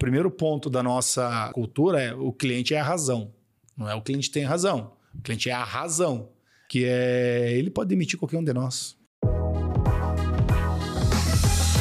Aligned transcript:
primeiro 0.00 0.30
ponto 0.30 0.70
da 0.70 0.82
nossa 0.82 1.50
cultura 1.52 2.02
é 2.02 2.14
o 2.14 2.32
cliente 2.32 2.74
é 2.74 2.80
a 2.80 2.82
razão. 2.82 3.32
Não 3.76 3.88
é 3.88 3.94
o 3.94 4.00
cliente 4.00 4.30
tem 4.30 4.44
razão. 4.44 4.94
O 5.14 5.20
cliente 5.20 5.50
é 5.50 5.52
a 5.52 5.62
razão. 5.62 6.30
Que 6.68 6.86
é. 6.86 7.52
Ele 7.52 7.70
pode 7.70 7.90
demitir 7.90 8.18
qualquer 8.18 8.38
um 8.38 8.44
de 8.44 8.52
nós. 8.52 8.96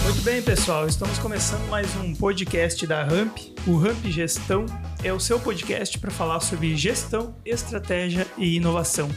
Muito 0.03 0.21
bem, 0.23 0.41
pessoal. 0.41 0.85
Estamos 0.85 1.17
começando 1.19 1.65
mais 1.69 1.95
um 1.95 2.13
podcast 2.13 2.85
da 2.85 3.03
Ramp. 3.03 3.37
O 3.65 3.77
Ramp 3.77 4.03
Gestão 4.05 4.65
é 5.01 5.13
o 5.13 5.19
seu 5.19 5.39
podcast 5.39 5.97
para 5.97 6.11
falar 6.11 6.41
sobre 6.41 6.75
gestão, 6.75 7.33
estratégia 7.45 8.27
e 8.37 8.57
inovação. 8.57 9.09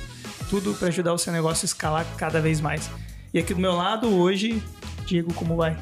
Tudo 0.48 0.75
para 0.75 0.89
ajudar 0.89 1.12
o 1.12 1.19
seu 1.19 1.32
negócio 1.32 1.64
a 1.64 1.66
escalar 1.66 2.07
cada 2.16 2.41
vez 2.41 2.61
mais. 2.61 2.89
E 3.34 3.39
aqui 3.41 3.53
do 3.53 3.61
meu 3.61 3.73
lado 3.73 4.09
hoje, 4.14 4.62
Diego, 5.07 5.34
como 5.34 5.57
vai? 5.57 5.77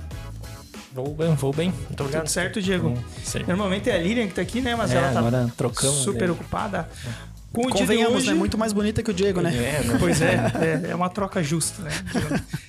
Vou 0.93 1.15
bem, 1.15 1.35
vou 1.35 1.53
bem. 1.53 1.71
Muito 1.71 2.01
obrigado. 2.01 2.23
Tudo 2.25 2.31
certo, 2.33 2.61
Diego? 2.61 2.89
Hum, 2.89 3.03
certo. 3.25 3.47
Normalmente 3.47 3.89
é 3.89 3.95
a 3.95 3.99
Lilian 3.99 4.27
que 4.27 4.35
tá 4.35 4.43
aqui, 4.43 4.61
né? 4.61 4.75
Mas 4.75 4.91
É, 4.93 4.97
ela 4.97 5.13
tá 5.13 5.19
agora 5.21 5.53
trocamos, 5.57 5.97
super 5.97 6.27
né? 6.29 6.33
ocupada. 6.33 6.89
Com 7.53 7.63
o 7.63 7.71
Convenhamos, 7.71 8.19
hoje... 8.19 8.29
né? 8.29 8.35
Muito 8.35 8.57
mais 8.57 8.73
bonita 8.73 9.03
que 9.03 9.11
o 9.11 9.15
Diego, 9.15 9.41
né? 9.41 9.51
É, 9.55 9.83
né? 9.85 9.97
Pois 9.99 10.21
é, 10.23 10.35
é, 10.87 10.91
é 10.91 10.95
uma 10.95 11.09
troca 11.09 11.43
justa, 11.43 11.83
né? 11.83 11.91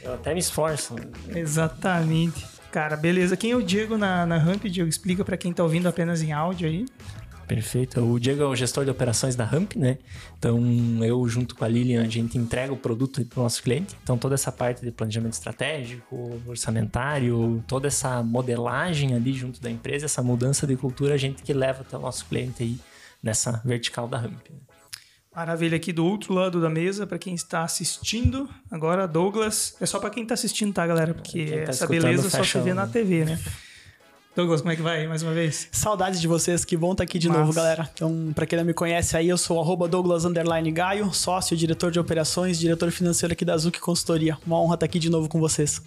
Eu 0.03 0.13
até 0.15 0.33
me 0.33 0.39
esforço. 0.39 0.95
Exatamente. 1.35 2.45
Cara, 2.71 2.95
beleza. 2.95 3.35
Quem 3.35 3.51
é 3.51 3.55
o 3.55 3.61
Diego 3.61 3.97
na, 3.97 4.25
na 4.25 4.37
Ramp? 4.37 4.63
Diego, 4.65 4.89
explica 4.89 5.25
para 5.25 5.35
quem 5.37 5.51
tá 5.51 5.61
ouvindo 5.63 5.87
apenas 5.87 6.21
em 6.21 6.31
áudio 6.31 6.67
aí. 6.67 6.85
Perfeito. 7.53 7.99
O 7.99 8.17
Diego 8.17 8.43
é 8.43 8.45
o 8.45 8.55
gestor 8.55 8.85
de 8.85 8.91
operações 8.91 9.35
da 9.35 9.43
Ramp, 9.43 9.75
né? 9.75 9.97
Então, 10.39 10.57
eu 11.03 11.27
junto 11.27 11.53
com 11.53 11.65
a 11.65 11.67
Lilian, 11.67 12.01
a 12.01 12.07
gente 12.07 12.37
entrega 12.37 12.71
o 12.71 12.77
produto 12.77 13.25
para 13.25 13.41
o 13.41 13.43
nosso 13.43 13.61
cliente. 13.61 13.93
Então, 14.01 14.17
toda 14.17 14.35
essa 14.35 14.53
parte 14.53 14.81
de 14.81 14.89
planejamento 14.89 15.33
estratégico, 15.33 16.41
orçamentário, 16.47 17.61
toda 17.67 17.89
essa 17.89 18.23
modelagem 18.23 19.13
ali 19.13 19.33
junto 19.33 19.61
da 19.61 19.69
empresa, 19.69 20.05
essa 20.05 20.23
mudança 20.23 20.65
de 20.65 20.77
cultura, 20.77 21.13
a 21.13 21.17
gente 21.17 21.43
que 21.43 21.51
leva 21.51 21.81
até 21.81 21.97
o 21.97 21.99
nosso 21.99 22.25
cliente 22.25 22.63
aí 22.63 22.79
nessa 23.21 23.61
vertical 23.65 24.07
da 24.07 24.17
Ramp. 24.17 24.49
né? 24.49 24.55
Maravilha, 25.35 25.75
aqui 25.75 25.91
do 25.91 26.05
outro 26.05 26.33
lado 26.33 26.61
da 26.61 26.69
mesa, 26.69 27.05
para 27.05 27.19
quem 27.19 27.35
está 27.35 27.63
assistindo. 27.63 28.49
Agora, 28.71 29.05
Douglas. 29.05 29.75
É 29.81 29.85
só 29.85 29.99
para 29.99 30.09
quem 30.09 30.25
tá 30.25 30.35
assistindo, 30.35 30.73
tá, 30.73 30.87
galera? 30.87 31.13
Porque 31.13 31.63
tá 31.65 31.71
essa 31.71 31.85
beleza 31.85 32.29
só 32.29 32.45
se 32.45 32.59
vê 32.59 32.73
na 32.73 32.87
TV, 32.87 33.25
né? 33.25 33.37
Douglas, 34.33 34.61
como 34.61 34.71
é 34.71 34.77
que 34.77 34.81
vai? 34.81 35.05
Mais 35.07 35.21
uma 35.23 35.33
vez? 35.33 35.67
Saudades 35.73 36.21
de 36.21 36.27
vocês, 36.27 36.63
que 36.63 36.77
bom 36.77 36.93
estar 36.93 37.03
aqui 37.03 37.19
de 37.19 37.27
novo, 37.27 37.51
galera. 37.51 37.89
Então, 37.93 38.31
pra 38.33 38.45
quem 38.45 38.57
não 38.57 38.63
me 38.63 38.73
conhece 38.73 39.17
aí, 39.17 39.27
eu 39.27 39.37
sou 39.37 39.59
arroba 39.59 39.89
Douglas 39.89 40.23
Underline 40.23 40.71
Gaio, 40.71 41.13
sócio, 41.13 41.57
diretor 41.57 41.91
de 41.91 41.99
operações, 41.99 42.57
diretor 42.57 42.91
financeiro 42.91 43.33
aqui 43.33 43.43
da 43.43 43.57
Zuc 43.57 43.77
Consultoria. 43.79 44.37
Uma 44.47 44.61
honra 44.61 44.75
estar 44.75 44.85
aqui 44.85 44.99
de 44.99 45.09
novo 45.09 45.27
com 45.27 45.37
vocês. 45.37 45.81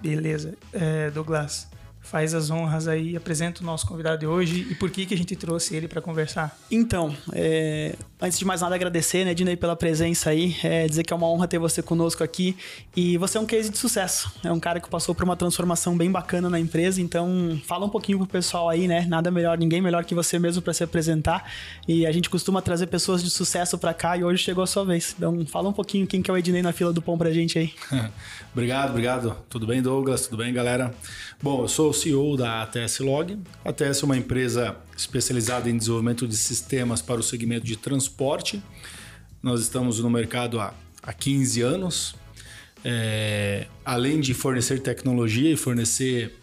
Beleza. 0.00 0.54
É, 0.72 1.10
Douglas, 1.10 1.66
faz 2.10 2.32
as 2.32 2.50
honras 2.50 2.88
aí, 2.88 3.14
apresenta 3.14 3.62
o 3.62 3.66
nosso 3.66 3.86
convidado 3.86 4.18
de 4.18 4.26
hoje 4.26 4.66
e 4.70 4.74
por 4.74 4.90
que, 4.90 5.04
que 5.04 5.12
a 5.12 5.16
gente 5.16 5.36
trouxe 5.36 5.76
ele 5.76 5.86
para 5.86 6.00
conversar. 6.00 6.58
Então, 6.70 7.14
é, 7.32 7.94
antes 8.20 8.38
de 8.38 8.44
mais 8.46 8.62
nada, 8.62 8.74
agradecer, 8.74 9.24
né, 9.26 9.34
Dinei, 9.34 9.56
pela 9.56 9.76
presença 9.76 10.30
aí. 10.30 10.56
É, 10.62 10.86
dizer 10.86 11.04
que 11.04 11.12
é 11.12 11.16
uma 11.16 11.28
honra 11.28 11.46
ter 11.46 11.58
você 11.58 11.82
conosco 11.82 12.24
aqui. 12.24 12.56
E 12.96 13.18
você 13.18 13.36
é 13.36 13.40
um 13.40 13.46
case 13.46 13.68
de 13.68 13.76
sucesso. 13.76 14.32
É 14.42 14.50
um 14.50 14.58
cara 14.58 14.80
que 14.80 14.88
passou 14.88 15.14
por 15.14 15.22
uma 15.22 15.36
transformação 15.36 15.96
bem 15.96 16.10
bacana 16.10 16.48
na 16.48 16.58
empresa. 16.58 17.00
Então, 17.00 17.60
fala 17.66 17.84
um 17.84 17.90
pouquinho 17.90 18.18
pro 18.18 18.26
pessoal 18.26 18.70
aí, 18.70 18.88
né? 18.88 19.04
Nada 19.06 19.30
melhor, 19.30 19.58
ninguém 19.58 19.82
melhor 19.82 20.04
que 20.04 20.14
você 20.14 20.38
mesmo 20.38 20.62
para 20.62 20.72
se 20.72 20.82
apresentar. 20.82 21.44
E 21.86 22.06
a 22.06 22.12
gente 22.12 22.30
costuma 22.30 22.62
trazer 22.62 22.86
pessoas 22.86 23.22
de 23.22 23.28
sucesso 23.28 23.76
para 23.76 23.92
cá 23.92 24.16
e 24.16 24.24
hoje 24.24 24.42
chegou 24.42 24.64
a 24.64 24.66
sua 24.66 24.84
vez. 24.84 25.14
Então, 25.16 25.44
fala 25.46 25.68
um 25.68 25.74
pouquinho 25.74 26.06
quem 26.06 26.22
que 26.22 26.30
é 26.30 26.34
o 26.34 26.38
Ednei 26.38 26.62
na 26.62 26.72
fila 26.72 26.90
do 26.90 27.02
pão 27.02 27.18
pra 27.18 27.30
gente 27.30 27.58
aí. 27.58 27.72
obrigado, 28.52 28.90
obrigado. 28.90 29.36
Tudo 29.50 29.66
bem, 29.66 29.82
Douglas? 29.82 30.26
Tudo 30.26 30.38
bem, 30.38 30.54
galera? 30.54 30.94
Bom, 31.40 31.62
eu 31.62 31.68
sou 31.68 31.90
o 31.90 31.97
CEO 31.98 32.36
da 32.36 32.62
ATS 32.62 33.00
Log. 33.00 33.38
A 33.64 33.70
ATS 33.70 34.02
é 34.02 34.04
uma 34.04 34.16
empresa 34.16 34.76
especializada 34.96 35.68
em 35.68 35.76
desenvolvimento 35.76 36.26
de 36.26 36.36
sistemas 36.36 37.02
para 37.02 37.20
o 37.20 37.22
segmento 37.22 37.66
de 37.66 37.76
transporte. 37.76 38.62
Nós 39.42 39.60
estamos 39.60 40.00
no 40.00 40.10
mercado 40.10 40.60
há, 40.60 40.72
há 41.02 41.12
15 41.12 41.60
anos. 41.62 42.14
É, 42.84 43.66
além 43.84 44.20
de 44.20 44.34
fornecer 44.34 44.80
tecnologia 44.80 45.50
e 45.50 45.56
fornecer 45.56 46.36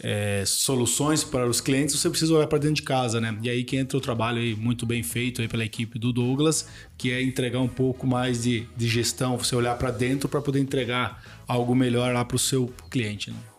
é, 0.00 0.44
soluções 0.46 1.24
para 1.24 1.48
os 1.48 1.60
clientes, 1.60 1.98
você 1.98 2.10
precisa 2.10 2.34
olhar 2.34 2.46
para 2.46 2.58
dentro 2.58 2.76
de 2.76 2.82
casa, 2.82 3.20
né? 3.20 3.36
E 3.42 3.48
aí 3.48 3.64
que 3.64 3.76
entra 3.76 3.96
o 3.96 4.00
trabalho 4.00 4.38
aí 4.38 4.54
muito 4.54 4.84
bem 4.84 5.02
feito 5.02 5.40
aí 5.40 5.48
pela 5.48 5.64
equipe 5.64 5.98
do 5.98 6.12
Douglas, 6.12 6.68
que 6.98 7.10
é 7.10 7.22
entregar 7.22 7.60
um 7.60 7.68
pouco 7.68 8.06
mais 8.06 8.42
de, 8.42 8.66
de 8.76 8.86
gestão, 8.86 9.38
você 9.38 9.56
olhar 9.56 9.76
para 9.78 9.90
dentro 9.90 10.28
para 10.28 10.42
poder 10.42 10.60
entregar 10.60 11.22
algo 11.48 11.74
melhor 11.74 12.12
lá 12.12 12.24
para 12.24 12.36
o 12.36 12.38
seu 12.38 12.72
cliente, 12.90 13.30
né? 13.30 13.53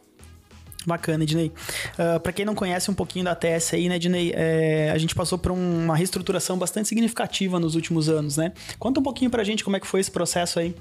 Bacana, 0.86 1.24
Ednei. 1.24 1.52
Uh, 1.94 2.20
para 2.20 2.32
quem 2.32 2.46
não 2.46 2.56
conhece 2.56 2.90
um 2.90 2.94
pouquinho 2.94 3.26
da 3.26 3.32
ATS 3.32 3.74
aí, 3.74 3.90
né, 3.90 3.96
Ednei, 3.96 4.32
é, 4.36 4.92
a 4.92 4.98
gente 4.98 5.16
passou 5.16 5.38
por 5.38 5.52
uma 5.52 5.96
reestruturação 5.96 6.58
bastante 6.58 6.88
significativa 6.88 7.60
nos 7.60 7.76
últimos 7.76 8.10
anos, 8.10 8.38
né? 8.38 8.54
Conta 8.80 9.00
um 9.00 9.04
pouquinho 9.04 9.32
pra 9.32 9.44
gente 9.44 9.64
como 9.64 9.76
é 9.76 9.80
que 9.80 9.88
foi 9.88 10.00
esse 10.00 10.12
processo 10.12 10.60
aí. 10.60 10.76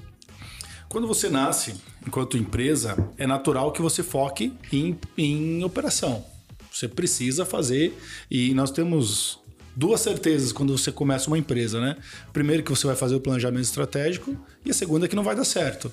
Quando 0.87 1.07
você 1.07 1.29
nasce 1.29 1.75
enquanto 2.05 2.37
empresa, 2.37 2.95
é 3.17 3.25
natural 3.25 3.71
que 3.71 3.81
você 3.81 4.03
foque 4.03 4.53
em, 4.71 4.97
em 5.17 5.63
operação. 5.63 6.23
Você 6.71 6.87
precisa 6.87 7.45
fazer 7.45 7.97
e 8.29 8.53
nós 8.53 8.69
temos 8.69 9.39
duas 9.75 10.01
certezas 10.01 10.51
quando 10.51 10.75
você 10.77 10.91
começa 10.91 11.27
uma 11.27 11.37
empresa, 11.37 11.81
né? 11.81 11.97
Primeiro 12.31 12.63
que 12.63 12.69
você 12.69 12.87
vai 12.87 12.95
fazer 12.95 13.15
o 13.15 13.19
planejamento 13.19 13.63
estratégico 13.63 14.35
e 14.63 14.71
a 14.71 14.73
segunda 14.73 15.05
é 15.05 15.09
que 15.09 15.15
não 15.15 15.23
vai 15.23 15.35
dar 15.35 15.43
certo. 15.43 15.91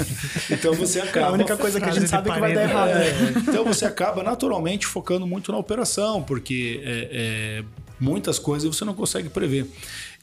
então 0.50 0.72
você 0.74 1.00
É 1.00 1.02
acaba 1.02 1.28
a 1.28 1.32
única 1.32 1.56
coisa 1.56 1.80
que 1.80 1.88
a 1.88 1.92
gente 1.92 2.08
sabe 2.08 2.30
que 2.30 2.38
vai 2.38 2.54
dar 2.54 2.62
errado. 2.62 2.88
né? 2.88 3.08
é, 3.08 3.38
então 3.38 3.64
você 3.64 3.84
acaba 3.84 4.22
naturalmente 4.22 4.86
focando 4.86 5.26
muito 5.26 5.50
na 5.50 5.58
operação, 5.58 6.22
porque 6.22 6.80
é, 6.84 7.08
é, 7.12 7.64
muitas 7.98 8.38
coisas 8.38 8.74
você 8.74 8.84
não 8.84 8.94
consegue 8.94 9.28
prever. 9.28 9.66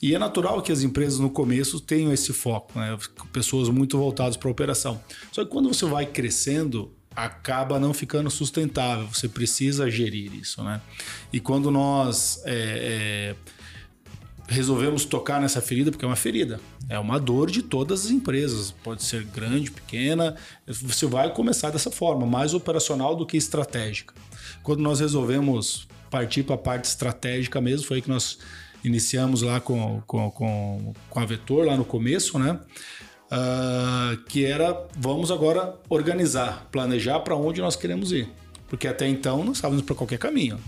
E 0.02 0.16
é 0.16 0.20
natural 0.20 0.62
que 0.62 0.72
as 0.72 0.82
empresas 0.82 1.20
no 1.20 1.30
começo 1.30 1.80
tenham 1.80 2.12
esse 2.12 2.34
foco, 2.34 2.78
né? 2.80 2.98
pessoas 3.32 3.70
muito 3.70 3.98
voltadas 3.98 4.36
para 4.36 4.48
a 4.50 4.52
operação. 4.52 5.00
Só 5.32 5.44
que 5.44 5.52
quando 5.52 5.72
você 5.72 5.86
vai 5.86 6.06
crescendo, 6.08 6.92
acaba 7.16 7.80
não 7.80 7.94
ficando 7.94 8.30
sustentável. 8.30 9.08
Você 9.08 9.28
precisa 9.28 9.90
gerir 9.90 10.34
isso, 10.34 10.64
né? 10.64 10.82
E 11.32 11.40
quando 11.40 11.70
nós 11.70 12.42
é, 12.46 13.36
é, 13.36 13.36
resolvemos 14.48 15.06
tocar 15.06 15.40
nessa 15.42 15.62
ferida, 15.62 15.92
porque 15.92 16.06
é 16.06 16.08
uma 16.08 16.16
ferida, 16.16 16.60
é 16.90 17.00
uma 17.00 17.20
dor 17.20 17.50
de 17.50 17.62
todas 17.62 18.06
as 18.06 18.12
empresas, 18.12 18.72
pode 18.72 19.04
ser 19.04 19.24
grande, 19.24 19.72
pequena, 19.72 20.36
você 20.68 21.06
vai 21.06 21.34
começar 21.34 21.70
dessa 21.70 21.92
forma, 21.92 22.26
mais 22.26 22.54
operacional 22.54 23.16
do 23.16 23.26
que 23.26 23.38
estratégica. 23.38 24.14
Quando 24.64 24.82
nós 24.82 25.00
resolvemos 25.00 25.88
partir 26.10 26.44
para 26.44 26.56
a 26.56 26.58
parte 26.58 26.86
estratégica 26.86 27.62
mesmo, 27.62 27.88
foi 27.88 27.98
aí 27.98 28.02
que 28.02 28.10
nós 28.10 28.40
iniciamos 28.84 29.42
lá 29.42 29.60
com, 29.60 30.02
com, 30.06 30.30
com, 30.32 30.94
com 31.10 31.20
a 31.20 31.26
Vetor, 31.26 31.66
lá 31.66 31.78
no 31.78 31.86
começo, 31.86 32.38
né? 32.38 32.60
Ah, 33.34 34.18
que 34.28 34.44
era 34.44 34.78
vamos 34.98 35.32
agora 35.32 35.74
organizar, 35.88 36.68
planejar 36.70 37.22
para 37.22 37.34
onde 37.34 37.62
nós 37.62 37.78
queremos 37.78 38.12
ir. 38.12 38.28
Porque 38.68 38.88
até 38.88 39.08
então 39.08 39.44
nós 39.46 39.56
estávamos 39.58 39.84
para 39.84 39.96
qualquer 39.96 40.20
caminho. 40.20 40.60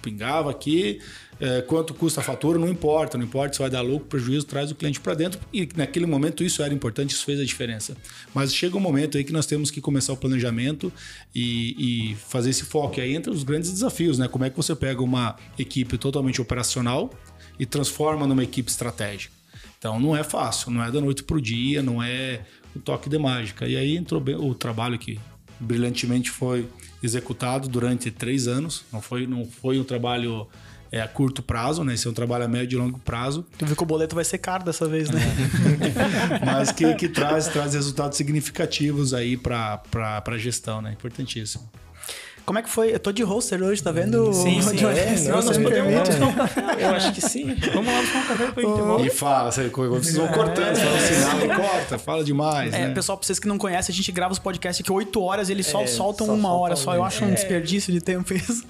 Pingava 0.00 0.50
aqui, 0.50 1.00
eh, 1.38 1.62
quanto 1.62 1.92
custa 1.92 2.20
a 2.20 2.22
fatura, 2.22 2.58
não 2.58 2.68
importa, 2.68 3.18
não 3.18 3.24
importa 3.24 3.54
se 3.54 3.58
vai 3.58 3.68
dar 3.68 3.82
lucro, 3.82 4.06
prejuízo, 4.06 4.46
traz 4.46 4.70
o 4.70 4.74
cliente 4.74 5.00
para 5.00 5.14
dentro. 5.14 5.40
E 5.52 5.68
naquele 5.76 6.06
momento 6.06 6.42
isso 6.42 6.62
era 6.62 6.72
importante, 6.72 7.10
isso 7.10 7.24
fez 7.24 7.38
a 7.40 7.44
diferença. 7.44 7.94
Mas 8.32 8.54
chega 8.54 8.76
um 8.76 8.80
momento 8.80 9.18
aí 9.18 9.24
que 9.24 9.32
nós 9.32 9.44
temos 9.44 9.70
que 9.70 9.80
começar 9.80 10.12
o 10.12 10.16
planejamento 10.16 10.90
e, 11.34 12.12
e 12.12 12.14
fazer 12.14 12.50
esse 12.50 12.64
foco. 12.64 12.98
E 12.98 13.02
aí 13.02 13.14
entra 13.14 13.32
os 13.32 13.42
grandes 13.42 13.70
desafios, 13.70 14.16
né? 14.16 14.28
Como 14.28 14.44
é 14.44 14.48
que 14.48 14.56
você 14.56 14.74
pega 14.74 15.02
uma 15.02 15.36
equipe 15.58 15.98
totalmente 15.98 16.40
operacional 16.40 17.12
e 17.58 17.66
transforma 17.66 18.26
numa 18.26 18.44
equipe 18.44 18.70
estratégica? 18.70 19.35
Então 19.86 20.00
não 20.00 20.16
é 20.16 20.24
fácil, 20.24 20.72
não 20.72 20.82
é 20.82 20.90
da 20.90 21.00
noite 21.00 21.22
para 21.22 21.36
o 21.36 21.40
dia, 21.40 21.80
não 21.80 22.02
é 22.02 22.40
o 22.74 22.80
toque 22.80 23.08
de 23.08 23.16
mágica. 23.16 23.68
E 23.68 23.76
aí 23.76 23.96
entrou 23.96 24.20
o 24.40 24.52
trabalho 24.52 24.98
que 24.98 25.20
brilhantemente 25.60 26.28
foi 26.28 26.68
executado 27.00 27.68
durante 27.68 28.10
três 28.10 28.48
anos. 28.48 28.84
Não 28.92 29.00
foi, 29.00 29.28
não 29.28 29.44
foi 29.44 29.78
um 29.78 29.84
trabalho 29.84 30.48
é, 30.90 31.00
a 31.00 31.06
curto 31.06 31.40
prazo, 31.40 31.84
né? 31.84 31.94
Esse 31.94 32.08
é 32.08 32.10
um 32.10 32.12
trabalho 32.12 32.44
a 32.44 32.48
médio 32.48 32.76
e 32.76 32.82
longo 32.82 32.98
prazo, 32.98 33.46
Tu 33.56 33.64
viu 33.64 33.76
que 33.76 33.82
o 33.84 33.86
boleto 33.86 34.16
vai 34.16 34.24
ser 34.24 34.38
caro 34.38 34.64
dessa 34.64 34.88
vez, 34.88 35.08
né? 35.08 35.20
mas 36.44 36.72
que, 36.72 36.92
que 36.96 37.08
traz, 37.08 37.46
traz 37.46 37.74
resultados 37.74 38.18
significativos 38.18 39.14
aí 39.14 39.36
para 39.36 39.80
a 40.26 40.36
gestão, 40.36 40.82
né? 40.82 40.90
Importantíssimo. 40.94 41.62
Como 42.46 42.60
é 42.60 42.62
que 42.62 42.70
foi? 42.70 42.94
Eu 42.94 43.00
tô 43.00 43.10
de 43.10 43.24
roster 43.24 43.60
hoje, 43.60 43.82
tá 43.82 43.90
vendo? 43.90 44.32
Sim, 44.32 44.62
sim. 44.62 44.86
É, 44.86 45.16
Se 45.16 45.28
não, 45.28 45.42
nós 45.42 45.58
podemos- 45.58 45.92
um. 46.16 46.80
Eu 46.80 46.90
acho 46.90 47.12
que 47.12 47.20
sim. 47.20 47.54
Vamos 47.74 47.92
lá 47.92 48.00
tomar 48.06 48.24
um 48.24 48.26
café 48.28 48.50
pra 48.52 48.62
intervalo. 48.62 49.04
E 49.04 49.10
fala, 49.10 49.50
você- 49.50 49.68
vocês 49.68 50.16
vão 50.16 50.28
cortando, 50.28 50.74
você 50.76 50.80
fala 50.84 51.00
sinal 51.00 51.40
e 51.44 51.48
corta, 51.60 51.98
fala 51.98 52.22
demais, 52.24 52.72
É, 52.72 52.86
né? 52.86 52.94
pessoal, 52.94 53.18
pra 53.18 53.26
vocês 53.26 53.40
que 53.40 53.48
não 53.48 53.58
conhecem, 53.58 53.92
a 53.92 53.96
gente 53.96 54.12
grava 54.12 54.32
os 54.32 54.38
podcasts 54.38 54.80
aqui 54.84 54.92
8 54.92 55.20
horas, 55.20 55.50
eles 55.50 55.66
só 55.66 55.82
É, 55.82 55.86
soltam 55.88 56.26
só 56.28 56.32
uma 56.34 56.48
solta 56.48 56.62
hora 56.62 56.76
só. 56.76 56.94
Eu 56.94 57.00
um. 57.00 57.04
acho 57.04 57.24
um 57.24 57.34
desperdício 57.34 57.92
de 57.92 58.00
tempo 58.00 58.32
isso. 58.32 58.64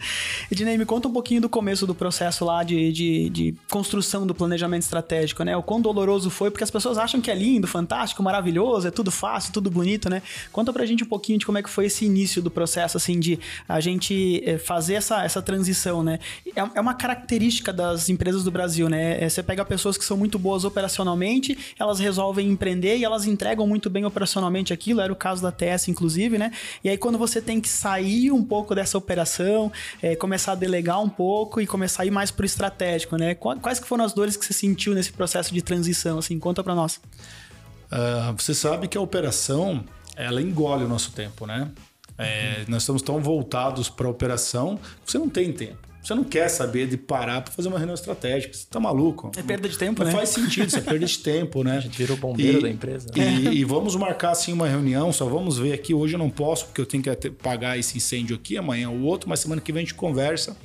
Ednei, 0.51 0.79
me 0.79 0.87
conta 0.87 1.07
um 1.09 1.13
pouquinho 1.13 1.43
do 1.43 1.49
começo 1.49 1.87
do 1.87 1.95
processo 1.95 2.47
lá 2.47 2.63
de, 2.65 2.91
de, 2.93 3.29
de 3.31 3.55
construção 3.71 4.27
do 4.27 4.35
planejamento 4.35 4.83
estratégico, 4.83 5.43
né? 5.45 5.55
O 5.55 5.63
quão 5.63 5.83
doloroso 5.83 6.31
foi, 6.31 6.51
porque 6.51 6.65
as 6.65 6.71
pessoas 6.71 6.97
acham 6.97 7.21
que 7.21 7.31
é 7.31 7.35
lindo, 7.35 7.67
fantástico, 7.67 8.23
maravilhoso, 8.23 8.89
é 8.89 8.91
tudo 8.91 9.11
fácil, 9.11 9.53
tudo 9.53 9.71
bonito, 9.71 10.09
né? 10.09 10.23
Conta 10.51 10.73
pra 10.73 10.87
gente 10.87 11.05
um 11.05 11.07
pouquinho 11.07 11.39
de 11.39 11.45
como 11.45 11.59
é 11.59 11.63
que 11.63 11.69
foi 11.69 11.85
esse 11.87 12.07
início 12.07 12.41
do 12.41 12.51
processo, 12.51 12.97
assim, 12.97 13.21
de 13.21 13.39
a 13.69 13.81
gente 13.81 14.43
é, 14.45 14.59
fazer 14.59 14.95
essa, 14.95 15.25
essa 15.25 15.43
transição, 15.43 16.03
né? 16.03 16.19
É, 16.55 16.61
é 16.75 16.81
uma 16.81 16.95
característica 16.95 17.73
das 17.73 18.09
empresas 18.09 18.45
do 18.45 18.51
Brasil, 18.51 18.89
né? 18.89 19.23
É, 19.23 19.29
você 19.29 19.43
pega 19.43 19.65
pessoas 19.65 19.97
que 19.97 20.05
são 20.05 20.17
muito 20.17 20.39
boas 20.39 20.65
operacionalmente, 20.65 21.75
elas 21.79 21.99
resolvem 21.99 22.49
empreender 22.49 22.97
e 22.99 23.05
elas 23.05 23.27
entregam 23.27 23.67
muito 23.67 23.91
bem 23.91 24.05
operacionalmente 24.05 24.73
aquilo, 24.73 25.01
era 25.01 25.13
o 25.13 25.17
caso 25.17 25.43
da 25.43 25.53
TS, 25.53 25.89
inclusive, 25.89 26.39
né? 26.39 26.53
E 26.83 26.89
aí 26.89 26.97
quando 26.97 27.19
você 27.19 27.41
tem 27.41 27.61
que 27.61 27.69
sair 27.69 28.31
um 28.31 28.43
pouco 28.43 28.75
dessa 28.75 28.97
operação, 28.97 29.73
é, 30.03 30.15
começar 30.17 30.53
a 30.53 30.55
delegar 30.55 31.03
um 31.03 31.09
pouco 31.09 31.61
e 31.61 31.67
começar 31.67 32.03
a 32.03 32.07
ir 32.07 32.11
mais 32.11 32.31
pro 32.31 32.47
estratégico, 32.47 33.17
né? 33.17 33.35
Quais 33.35 33.81
que 33.81 33.87
foram 33.87 34.05
as 34.05 34.13
dores 34.13 34.37
que 34.37 34.45
você 34.45 34.53
sentiu 34.53 34.95
nesse 34.95 35.13
processo 35.13 35.53
de 35.53 35.63
transição, 35.63 36.19
assim? 36.19 36.39
Conta 36.39 36.63
para 36.63 36.75
nós. 36.75 37.01
Uh, 37.87 38.33
você 38.37 38.55
sabe 38.55 38.89
que 38.89 38.99
a 38.99 39.01
operação, 39.01 39.85
ela 40.17 40.41
engole 40.43 40.85
o 40.85 40.89
nosso 40.89 41.13
tempo, 41.13 41.47
né? 41.47 41.71
É, 42.19 42.65
nós 42.69 42.83
estamos 42.83 43.03
tão 43.03 43.21
voltados 43.21 43.89
para 43.89 44.07
a 44.07 44.11
operação 44.11 44.79
que 45.05 45.11
você 45.11 45.19
não 45.19 45.29
tem 45.29 45.53
tempo. 45.53 45.87
Você 46.07 46.15
não 46.15 46.23
quer 46.23 46.49
saber 46.49 46.87
de 46.87 46.97
parar 46.97 47.41
para 47.41 47.53
fazer 47.53 47.67
uma 47.67 47.79
reunião 47.79 47.95
estratégica. 47.95 48.55
Você 48.55 48.65
tá 48.71 48.79
maluco? 48.79 49.33
É 49.37 49.43
perda 49.43 49.69
de 49.69 49.77
tempo, 49.77 50.05
não 50.05 50.07
né? 50.07 50.13
Não 50.13 50.19
faz 50.21 50.29
sentido, 50.31 50.71
você 50.71 50.79
é 50.79 50.81
perda 50.81 51.05
de 51.05 51.19
tempo, 51.19 51.65
né? 51.65 51.79
A 51.79 51.81
gente 51.81 51.99
virou 51.99 52.17
bombeiro 52.17 52.61
e, 52.61 52.63
da 52.63 52.71
empresa. 52.71 53.09
E, 53.17 53.59
e, 53.59 53.65
vamos 53.65 53.97
marcar 53.97 54.31
assim 54.31 54.53
uma 54.53 54.69
reunião, 54.69 55.13
só 55.13 55.27
vamos 55.27 55.59
ver 55.59 55.73
aqui. 55.73 55.93
Hoje 55.93 56.15
eu 56.15 56.19
não 56.19 56.31
posso, 56.31 56.67
porque 56.67 56.81
eu 56.81 56.87
tenho 56.87 57.03
que 57.03 57.31
pagar 57.31 57.77
esse 57.77 57.97
incêndio 57.97 58.37
aqui, 58.37 58.57
amanhã 58.57 58.89
o 58.89 59.03
outro, 59.03 59.29
mas 59.29 59.41
semana 59.41 59.61
que 59.61 59.73
vem 59.73 59.83
a 59.83 59.85
gente 59.85 59.95
conversa. 59.95 60.57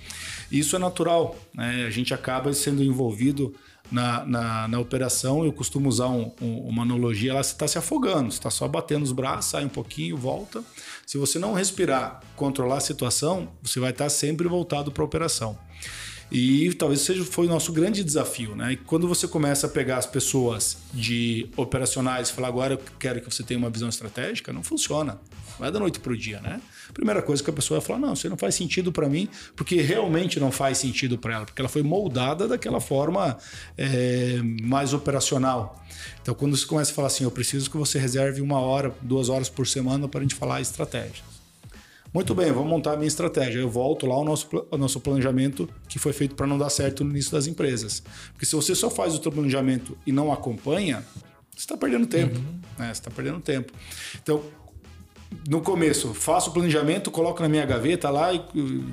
Isso 0.51 0.75
é 0.75 0.79
natural, 0.79 1.35
né? 1.55 1.85
A 1.87 1.89
gente 1.89 2.13
acaba 2.13 2.53
sendo 2.53 2.83
envolvido 2.83 3.51
na, 3.91 4.25
na, 4.25 4.67
na 4.67 4.79
operação, 4.79 5.43
eu 5.43 5.51
costumo 5.51 5.89
usar 5.89 6.07
um, 6.07 6.31
um, 6.41 6.67
uma 6.69 6.83
analogia, 6.83 7.33
você 7.33 7.51
está 7.51 7.67
se 7.67 7.77
afogando, 7.77 8.29
está 8.29 8.49
só 8.49 8.67
batendo 8.67 9.03
os 9.03 9.11
braços, 9.11 9.51
sai 9.51 9.65
um 9.65 9.69
pouquinho, 9.69 10.15
volta. 10.15 10.63
Se 11.05 11.17
você 11.17 11.37
não 11.37 11.53
respirar, 11.53 12.21
controlar 12.35 12.77
a 12.77 12.79
situação, 12.81 13.49
você 13.61 13.79
vai 13.79 13.91
estar 13.91 14.05
tá 14.05 14.09
sempre 14.09 14.47
voltado 14.47 14.91
para 14.91 15.03
a 15.03 15.05
operação. 15.05 15.57
E 16.31 16.73
talvez 16.75 17.01
seja 17.01 17.25
foi 17.25 17.45
o 17.45 17.49
nosso 17.49 17.73
grande 17.73 18.05
desafio, 18.05 18.55
né? 18.55 18.71
E 18.71 18.77
quando 18.77 19.05
você 19.05 19.27
começa 19.27 19.67
a 19.67 19.69
pegar 19.69 19.97
as 19.97 20.05
pessoas 20.05 20.77
de 20.93 21.49
operacionais 21.57 22.29
e 22.29 22.33
falar 22.33 22.47
agora 22.47 22.75
eu 22.75 22.81
quero 22.97 23.19
que 23.19 23.29
você 23.29 23.43
tenha 23.43 23.57
uma 23.57 23.69
visão 23.69 23.89
estratégica, 23.89 24.53
não 24.53 24.63
funciona. 24.63 25.19
Não 25.59 25.67
é 25.67 25.71
da 25.71 25.79
noite 25.79 25.99
para 25.99 26.11
o 26.11 26.17
dia, 26.17 26.39
né? 26.41 26.61
Primeira 26.93 27.21
coisa 27.21 27.43
que 27.43 27.49
a 27.49 27.53
pessoa 27.53 27.79
vai 27.79 27.87
falar, 27.87 27.99
não, 27.99 28.13
isso 28.13 28.29
não 28.29 28.37
faz 28.37 28.55
sentido 28.55 28.91
para 28.91 29.07
mim, 29.07 29.29
porque 29.55 29.81
realmente 29.81 30.39
não 30.39 30.51
faz 30.51 30.77
sentido 30.77 31.17
para 31.17 31.33
ela, 31.33 31.45
porque 31.45 31.61
ela 31.61 31.69
foi 31.69 31.83
moldada 31.83 32.47
daquela 32.47 32.81
forma 32.81 33.37
é, 33.77 34.39
mais 34.63 34.93
operacional. 34.93 35.83
Então, 36.21 36.33
quando 36.33 36.55
você 36.55 36.65
começa 36.65 36.91
a 36.91 36.95
falar 36.95 37.07
assim, 37.07 37.23
eu 37.23 37.31
preciso 37.31 37.69
que 37.69 37.77
você 37.77 37.99
reserve 37.99 38.41
uma 38.41 38.59
hora, 38.59 38.93
duas 39.01 39.29
horas 39.29 39.49
por 39.49 39.67
semana 39.67 40.07
para 40.07 40.19
a 40.19 40.23
gente 40.23 40.35
falar 40.35 40.61
estratégia. 40.61 41.23
Muito 42.13 42.35
bem, 42.35 42.51
vou 42.51 42.65
montar 42.65 42.93
a 42.93 42.97
minha 42.97 43.07
estratégia. 43.07 43.59
Eu 43.59 43.69
volto 43.69 44.05
lá 44.05 44.15
ao 44.15 44.25
nosso, 44.25 44.67
ao 44.69 44.77
nosso 44.77 44.99
planejamento 44.99 45.69
que 45.87 45.97
foi 45.97 46.11
feito 46.11 46.35
para 46.35 46.45
não 46.45 46.57
dar 46.57 46.69
certo 46.69 47.05
no 47.05 47.11
início 47.11 47.31
das 47.31 47.47
empresas. 47.47 48.03
Porque 48.33 48.45
se 48.45 48.53
você 48.53 48.75
só 48.75 48.89
faz 48.89 49.13
o 49.13 49.21
seu 49.21 49.31
planejamento 49.31 49.97
e 50.05 50.11
não 50.11 50.31
acompanha, 50.31 51.05
você 51.51 51.59
está 51.59 51.77
perdendo 51.77 52.05
tempo. 52.05 52.37
Uhum. 52.37 52.59
Né? 52.77 52.87
Você 52.87 52.91
está 52.91 53.11
perdendo 53.11 53.39
tempo. 53.39 53.71
Então, 54.21 54.43
no 55.47 55.61
começo, 55.61 56.13
faço 56.13 56.49
o 56.49 56.53
planejamento, 56.53 57.09
coloco 57.09 57.41
na 57.41 57.49
minha 57.49 57.65
gaveta 57.65 58.09
lá 58.09 58.33
e 58.33 58.41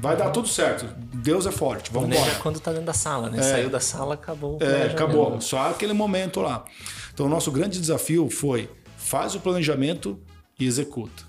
vai 0.01 0.17
dar 0.17 0.31
tudo 0.31 0.49
certo. 0.49 0.87
Deus 1.15 1.47
é 1.47 1.53
forte, 1.53 1.91
vamos 1.93 2.17
embora. 2.17 2.35
Quando 2.37 2.57
está 2.57 2.71
dentro 2.71 2.87
da 2.87 2.93
sala, 2.93 3.29
né? 3.29 3.39
É, 3.39 3.43
Saiu 3.43 3.71
da 3.71 3.81
sala, 3.81 4.15
acabou. 4.15 4.59
É, 4.61 4.87
acabou. 4.87 5.41
Só 5.41 5.71
aquele 5.71 5.93
momento 5.93 6.41
lá. 6.41 6.65
Então, 7.13 7.27
o 7.27 7.29
nosso 7.29 7.51
grande 7.51 7.79
desafio 7.81 8.31
foi 8.31 8.69
faz 8.97 9.35
o 9.35 9.41
planejamento 9.41 10.19
e 10.59 10.67
executa. 10.67 11.25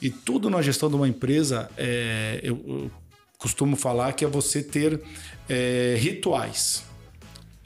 E 0.00 0.10
tudo 0.10 0.48
na 0.50 0.62
gestão 0.62 0.88
de 0.88 0.96
uma 0.96 1.08
empresa, 1.08 1.70
é, 1.76 2.40
eu, 2.42 2.62
eu, 2.66 2.90
costumo 3.38 3.76
falar 3.76 4.12
que 4.12 4.24
é 4.24 4.28
você 4.28 4.62
ter 4.62 5.00
é, 5.48 5.96
rituais. 5.98 6.84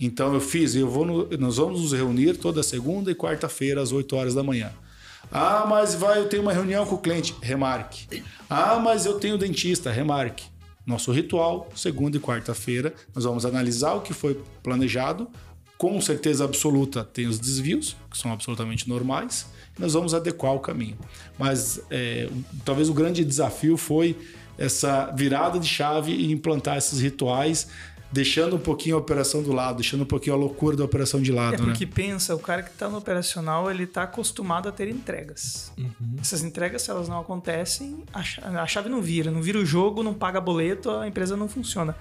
Então 0.00 0.32
eu 0.32 0.41
fiz, 0.41 0.75
eu 0.75 0.88
vou 0.88 1.05
no, 1.05 1.29
nós 1.38 1.58
vamos 1.58 1.81
nos 1.81 1.93
reunir 1.93 2.37
toda 2.37 2.62
segunda 2.62 3.11
e 3.11 3.14
quarta-feira 3.14 3.82
às 3.82 3.93
8 3.93 4.17
horas 4.17 4.35
da 4.35 4.43
manhã. 4.43 4.73
Ah, 5.31 5.65
mas 5.69 5.94
vai, 5.94 6.19
eu 6.19 6.29
tenho 6.29 6.43
uma 6.43 6.53
reunião 6.53 6.85
com 6.85 6.97
o 6.97 6.99
cliente, 6.99 7.35
remarque. 7.41 8.23
Ah, 8.49 8.79
mas 8.79 9.06
eu 9.06 9.19
tenho 9.19 9.38
dentista, 9.38 9.91
remarque. 9.91 10.44
Nosso 10.87 11.12
ritual, 11.12 11.69
segunda 11.75 12.17
e 12.17 12.21
quarta-feira, 12.21 12.93
nós 13.15 13.25
vamos 13.25 13.47
analisar 13.47 13.94
o 13.94 14.00
que 14.00 14.12
foi 14.12 14.41
planejado. 14.62 15.29
Com 15.79 16.00
certeza 16.00 16.44
absoluta 16.44 17.05
tem 17.05 17.27
os 17.27 17.38
desvios, 17.38 17.97
que 18.11 18.19
são 18.19 18.32
absolutamente 18.32 18.88
normais 18.88 19.47
nós 19.81 19.94
vamos 19.94 20.15
adequar 20.15 20.55
o 20.55 20.61
caminho. 20.61 20.97
Mas 21.38 21.81
é, 21.91 22.29
talvez 22.65 22.88
o 22.88 22.94
grande 22.94 23.25
desafio 23.25 23.76
foi 23.76 24.17
essa 24.59 25.11
virada 25.17 25.59
de 25.59 25.67
chave 25.67 26.12
e 26.12 26.31
implantar 26.31 26.76
esses 26.76 27.00
rituais 27.00 27.69
deixando 28.12 28.57
um 28.57 28.59
pouquinho 28.59 28.97
a 28.97 28.99
operação 28.99 29.43
do 29.43 29.53
lado, 29.53 29.77
deixando 29.77 30.03
um 30.03 30.07
pouquinho 30.07 30.35
a 30.35 30.39
loucura 30.39 30.77
da 30.77 30.85
operação 30.85 31.23
de 31.23 31.31
lado. 31.31 31.55
É 31.55 31.57
porque 31.59 31.87
né? 31.87 31.93
pensa, 31.95 32.35
o 32.35 32.39
cara 32.39 32.62
que 32.62 32.71
está 32.71 32.89
no 32.89 32.99
operacional, 32.99 33.71
ele 33.71 33.85
está 33.85 34.03
acostumado 34.03 34.69
a 34.69 34.73
ter 34.73 34.89
entregas. 34.89 35.73
Uhum. 35.79 36.17
Essas 36.21 36.43
entregas, 36.43 36.83
se 36.83 36.91
elas 36.91 37.09
não 37.09 37.21
acontecem, 37.21 38.03
a 38.12 38.67
chave 38.67 38.89
não 38.89 39.01
vira. 39.01 39.31
Não 39.31 39.43
vira 39.43 39.59
o 39.59 39.65
jogo, 39.65 40.03
não 40.03 40.15
paga 40.15 40.41
boleto, 40.41 40.91
a 40.91 41.07
empresa 41.07 41.37
não 41.37 41.49
funciona. 41.49 41.97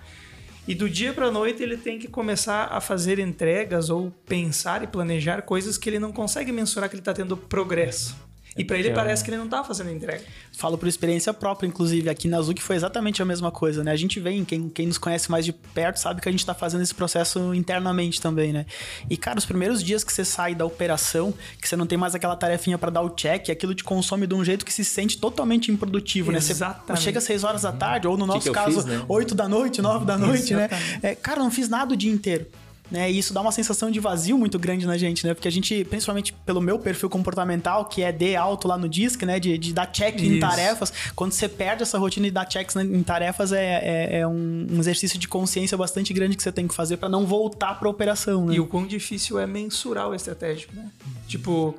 E 0.67 0.75
do 0.75 0.89
dia 0.89 1.13
para 1.13 1.27
a 1.27 1.31
noite 1.31 1.63
ele 1.63 1.77
tem 1.77 1.97
que 1.97 2.07
começar 2.07 2.65
a 2.65 2.79
fazer 2.79 3.17
entregas 3.17 3.89
ou 3.89 4.11
pensar 4.27 4.83
e 4.83 4.87
planejar 4.87 5.41
coisas 5.41 5.77
que 5.77 5.89
ele 5.89 5.97
não 5.97 6.11
consegue 6.11 6.51
mensurar 6.51 6.87
que 6.89 6.95
ele 6.95 7.01
está 7.01 7.13
tendo 7.13 7.35
progresso. 7.35 8.15
E 8.59 8.65
para 8.65 8.77
ele 8.77 8.91
parece 8.91 9.23
que 9.23 9.29
ele 9.29 9.37
não 9.37 9.47
tá 9.47 9.63
fazendo 9.63 9.89
entrega. 9.89 10.21
Falo 10.51 10.77
por 10.77 10.87
experiência 10.87 11.33
própria, 11.33 11.65
inclusive, 11.65 12.09
aqui 12.09 12.27
na 12.27 12.41
Zuc 12.41 12.61
foi 12.61 12.75
exatamente 12.75 13.21
a 13.21 13.25
mesma 13.25 13.49
coisa, 13.51 13.83
né? 13.83 13.91
A 13.91 13.95
gente 13.95 14.19
vem, 14.19 14.43
quem, 14.43 14.67
quem 14.67 14.87
nos 14.87 14.97
conhece 14.97 15.31
mais 15.31 15.45
de 15.45 15.53
perto 15.53 15.97
sabe 15.97 16.21
que 16.21 16.27
a 16.27 16.31
gente 16.31 16.45
tá 16.45 16.53
fazendo 16.53 16.81
esse 16.81 16.93
processo 16.93 17.53
internamente 17.53 18.21
também, 18.21 18.51
né? 18.51 18.65
E, 19.09 19.15
cara, 19.15 19.39
os 19.39 19.45
primeiros 19.45 19.81
dias 19.81 20.03
que 20.03 20.11
você 20.11 20.25
sai 20.25 20.53
da 20.53 20.65
operação, 20.65 21.33
que 21.61 21.67
você 21.67 21.77
não 21.77 21.87
tem 21.87 21.97
mais 21.97 22.13
aquela 22.13 22.35
tarefinha 22.35 22.77
para 22.77 22.89
dar 22.89 23.01
o 23.01 23.09
check, 23.11 23.49
aquilo 23.49 23.73
te 23.73 23.83
consome 23.83 24.27
de 24.27 24.35
um 24.35 24.43
jeito 24.43 24.65
que 24.65 24.73
se 24.73 24.83
sente 24.83 25.17
totalmente 25.17 25.71
improdutivo, 25.71 26.31
exatamente. 26.31 26.89
né? 26.89 26.95
Você 26.97 27.01
chega 27.01 27.19
às 27.19 27.23
6 27.23 27.43
horas 27.45 27.61
da 27.61 27.71
tarde, 27.71 28.07
ou 28.07 28.17
no 28.17 28.25
nosso 28.25 28.41
que 28.41 28.49
que 28.49 28.55
caso, 28.55 28.81
fiz, 28.81 28.85
né? 28.85 29.05
8 29.07 29.33
da 29.33 29.47
noite, 29.47 29.81
9 29.81 30.05
da 30.05 30.17
noite, 30.17 30.53
né? 30.53 30.69
É, 31.01 31.15
cara, 31.15 31.39
não 31.39 31.49
fiz 31.49 31.69
nada 31.69 31.93
o 31.93 31.97
dia 31.97 32.11
inteiro 32.11 32.47
né? 32.91 33.11
E 33.11 33.17
isso 33.17 33.33
dá 33.33 33.41
uma 33.41 33.51
sensação 33.51 33.91
de 33.91 33.99
vazio 33.99 34.37
muito 34.37 34.57
grande 34.57 34.85
na 34.85 34.97
gente, 34.97 35.25
né? 35.25 35.33
Porque 35.33 35.47
a 35.47 35.51
gente, 35.51 35.83
principalmente 35.85 36.33
pelo 36.33 36.59
meu 36.59 36.79
perfil 36.79 37.09
comportamental, 37.09 37.85
que 37.85 38.01
é 38.01 38.11
D 38.11 38.35
alto 38.35 38.67
lá 38.67 38.77
no 38.77 38.89
DISC, 38.89 39.23
né? 39.23 39.39
De, 39.39 39.57
de 39.57 39.73
dar 39.73 39.87
check 39.87 40.15
isso. 40.15 40.25
em 40.25 40.39
tarefas. 40.39 40.91
Quando 41.15 41.31
você 41.31 41.47
perde 41.47 41.83
essa 41.83 41.97
rotina 41.97 42.25
de 42.27 42.31
dar 42.31 42.49
checks 42.49 42.75
em 42.75 43.03
tarefas, 43.03 43.51
é, 43.51 43.79
é, 43.83 44.19
é 44.19 44.27
um, 44.27 44.67
exercício 44.79 45.19
de 45.19 45.27
consciência 45.27 45.77
bastante 45.77 46.13
grande 46.13 46.35
que 46.35 46.43
você 46.43 46.51
tem 46.51 46.67
que 46.67 46.73
fazer 46.73 46.97
para 46.97 47.09
não 47.09 47.25
voltar 47.25 47.77
para 47.77 47.87
a 47.87 47.91
operação, 47.91 48.45
né? 48.45 48.55
E 48.55 48.59
o 48.59 48.65
quão 48.65 48.87
difícil 48.87 49.39
é 49.39 49.45
mensurar 49.45 50.09
o 50.09 50.15
estratégico, 50.15 50.75
né? 50.75 50.89
Tipo 51.27 51.75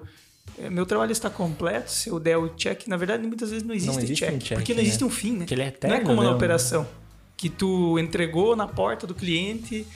é, 0.59 0.69
meu 0.69 0.85
trabalho 0.85 1.13
está 1.13 1.31
completo, 1.31 1.91
se 1.91 2.11
eu 2.11 2.21
der 2.21 2.37
o 2.37 2.51
check, 2.51 2.87
na 2.87 2.97
verdade 2.97 3.27
muitas 3.27 3.51
vezes 3.51 3.67
não 3.67 3.75
existe, 3.75 3.95
não 3.95 4.03
existe 4.03 4.25
check, 4.25 4.35
um 4.35 4.39
check, 4.39 4.59
porque 4.59 4.75
não 4.75 4.81
existe 4.81 5.01
né? 5.01 5.07
um 5.07 5.11
fim, 5.11 5.33
né? 5.33 5.47
Que 5.47 5.55
ele 5.55 5.63
é 5.63 5.69
eterno, 5.69 5.97
não 5.97 6.03
é 6.03 6.05
como 6.05 6.23
né? 6.23 6.29
na 6.29 6.35
operação, 6.35 6.87
que 7.37 7.49
tu 7.49 7.99
entregou 7.99 8.55
na 8.55 8.67
porta 8.67 9.07
do 9.07 9.15
cliente, 9.15 9.87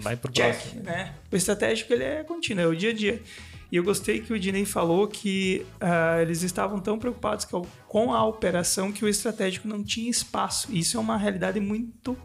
Vai 0.00 0.16
pro 0.16 0.32
check, 0.32 0.54
próximo. 0.54 0.82
né? 0.82 1.14
O 1.30 1.36
estratégico 1.36 1.92
ele 1.92 2.04
é 2.04 2.24
contínuo, 2.24 2.64
é 2.64 2.66
o 2.66 2.76
dia 2.76 2.90
a 2.90 2.94
dia. 2.94 3.22
E 3.70 3.76
eu 3.76 3.84
gostei 3.84 4.20
que 4.20 4.32
o 4.32 4.38
Dinei 4.38 4.64
falou 4.64 5.06
que 5.06 5.66
uh, 5.74 6.20
eles 6.20 6.42
estavam 6.42 6.80
tão 6.80 6.98
preocupados 6.98 7.46
com 7.86 8.14
a 8.14 8.24
operação 8.24 8.90
que 8.90 9.04
o 9.04 9.08
estratégico 9.08 9.68
não 9.68 9.84
tinha 9.84 10.10
espaço. 10.10 10.68
E 10.70 10.80
isso 10.80 10.96
é 10.96 11.00
uma 11.00 11.18
realidade 11.18 11.60
muito, 11.60 12.16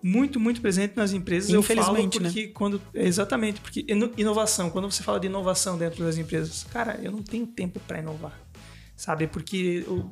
muito, 0.00 0.38
muito 0.38 0.60
presente 0.60 0.96
nas 0.96 1.12
empresas. 1.12 1.50
Infelizmente, 1.50 2.18
eu 2.18 2.22
falo 2.22 2.32
porque 2.32 2.46
né? 2.46 2.52
quando 2.54 2.82
exatamente 2.94 3.60
porque 3.60 3.84
inovação. 4.16 4.70
Quando 4.70 4.88
você 4.88 5.02
fala 5.02 5.18
de 5.18 5.26
inovação 5.26 5.76
dentro 5.76 6.04
das 6.04 6.16
empresas, 6.16 6.64
cara, 6.72 7.00
eu 7.02 7.10
não 7.10 7.22
tenho 7.22 7.48
tempo 7.48 7.80
para 7.80 7.98
inovar, 7.98 8.38
sabe? 8.96 9.26
Porque 9.26 9.84
eu, 9.84 10.08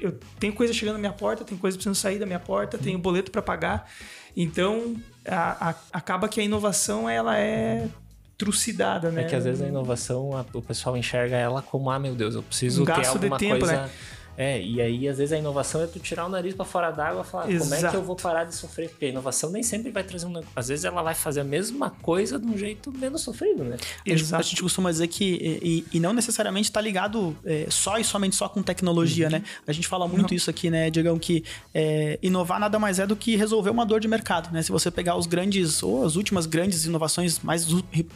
eu 0.00 0.18
tenho 0.40 0.54
coisa 0.54 0.72
chegando 0.72 0.94
na 0.94 1.00
minha 1.00 1.12
porta, 1.12 1.44
tem 1.44 1.58
coisa 1.58 1.76
precisando 1.76 1.94
sair 1.94 2.18
da 2.18 2.24
minha 2.24 2.40
porta, 2.40 2.78
tenho 2.78 2.98
boleto 2.98 3.30
para 3.30 3.42
pagar. 3.42 3.90
Então 4.34 4.96
a, 5.26 5.70
a, 5.70 5.74
acaba 5.92 6.28
que 6.28 6.40
a 6.40 6.44
inovação 6.44 7.08
ela 7.08 7.38
é 7.38 7.88
trucidada, 8.36 9.10
né? 9.10 9.22
É 9.22 9.24
que 9.24 9.34
às 9.34 9.44
vezes 9.44 9.62
a 9.62 9.66
inovação, 9.66 10.36
a, 10.36 10.44
o 10.52 10.62
pessoal 10.62 10.96
enxerga 10.96 11.36
ela 11.36 11.62
como, 11.62 11.90
ah, 11.90 11.98
meu 11.98 12.14
Deus, 12.14 12.34
eu 12.34 12.42
preciso 12.42 12.82
um 12.82 12.86
ter 12.86 13.06
alguma 13.06 13.38
tempo, 13.38 13.58
coisa... 13.60 13.82
Né? 13.82 13.90
É, 14.36 14.60
e 14.60 14.80
aí 14.80 15.08
às 15.08 15.18
vezes 15.18 15.32
a 15.32 15.38
inovação 15.38 15.82
é 15.82 15.86
tu 15.86 15.98
tirar 15.98 16.26
o 16.26 16.28
nariz 16.28 16.54
para 16.54 16.64
fora 16.64 16.90
d'água 16.90 17.22
e 17.22 17.24
falar, 17.24 17.50
Exato. 17.50 17.70
como 17.70 17.86
é 17.86 17.90
que 17.90 17.96
eu 17.96 18.02
vou 18.02 18.16
parar 18.16 18.44
de 18.44 18.54
sofrer? 18.54 18.88
Porque 18.88 19.04
a 19.04 19.08
inovação 19.08 19.50
nem 19.50 19.62
sempre 19.62 19.90
vai 19.90 20.02
trazer 20.02 20.26
um. 20.26 20.42
Às 20.54 20.68
vezes 20.68 20.84
ela 20.84 21.02
vai 21.02 21.14
fazer 21.14 21.40
a 21.40 21.44
mesma 21.44 21.90
coisa 22.02 22.38
de 22.38 22.46
um 22.46 22.56
jeito 22.58 22.92
menos 22.92 23.22
sofrido, 23.22 23.62
né? 23.64 23.76
Exato. 24.04 24.40
A 24.40 24.44
gente 24.44 24.62
costuma 24.62 24.90
dizer 24.90 25.06
que. 25.08 25.60
E, 25.62 25.84
e 25.92 26.00
não 26.00 26.12
necessariamente 26.12 26.68
está 26.68 26.80
ligado 26.80 27.36
é, 27.44 27.66
só 27.70 27.98
e 27.98 28.04
somente 28.04 28.34
só 28.34 28.48
com 28.48 28.62
tecnologia, 28.62 29.26
uhum. 29.26 29.32
né? 29.32 29.42
A 29.66 29.72
gente 29.72 29.86
fala 29.86 30.08
muito 30.08 30.30
não. 30.30 30.36
isso 30.36 30.50
aqui, 30.50 30.68
né, 30.68 30.90
Diegão, 30.90 31.18
que 31.18 31.44
é, 31.72 32.18
inovar 32.22 32.58
nada 32.58 32.78
mais 32.78 32.98
é 32.98 33.06
do 33.06 33.14
que 33.14 33.36
resolver 33.36 33.70
uma 33.70 33.86
dor 33.86 34.00
de 34.00 34.08
mercado, 34.08 34.52
né? 34.52 34.62
Se 34.62 34.72
você 34.72 34.90
pegar 34.90 35.16
os 35.16 35.26
grandes, 35.26 35.82
ou 35.82 36.04
as 36.04 36.16
últimas 36.16 36.46
grandes 36.46 36.84
inovações 36.84 37.38
mais 37.38 37.66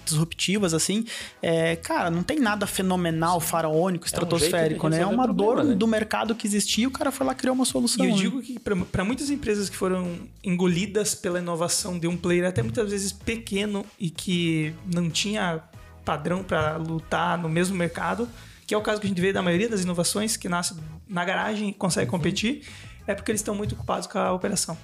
disruptivas, 0.04 0.74
assim, 0.74 1.04
é, 1.40 1.76
cara, 1.76 2.10
não 2.10 2.22
tem 2.22 2.40
nada 2.40 2.66
fenomenal, 2.66 3.40
faraônico, 3.40 4.06
estratosférico, 4.06 4.86
é 4.86 4.88
um 4.88 4.90
né? 4.90 5.00
É 5.00 5.06
uma 5.06 5.24
problema, 5.24 5.54
dor 5.54 5.64
né? 5.64 5.74
do 5.74 5.86
mercado 5.86 6.07
mercado 6.08 6.34
que 6.34 6.46
existia, 6.46 6.88
o 6.88 6.90
cara 6.90 7.12
foi 7.12 7.26
lá 7.26 7.34
criar 7.34 7.52
uma 7.52 7.66
solução. 7.66 8.02
E 8.02 8.08
eu 8.08 8.16
né? 8.16 8.22
digo 8.22 8.40
que 8.40 8.58
para 8.58 9.04
muitas 9.04 9.28
empresas 9.28 9.68
que 9.68 9.76
foram 9.76 10.18
engolidas 10.42 11.14
pela 11.14 11.38
inovação 11.38 11.98
de 11.98 12.08
um 12.08 12.16
player 12.16 12.46
até 12.46 12.62
muitas 12.62 12.90
vezes 12.90 13.12
pequeno 13.12 13.84
e 13.98 14.08
que 14.08 14.74
não 14.92 15.10
tinha 15.10 15.62
padrão 16.06 16.42
para 16.42 16.78
lutar 16.78 17.36
no 17.36 17.48
mesmo 17.48 17.76
mercado, 17.76 18.26
que 18.66 18.72
é 18.72 18.78
o 18.78 18.80
caso 18.80 19.02
que 19.02 19.06
a 19.06 19.10
gente 19.10 19.20
vê 19.20 19.34
da 19.34 19.42
maioria 19.42 19.68
das 19.68 19.82
inovações 19.82 20.34
que 20.34 20.48
nasce 20.48 20.74
na 21.06 21.22
garagem 21.26 21.68
e 21.68 21.72
consegue 21.74 22.06
uhum. 22.06 22.16
competir, 22.16 22.62
é 23.06 23.14
porque 23.14 23.30
eles 23.30 23.42
estão 23.42 23.54
muito 23.54 23.74
ocupados 23.74 24.06
com 24.06 24.18
a 24.18 24.32
operação. 24.32 24.78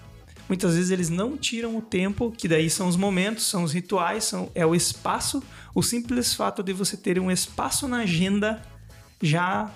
Muitas 0.46 0.74
vezes 0.74 0.90
eles 0.90 1.08
não 1.08 1.38
tiram 1.38 1.74
o 1.74 1.80
tempo, 1.80 2.30
que 2.30 2.46
daí 2.46 2.68
são 2.68 2.86
os 2.86 2.96
momentos, 2.96 3.46
são 3.46 3.64
os 3.64 3.72
rituais, 3.72 4.24
são, 4.24 4.50
é 4.54 4.66
o 4.66 4.74
espaço. 4.74 5.42
O 5.74 5.82
simples 5.82 6.34
fato 6.34 6.62
de 6.62 6.74
você 6.74 6.98
ter 6.98 7.18
um 7.18 7.30
espaço 7.30 7.88
na 7.88 8.00
agenda 8.00 8.62
já 9.22 9.70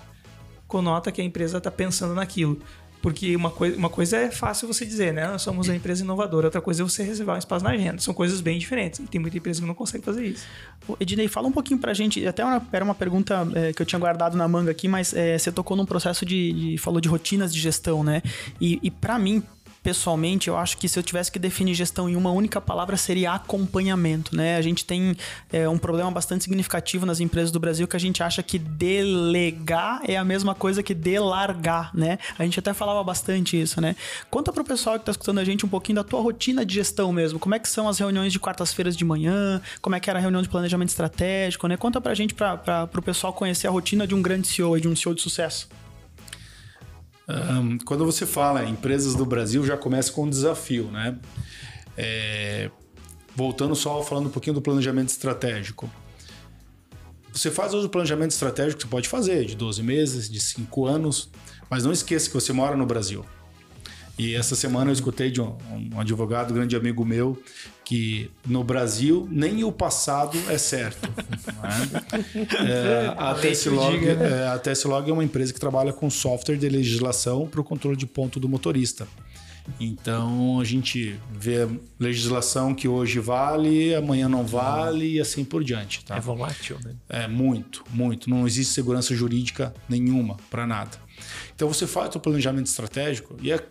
conota 0.69 1.11
que 1.11 1.19
a 1.19 1.23
empresa 1.23 1.57
está 1.57 1.69
pensando 1.69 2.13
naquilo. 2.13 2.57
Porque 3.01 3.33
uma, 3.35 3.49
coi 3.49 3.71
uma 3.73 3.89
coisa 3.89 4.17
é 4.17 4.29
fácil 4.29 4.67
você 4.67 4.85
dizer, 4.85 5.13
né? 5.13 5.25
Nós 5.25 5.41
somos 5.41 5.69
uma 5.69 5.75
empresa 5.75 6.03
inovadora. 6.03 6.47
Outra 6.47 6.59
coisa 6.59 6.81
é 6.81 6.83
você 6.83 7.01
reservar 7.01 7.35
um 7.37 7.39
espaço 7.39 7.63
na 7.63 7.71
agenda. 7.71 7.99
São 8.01 8.13
coisas 8.13 8.41
bem 8.41 8.59
diferentes. 8.59 8.99
E 8.99 9.03
tem 9.03 9.21
muita 9.21 9.37
empresa 9.37 9.61
que 9.61 9.67
não 9.67 9.73
consegue 9.73 10.03
fazer 10.03 10.25
isso. 10.25 10.45
Ednei, 10.99 11.29
fala 11.29 11.47
um 11.47 11.51
pouquinho 11.51 11.79
pra 11.79 11.93
gente. 11.93 12.25
Até 12.27 12.43
uma, 12.43 12.61
era 12.71 12.83
uma 12.83 12.95
pergunta 12.95 13.47
é, 13.55 13.71
que 13.71 13.81
eu 13.81 13.85
tinha 13.85 13.99
guardado 13.99 14.37
na 14.37 14.47
manga 14.49 14.71
aqui, 14.71 14.87
mas 14.87 15.13
é, 15.13 15.37
você 15.37 15.49
tocou 15.49 15.77
num 15.77 15.85
processo 15.85 16.25
de, 16.25 16.51
de, 16.51 16.77
falou 16.77 16.99
de 16.99 17.07
rotinas 17.07 17.53
de 17.53 17.59
gestão, 17.59 18.03
né? 18.03 18.21
E, 18.59 18.79
e 18.83 18.91
para 18.91 19.17
mim, 19.17 19.41
pessoalmente, 19.89 20.47
eu 20.47 20.55
acho 20.55 20.77
que 20.77 20.87
se 20.87 20.99
eu 20.99 21.01
tivesse 21.01 21.31
que 21.31 21.39
definir 21.39 21.73
gestão 21.73 22.07
em 22.07 22.15
uma 22.15 22.29
única 22.31 22.61
palavra, 22.61 22.95
seria 22.95 23.31
acompanhamento, 23.31 24.35
né? 24.35 24.55
A 24.55 24.61
gente 24.61 24.85
tem 24.85 25.17
é, 25.51 25.67
um 25.67 25.79
problema 25.79 26.11
bastante 26.11 26.43
significativo 26.43 27.07
nas 27.07 27.19
empresas 27.19 27.49
do 27.49 27.59
Brasil 27.59 27.87
que 27.87 27.95
a 27.95 27.99
gente 27.99 28.21
acha 28.21 28.43
que 28.43 28.59
delegar 28.59 30.01
é 30.07 30.15
a 30.15 30.23
mesma 30.23 30.53
coisa 30.53 30.83
que 30.83 30.93
delargar, 30.93 31.89
né? 31.91 32.19
A 32.37 32.43
gente 32.43 32.59
até 32.59 32.71
falava 32.71 33.03
bastante 33.03 33.59
isso, 33.59 33.81
né? 33.81 33.95
Conta 34.29 34.53
pro 34.53 34.63
pessoal 34.63 34.99
que 34.99 35.05
tá 35.05 35.11
escutando 35.11 35.39
a 35.39 35.43
gente 35.43 35.65
um 35.65 35.69
pouquinho 35.69 35.95
da 35.95 36.03
tua 36.03 36.21
rotina 36.21 36.63
de 36.63 36.75
gestão 36.75 37.11
mesmo. 37.11 37.39
Como 37.39 37.55
é 37.55 37.59
que 37.59 37.67
são 37.67 37.89
as 37.89 37.97
reuniões 37.97 38.31
de 38.31 38.39
quartas-feiras 38.39 38.95
de 38.95 39.03
manhã? 39.03 39.59
Como 39.81 39.95
é 39.95 39.99
que 39.99 40.07
era 40.07 40.19
a 40.19 40.21
reunião 40.21 40.43
de 40.43 40.49
planejamento 40.49 40.89
estratégico, 40.89 41.67
né? 41.67 41.77
Conta 41.77 41.99
pra 41.99 42.13
gente, 42.13 42.35
pra, 42.35 42.85
pro 42.85 43.01
pessoal 43.01 43.33
conhecer 43.33 43.65
a 43.65 43.71
rotina 43.71 44.05
de 44.05 44.13
um 44.13 44.21
grande 44.21 44.47
CEO 44.47 44.77
e 44.77 44.81
de 44.81 44.87
um 44.87 44.95
CEO 44.95 45.15
de 45.15 45.21
sucesso. 45.23 45.67
Um, 47.29 47.77
quando 47.79 48.03
você 48.03 48.25
fala 48.25 48.65
empresas 48.65 49.13
do 49.13 49.23
Brasil, 49.23 49.63
já 49.63 49.77
começa 49.77 50.11
com 50.11 50.23
um 50.23 50.29
desafio, 50.29 50.85
né? 50.85 51.15
É, 51.95 52.71
voltando 53.35 53.75
só 53.75 54.01
falando 54.01 54.27
um 54.27 54.31
pouquinho 54.31 54.55
do 54.55 54.61
planejamento 54.61 55.09
estratégico. 55.09 55.89
Você 57.31 57.51
faz 57.51 57.73
hoje 57.73 57.85
o 57.85 57.89
planejamento 57.89 58.31
estratégico 58.31 58.77
que 58.77 58.83
você 58.85 58.89
pode 58.89 59.07
fazer, 59.07 59.45
de 59.45 59.55
12 59.55 59.83
meses, 59.83 60.29
de 60.29 60.39
5 60.39 60.87
anos, 60.87 61.29
mas 61.69 61.83
não 61.83 61.91
esqueça 61.91 62.27
que 62.27 62.33
você 62.33 62.51
mora 62.51 62.75
no 62.75 62.85
Brasil. 62.85 63.23
E 64.19 64.35
essa 64.35 64.53
semana 64.53 64.89
eu 64.89 64.93
escutei 64.93 65.31
de 65.31 65.39
um, 65.39 65.55
um 65.93 65.99
advogado, 65.99 66.53
grande 66.53 66.75
amigo 66.75 67.05
meu, 67.05 67.41
que 67.85 68.29
no 68.45 68.65
Brasil 68.65 69.25
nem 69.31 69.63
o 69.63 69.71
passado 69.71 70.37
é 70.49 70.57
certo. 70.57 71.09
Né? 72.39 72.65
é, 72.69 73.13
a, 73.17 73.33
né? 73.33 74.43
é, 74.43 74.47
a 74.47 74.59
Tesslog 74.59 75.09
é 75.09 75.13
uma 75.13 75.23
empresa 75.23 75.53
que 75.53 75.59
trabalha 75.59 75.93
com 75.93 76.09
software 76.09 76.57
de 76.57 76.67
legislação 76.67 77.47
para 77.47 77.61
o 77.61 77.63
controle 77.63 77.95
de 77.95 78.05
ponto 78.05 78.39
do 78.39 78.49
motorista. 78.49 79.07
Então 79.79 80.59
a 80.59 80.63
gente 80.63 81.19
vê 81.31 81.67
legislação 81.99 82.73
que 82.73 82.87
hoje 82.87 83.19
vale, 83.19 83.93
amanhã 83.93 84.27
não 84.27 84.45
vale 84.45 85.15
e 85.15 85.21
assim 85.21 85.43
por 85.43 85.63
diante. 85.63 86.03
Tá? 86.03 86.17
É 86.17 86.19
volátil, 86.19 86.77
né? 86.83 86.95
É 87.07 87.27
muito, 87.27 87.83
muito. 87.91 88.29
Não 88.29 88.47
existe 88.47 88.73
segurança 88.73 89.13
jurídica 89.15 89.73
nenhuma 89.87 90.37
para 90.49 90.65
nada. 90.65 90.97
Então 91.55 91.67
você 91.67 91.85
faz 91.85 92.15
o 92.15 92.19
planejamento 92.19 92.67
estratégico 92.67 93.35
e 93.41 93.51
é 93.51 93.65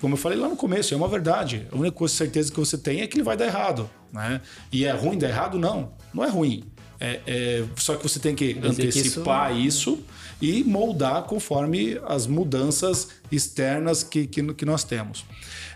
como 0.00 0.14
eu 0.14 0.18
falei 0.18 0.38
lá 0.38 0.48
no 0.48 0.56
começo, 0.56 0.94
é 0.94 0.96
uma 0.96 1.08
verdade. 1.08 1.66
A 1.70 1.76
única 1.76 1.96
coisa, 1.96 2.14
certeza 2.14 2.50
que 2.50 2.58
você 2.58 2.78
tem 2.78 3.00
é 3.00 3.06
que 3.06 3.16
ele 3.16 3.24
vai 3.24 3.36
dar 3.36 3.46
errado. 3.46 3.88
Né? 4.12 4.40
E 4.72 4.84
é 4.84 4.92
ruim 4.92 5.18
dar 5.18 5.28
errado? 5.28 5.58
Não, 5.58 5.92
não 6.12 6.24
é 6.24 6.28
ruim. 6.28 6.64
É, 6.98 7.20
é, 7.26 7.64
só 7.76 7.96
que 7.96 8.02
você 8.02 8.18
tem 8.18 8.34
que 8.34 8.58
antecipar 8.62 9.52
que 9.52 9.66
isso... 9.66 9.92
isso... 9.92 10.04
e 10.40 10.64
moldar 10.64 11.22
conforme 11.22 11.98
as 12.06 12.26
mudanças 12.26 13.08
externas 13.32 14.02
que, 14.02 14.26
que, 14.26 14.54
que 14.54 14.64
nós 14.64 14.84
temos. 14.84 15.24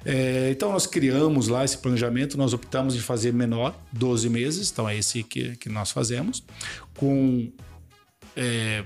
É, 0.05 0.51
então 0.51 0.71
nós 0.71 0.87
criamos 0.87 1.49
lá 1.49 1.65
esse 1.65 1.79
planejamento, 1.79 2.37
nós 2.37 2.53
optamos 2.53 2.95
de 2.95 3.01
fazer 3.01 3.33
menor, 3.33 3.75
12 3.91 4.29
meses, 4.29 4.71
então 4.71 4.87
é 4.87 4.97
esse 4.97 5.23
que, 5.23 5.57
que 5.57 5.71
nós 5.71 5.91
fazemos, 5.91 6.45
com 6.95 7.51
é, 8.37 8.85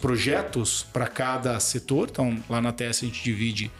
projetos 0.00 0.86
para 0.92 1.06
cada 1.06 1.60
setor. 1.60 2.08
Então 2.10 2.42
lá 2.48 2.60
na 2.60 2.72
TS 2.72 3.02
a 3.02 3.06
gente 3.06 3.22
divide 3.22 3.70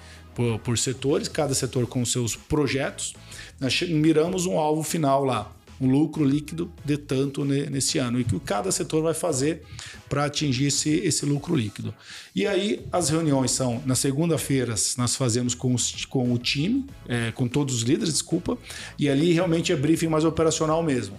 por, 0.41 0.59
por 0.61 0.79
setores, 0.79 1.29
cada 1.29 1.53
setor 1.53 1.87
com 1.87 2.03
seus 2.05 2.35
projetos. 2.35 3.15
Nós 3.61 3.83
miramos 3.83 4.47
um 4.47 4.59
alvo 4.59 4.83
final 4.83 5.23
lá, 5.23 5.53
um 5.79 5.91
lucro 5.91 6.25
líquido 6.25 6.73
de 6.83 6.97
tanto 6.97 7.45
nesse 7.45 7.99
ano 7.99 8.19
e 8.19 8.25
que 8.25 8.41
cada 8.41 8.73
setor 8.73 9.03
vai 9.03 9.13
fazer 9.13 9.63
para 10.09 10.25
atingir 10.25 10.67
esse, 10.67 10.91
esse 11.01 11.27
lucro 11.27 11.55
líquido. 11.55 11.95
E 12.35 12.47
aí 12.47 12.81
as 12.91 13.11
reuniões 13.11 13.51
são 13.51 13.83
nas 13.85 13.99
segunda-feiras 13.99 14.97
nós 14.97 15.15
fazemos 15.15 15.55
com, 15.55 15.75
os, 15.75 16.07
com 16.07 16.33
o 16.33 16.39
time, 16.39 16.87
é, 17.07 17.31
com 17.33 17.47
todos 17.47 17.75
os 17.75 17.83
líderes, 17.83 18.15
desculpa, 18.15 18.57
e 18.99 19.11
ali 19.11 19.33
realmente 19.33 19.73
é 19.73 19.77
briefing 19.77 20.09
mais 20.09 20.25
operacional 20.25 20.83
mesmo 20.83 21.17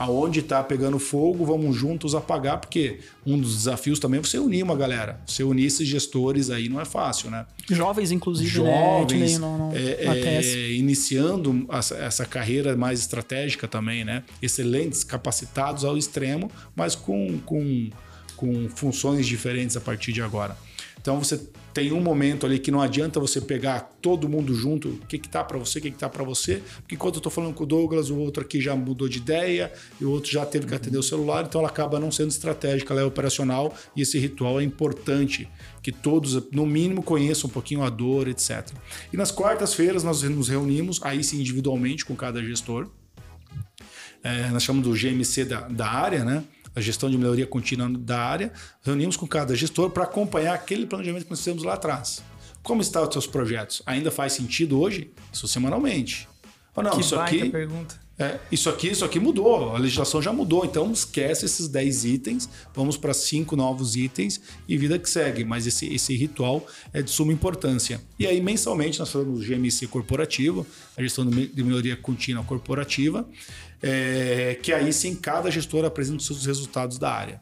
aonde 0.00 0.40
está 0.40 0.64
pegando 0.64 0.98
fogo, 0.98 1.44
vamos 1.44 1.76
juntos 1.76 2.14
apagar, 2.14 2.58
porque 2.58 3.00
um 3.26 3.38
dos 3.38 3.54
desafios 3.54 3.98
também 3.98 4.18
é 4.18 4.22
você 4.22 4.38
unir 4.38 4.62
uma 4.62 4.74
galera. 4.74 5.20
Você 5.26 5.44
unir 5.44 5.66
esses 5.66 5.86
gestores 5.86 6.48
aí 6.48 6.70
não 6.70 6.80
é 6.80 6.86
fácil, 6.86 7.30
né? 7.30 7.44
Jovens, 7.68 8.10
inclusive, 8.10 8.48
Jovens, 8.48 9.34
né? 9.34 9.38
no, 9.38 9.58
no, 9.58 9.76
é, 9.76 10.06
é, 10.06 10.72
iniciando 10.72 11.66
essa, 11.70 11.96
essa, 11.96 12.24
carreira 12.24 12.74
mais 12.78 13.00
estratégica 13.00 13.68
também, 13.68 14.02
né? 14.02 14.22
Excelentes, 14.40 15.04
capacitados 15.04 15.84
ao 15.84 15.98
extremo, 15.98 16.50
mas 16.74 16.94
com, 16.94 17.38
com, 17.44 17.90
com 18.36 18.70
funções 18.70 19.26
diferentes 19.26 19.76
a 19.76 19.82
partir 19.82 20.14
de 20.14 20.22
agora. 20.22 20.56
Então 20.98 21.18
você 21.18 21.38
tem 21.72 21.92
um 21.92 22.00
momento 22.00 22.46
ali 22.46 22.58
que 22.58 22.70
não 22.70 22.80
adianta 22.80 23.20
você 23.20 23.40
pegar 23.40 23.92
todo 24.02 24.28
mundo 24.28 24.54
junto, 24.54 24.88
o 24.88 25.06
que 25.06 25.18
que 25.18 25.28
tá 25.28 25.44
para 25.44 25.58
você, 25.58 25.78
o 25.78 25.82
que 25.82 25.90
que 25.90 25.98
tá 25.98 26.08
para 26.08 26.24
você, 26.24 26.62
porque 26.78 26.94
enquanto 26.94 27.16
eu 27.16 27.20
tô 27.20 27.30
falando 27.30 27.54
com 27.54 27.64
o 27.64 27.66
Douglas, 27.66 28.10
o 28.10 28.16
outro 28.16 28.42
aqui 28.42 28.60
já 28.60 28.74
mudou 28.74 29.08
de 29.08 29.18
ideia 29.18 29.72
e 30.00 30.04
o 30.04 30.10
outro 30.10 30.30
já 30.30 30.44
teve 30.44 30.66
que 30.66 30.74
atender 30.74 30.98
o 30.98 31.02
celular, 31.02 31.44
então 31.44 31.60
ela 31.60 31.68
acaba 31.68 32.00
não 32.00 32.10
sendo 32.10 32.28
estratégica, 32.28 32.92
ela 32.92 33.02
é 33.02 33.04
operacional 33.04 33.74
e 33.94 34.02
esse 34.02 34.18
ritual 34.18 34.60
é 34.60 34.64
importante 34.64 35.48
que 35.82 35.92
todos, 35.92 36.50
no 36.50 36.66
mínimo, 36.66 37.02
conheçam 37.02 37.48
um 37.48 37.52
pouquinho 37.52 37.82
a 37.82 37.90
dor, 37.90 38.28
etc. 38.28 38.68
E 39.12 39.16
nas 39.16 39.30
quartas-feiras 39.30 40.04
nós 40.04 40.22
nos 40.22 40.48
reunimos, 40.48 41.00
aí 41.02 41.22
sim 41.22 41.40
individualmente 41.40 42.04
com 42.04 42.14
cada 42.14 42.42
gestor, 42.42 42.88
é, 44.22 44.48
nós 44.50 44.62
chamamos 44.62 44.88
do 44.88 44.94
GMC 44.94 45.44
da, 45.44 45.60
da 45.60 45.88
área, 45.88 46.24
né? 46.24 46.44
A 46.74 46.80
gestão 46.80 47.10
de 47.10 47.18
melhoria 47.18 47.46
contínua 47.46 47.88
da 47.88 48.20
área, 48.20 48.52
reunimos 48.82 49.16
com 49.16 49.26
cada 49.26 49.54
gestor 49.54 49.90
para 49.90 50.04
acompanhar 50.04 50.54
aquele 50.54 50.86
planejamento 50.86 51.24
que 51.24 51.30
nós 51.30 51.40
fizemos 51.40 51.62
lá 51.62 51.74
atrás. 51.74 52.22
Como 52.62 52.82
estão 52.82 53.02
os 53.02 53.12
seus 53.12 53.26
projetos? 53.26 53.82
Ainda 53.86 54.10
faz 54.10 54.34
sentido 54.34 54.78
hoje? 54.78 55.10
Isso 55.32 55.48
semanalmente. 55.48 56.28
Ou 56.76 56.82
não, 56.82 56.92
que 56.92 57.00
isso 57.00 57.18
aqui. 57.18 57.50
Pergunta. 57.50 58.10
É, 58.20 58.38
isso 58.52 58.68
aqui, 58.68 58.88
isso 58.88 59.02
aqui 59.02 59.18
mudou, 59.18 59.74
a 59.74 59.78
legislação 59.78 60.20
já 60.20 60.30
mudou, 60.30 60.62
então 60.62 60.92
esquece 60.92 61.46
esses 61.46 61.66
10 61.68 62.04
itens, 62.04 62.50
vamos 62.74 62.98
para 62.98 63.14
cinco 63.14 63.56
novos 63.56 63.96
itens 63.96 64.42
e 64.68 64.76
vida 64.76 64.98
que 64.98 65.08
segue. 65.08 65.42
Mas 65.42 65.66
esse, 65.66 65.86
esse 65.86 66.14
ritual 66.14 66.66
é 66.92 67.00
de 67.00 67.10
suma 67.10 67.32
importância. 67.32 67.98
E 68.18 68.26
aí, 68.26 68.38
mensalmente, 68.38 68.98
nós 68.98 69.10
falamos 69.10 69.42
GMC 69.46 69.86
corporativo, 69.86 70.66
a 70.98 71.02
gestão 71.02 71.24
de 71.24 71.64
melhoria 71.64 71.96
contínua 71.96 72.44
corporativa, 72.44 73.26
é, 73.82 74.58
que 74.62 74.72
aí 74.72 74.92
sim 74.92 75.14
cada 75.14 75.50
gestor 75.50 75.84
apresenta 75.84 76.18
os 76.18 76.26
seus 76.26 76.46
resultados 76.46 76.98
da 76.98 77.10
área. 77.10 77.40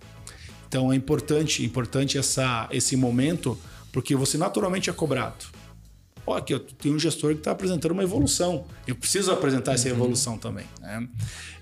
Então 0.69 0.93
é 0.93 0.97
importante, 0.97 1.65
importante 1.65 2.19
essa, 2.19 2.69
esse 2.71 2.97
momento, 2.97 3.59
porque 3.93 4.15
você 4.15 4.37
naturalmente 4.37 4.91
é 4.91 4.93
cobrado. 4.93 5.47
Ó, 6.27 6.37
aqui 6.37 6.53
eu 6.53 6.61
tenho 6.61 6.95
um 6.95 6.99
gestor 6.99 7.33
que 7.33 7.41
está 7.41 7.53
apresentando 7.53 7.93
uma 7.93 8.03
evolução. 8.03 8.67
Eu 8.87 8.95
preciso 8.95 9.33
apresentar 9.33 9.73
essa 9.73 9.89
uhum. 9.89 9.95
evolução 9.95 10.37
também. 10.37 10.67
Né? 10.81 11.09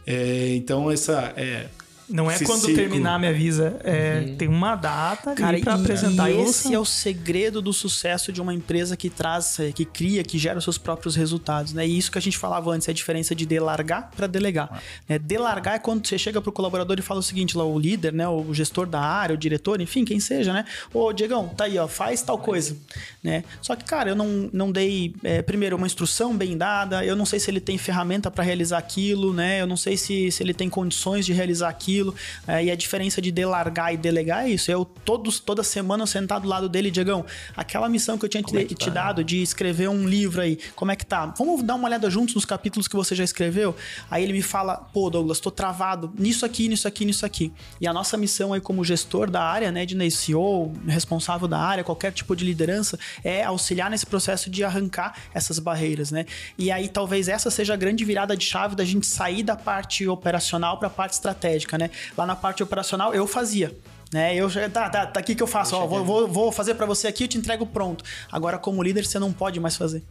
É, 0.05 0.55
então 0.57 0.91
essa 0.91 1.33
é, 1.37 1.69
não 2.09 2.31
é 2.31 2.39
quando 2.39 2.61
ciclo. 2.61 2.77
terminar 2.77 3.19
me 3.19 3.27
avisa. 3.27 3.81
É, 3.83 4.25
uhum. 4.25 4.37
Tem 4.37 4.49
uma 4.49 4.77
data 4.77 5.35
Cara, 5.35 5.59
para 5.59 5.75
apresentar 5.75 6.31
e 6.31 6.41
esse 6.41 6.73
é 6.73 6.79
o 6.79 6.85
segredo 6.85 7.61
do 7.61 7.73
sucesso 7.73 8.33
de 8.33 8.41
uma 8.41 8.55
empresa 8.55 8.97
que 8.97 9.11
traz, 9.11 9.59
é, 9.59 9.73
que 9.73 9.85
cria, 9.85 10.23
que 10.23 10.39
gera 10.39 10.59
os 10.59 10.65
seus 10.65 10.79
próprios 10.79 11.17
resultados. 11.17 11.73
Né? 11.73 11.87
E 11.87 11.99
isso 11.99 12.11
que 12.11 12.19
a 12.19 12.23
gente 12.23 12.39
falava 12.39 12.71
antes, 12.71 12.87
é 12.87 12.93
a 12.93 12.95
diferença 12.95 13.35
de 13.35 13.45
delargar 13.45 14.11
para 14.15 14.27
delegar. 14.27 14.69
Ah. 14.71 14.81
Né? 15.09 15.19
Delargar 15.19 15.75
é 15.75 15.79
quando 15.79 16.07
você 16.07 16.17
chega 16.17 16.41
pro 16.41 16.53
colaborador 16.53 16.97
e 16.99 17.03
fala 17.03 17.21
o 17.21 17.23
seguinte, 17.23 17.57
lá, 17.57 17.65
o 17.65 17.79
líder, 17.79 18.13
né? 18.13 18.29
o 18.29 18.55
gestor 18.55 18.87
da 18.87 19.01
área, 19.01 19.35
o 19.35 19.39
diretor, 19.39 19.81
enfim, 19.81 20.05
quem 20.05 20.21
seja, 20.21 20.53
né? 20.53 20.65
Ô, 20.95 21.13
Diegão, 21.13 21.49
tá 21.49 21.65
aí, 21.65 21.77
ó, 21.79 21.89
faz 21.89 22.23
tal 22.23 22.39
coisa. 22.39 22.77
Né? 23.23 23.43
Só 23.61 23.75
que, 23.75 23.85
cara, 23.85 24.11
eu 24.11 24.15
não, 24.15 24.49
não 24.53 24.71
dei, 24.71 25.15
é, 25.25 25.43
primeiro, 25.43 25.77
uma 25.77 25.87
instrução 25.87 26.37
bem 26.37 26.57
dada, 26.57 27.05
eu 27.05 27.17
não 27.17 27.27
sei 27.27 27.41
se 27.41 27.51
ele 27.51 27.61
tem 27.61 27.77
ferramenta 27.77 28.31
para 28.31 28.45
realizar 28.45 28.79
aquilo, 28.79 29.33
né? 29.33 29.61
Eu 29.61 29.67
não 29.67 29.77
sei 29.77 29.97
se, 29.97 30.31
se 30.31 30.43
ele 30.43 30.55
tem 30.55 30.71
condições 30.71 31.27
de 31.27 31.33
realizar 31.33 31.69
aquilo 31.69 31.96
aquilo. 31.97 32.15
É, 32.47 32.65
e 32.65 32.71
a 32.71 32.77
diferença 32.77 33.21
de 33.21 33.31
delargar 33.31 33.93
e 33.93 33.97
delegar 33.97 34.45
é 34.45 34.51
isso. 34.51 34.71
Eu 34.71 34.85
todos, 34.85 35.41
toda 35.41 35.63
semana 35.63 36.07
sentado 36.07 36.43
do 36.43 36.49
lado 36.49 36.69
dele, 36.69 36.91
Diegão, 36.91 37.25
aquela 37.57 37.89
missão 37.89 38.19
que 38.19 38.25
eu 38.25 38.29
tinha 38.29 38.43
te, 38.43 38.57
é 38.57 38.65
te 38.65 38.75
tá? 38.75 38.91
dado 38.91 39.25
de 39.25 39.43
escrever 39.43 39.89
um 39.89 40.07
livro 40.07 40.41
aí, 40.41 40.59
como 40.75 40.91
é 40.91 40.97
que 40.97 41.07
tá? 41.07 41.27
Vamos 41.39 41.63
dar 41.63 41.75
uma 41.75 41.89
olhada 41.89 42.09
juntos 42.11 42.35
nos 42.35 42.45
capítulos 42.45 42.87
que 42.87 42.97
você 42.97 43.15
já 43.15 43.25
escreveu? 43.25 43.75
Aí 44.11 44.23
ele 44.23 44.33
me 44.33 44.43
fala, 44.43 44.77
pô, 44.77 45.09
Douglas, 45.11 45.41
tô 45.41 45.51
travado 45.51 46.13
nisso 46.19 46.45
aqui, 46.45 46.69
nisso 46.69 46.87
aqui, 46.87 47.05
nisso 47.05 47.25
aqui. 47.25 47.53
E 47.81 47.87
a 47.87 47.93
nossa 47.93 48.17
missão 48.17 48.53
aí 48.53 48.61
como 48.61 48.85
gestor 48.85 49.31
da 49.31 49.43
área, 49.43 49.73
né, 49.73 49.87
de 49.87 49.97
CEO, 50.11 50.73
responsável 50.87 51.49
da 51.49 51.59
área, 51.59 51.83
qualquer 51.83 52.13
tipo 52.13 52.37
de 52.37 52.45
liderança, 52.45 52.99
é 53.25 53.43
auxiliar 53.43 53.91
nesse 53.91 54.07
processo 54.07 54.49
de 54.51 54.63
arrancar 54.63 55.15
essas 55.35 55.59
barreiras, 55.59 56.11
né? 56.11 56.27
E 56.57 56.71
aí 56.71 56.89
talvez 56.89 57.29
essa 57.29 57.51
seja 57.51 57.75
a 57.75 57.77
grande 57.77 58.05
virada 58.05 58.37
de 58.37 58.45
chave 58.45 58.77
da 58.77 58.85
gente 58.85 59.07
sair 59.07 59.43
da 59.43 59.57
parte 59.57 60.07
operacional 60.07 60.79
para 60.79 60.89
a 60.89 60.91
parte 60.91 61.15
estratégica, 61.15 61.77
né? 61.79 61.86
Lá 62.17 62.27
na 62.27 62.37
parte 62.37 62.63
operacional 62.63 63.15
eu 63.15 63.27
fazia. 63.27 63.77
Né? 64.13 64.37
Eu 64.37 64.49
tá, 64.71 64.89
tá, 64.89 65.07
tá 65.07 65.21
aqui 65.21 65.35
que 65.35 65.43
eu 65.43 65.49
faço, 65.49 65.75
ó, 65.75 65.85
vou, 65.87 66.05
vou, 66.05 66.29
vou, 66.29 66.53
fazer 66.53 66.75
para 66.75 66.87
você 66.87 67.09
aqui, 67.09 67.25
eu 67.25 67.29
te 67.29 67.39
entrego 67.39 67.67
pronto. 67.67 68.05
Agora, 68.31 68.57
como 68.57 68.83
líder, 68.83 69.05
você 69.05 69.19
não 69.19 69.33
pode 69.33 69.59
mais 69.59 69.77
fazer 69.77 70.03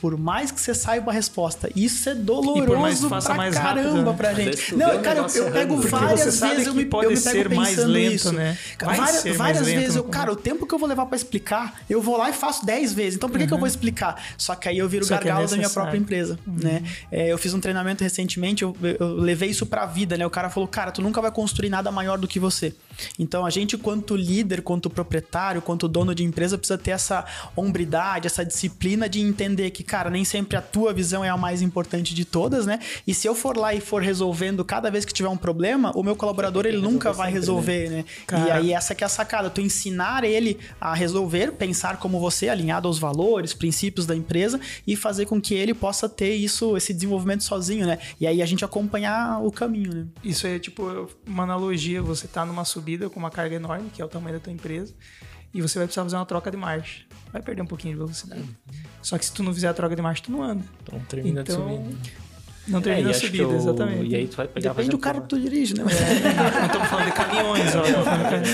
por 0.00 0.16
mais 0.16 0.50
que 0.50 0.60
você 0.60 0.74
saiba 0.74 1.10
a 1.10 1.14
resposta, 1.14 1.70
isso 1.74 2.08
é 2.08 2.14
doloroso 2.14 3.08
pra 3.08 3.34
mais 3.34 3.54
caramba 3.54 3.88
rápido, 3.90 4.02
né? 4.02 4.14
pra 4.16 4.34
gente. 4.34 4.74
Não, 4.76 5.02
cara, 5.02 5.20
eu, 5.20 5.44
eu 5.44 5.52
pego 5.52 5.76
várias 5.76 6.40
vezes, 6.40 6.66
eu 6.66 6.74
me, 6.74 6.84
pode 6.84 7.06
eu 7.06 7.10
me 7.10 7.20
pego 7.20 7.54
mais 7.54 7.76
lento, 7.78 8.14
isso. 8.14 8.32
Né? 8.32 8.56
várias, 8.80 9.36
várias 9.36 9.66
vezes, 9.66 9.96
eu, 9.96 10.04
cara, 10.04 10.32
o 10.32 10.36
tempo 10.36 10.66
que 10.66 10.74
eu 10.74 10.78
vou 10.78 10.88
levar 10.88 11.06
para 11.06 11.16
explicar, 11.16 11.80
eu 11.88 12.00
vou 12.00 12.16
lá 12.16 12.30
e 12.30 12.32
faço 12.32 12.64
10 12.64 12.92
vezes. 12.92 13.16
Então 13.16 13.28
por 13.28 13.36
que, 13.36 13.44
uhum. 13.44 13.48
que 13.48 13.54
eu 13.54 13.58
vou 13.58 13.64
uhum. 13.64 13.70
explicar? 13.70 14.22
Só 14.36 14.54
que 14.54 14.68
aí 14.68 14.78
eu 14.78 14.88
viro 14.88 15.04
Só 15.04 15.14
é 15.14 15.18
gargalo 15.18 15.44
é 15.44 15.48
da 15.48 15.56
minha 15.56 15.70
própria 15.70 15.98
empresa, 15.98 16.38
uhum. 16.46 16.54
né? 16.62 16.82
É, 17.10 17.32
eu 17.32 17.38
fiz 17.38 17.52
um 17.54 17.60
treinamento 17.60 18.04
recentemente, 18.04 18.62
eu, 18.62 18.76
eu 19.00 19.14
levei 19.14 19.50
isso 19.50 19.66
pra 19.66 19.86
vida, 19.86 20.16
né? 20.16 20.26
O 20.26 20.30
cara 20.30 20.48
falou, 20.50 20.68
cara, 20.68 20.90
tu 20.90 21.02
nunca 21.02 21.20
vai 21.20 21.30
construir 21.30 21.68
nada 21.68 21.90
maior 21.90 22.18
do 22.18 22.28
que 22.28 22.38
você. 22.38 22.74
Então 23.18 23.44
a 23.44 23.50
gente, 23.50 23.76
quanto 23.76 24.16
líder, 24.16 24.62
quanto 24.62 24.88
proprietário, 24.90 25.62
quanto 25.62 25.88
dono 25.88 26.14
de 26.14 26.24
empresa, 26.24 26.56
precisa 26.58 26.78
ter 26.78 26.90
essa 26.92 27.24
hombridade, 27.56 28.26
essa 28.26 28.44
disciplina 28.44 29.08
de 29.08 29.20
entender 29.20 29.70
que 29.70 29.82
cara, 29.88 30.10
nem 30.10 30.24
sempre 30.24 30.56
a 30.56 30.62
tua 30.62 30.92
visão 30.92 31.24
é 31.24 31.28
a 31.28 31.36
mais 31.36 31.62
importante 31.62 32.14
de 32.14 32.24
todas, 32.24 32.66
né? 32.66 32.78
E 33.06 33.12
se 33.12 33.26
eu 33.26 33.34
for 33.34 33.56
lá 33.56 33.74
e 33.74 33.80
for 33.80 34.02
resolvendo 34.02 34.64
cada 34.64 34.90
vez 34.90 35.04
que 35.04 35.12
tiver 35.12 35.28
um 35.28 35.36
problema, 35.36 35.90
o 35.96 36.02
meu 36.02 36.14
colaborador 36.14 36.66
ele 36.66 36.78
nunca 36.78 37.12
vai 37.12 37.28
sempre, 37.28 37.40
resolver, 37.40 37.90
né? 37.90 38.04
né? 38.30 38.46
E 38.46 38.50
aí 38.50 38.72
essa 38.72 38.94
que 38.94 39.02
é 39.02 39.06
a 39.06 39.08
sacada, 39.08 39.50
tu 39.50 39.60
ensinar 39.60 40.22
ele 40.22 40.58
a 40.80 40.94
resolver, 40.94 41.52
pensar 41.52 41.96
como 41.96 42.20
você, 42.20 42.48
alinhado 42.48 42.86
aos 42.86 42.98
valores, 42.98 43.54
princípios 43.54 44.06
da 44.06 44.14
empresa 44.14 44.60
e 44.86 44.94
fazer 44.94 45.26
com 45.26 45.40
que 45.40 45.54
ele 45.54 45.74
possa 45.74 46.08
ter 46.08 46.34
isso, 46.34 46.76
esse 46.76 46.92
desenvolvimento 46.92 47.42
sozinho, 47.42 47.86
né? 47.86 47.98
E 48.20 48.26
aí 48.26 48.42
a 48.42 48.46
gente 48.46 48.64
acompanhar 48.64 49.42
o 49.42 49.50
caminho, 49.50 49.94
né? 49.94 50.06
Isso 50.22 50.46
é 50.46 50.58
tipo 50.58 51.08
uma 51.26 51.44
analogia, 51.44 52.02
você 52.02 52.28
tá 52.28 52.44
numa 52.44 52.64
subida 52.64 53.08
com 53.08 53.18
uma 53.18 53.30
carga 53.30 53.56
enorme, 53.56 53.90
que 53.90 54.02
é 54.02 54.04
o 54.04 54.08
tamanho 54.08 54.36
da 54.36 54.40
tua 54.40 54.52
empresa, 54.52 54.94
e 55.54 55.62
você 55.62 55.78
vai 55.78 55.86
precisar 55.86 56.02
fazer 56.02 56.16
uma 56.16 56.26
troca 56.26 56.50
de 56.50 56.56
marcha. 56.56 57.07
Vai 57.32 57.42
perder 57.42 57.62
um 57.62 57.66
pouquinho 57.66 57.94
de 57.94 57.98
velocidade. 57.98 58.40
Uhum. 58.40 58.74
Só 59.02 59.18
que 59.18 59.24
se 59.24 59.32
tu 59.32 59.42
não 59.42 59.52
fizer 59.52 59.68
a 59.68 59.74
troca 59.74 59.94
de 59.94 60.02
marcha, 60.02 60.22
tu 60.22 60.32
não 60.32 60.42
anda. 60.42 60.64
Então 60.82 61.00
termina 61.08 61.42
então, 61.42 61.66
de 61.66 61.84
subir. 61.84 61.98
Não 62.68 62.82
termina 62.82 63.08
é, 63.08 63.10
a 63.12 63.14
subida, 63.14 63.44
eu... 63.44 63.56
exatamente. 63.56 64.10
E 64.10 64.14
aí 64.14 64.28
tu 64.28 64.36
vai 64.36 64.46
pegar 64.46 64.70
Depende 64.70 64.90
do 64.90 64.98
cara 64.98 65.20
que 65.20 65.28
tu 65.28 65.40
dirige, 65.40 65.74
né? 65.74 65.84
É, 65.84 66.66
estamos 66.66 66.88
falando 66.88 67.06
de 67.06 67.12
caminhões, 67.12 67.74
ó. 67.74 67.82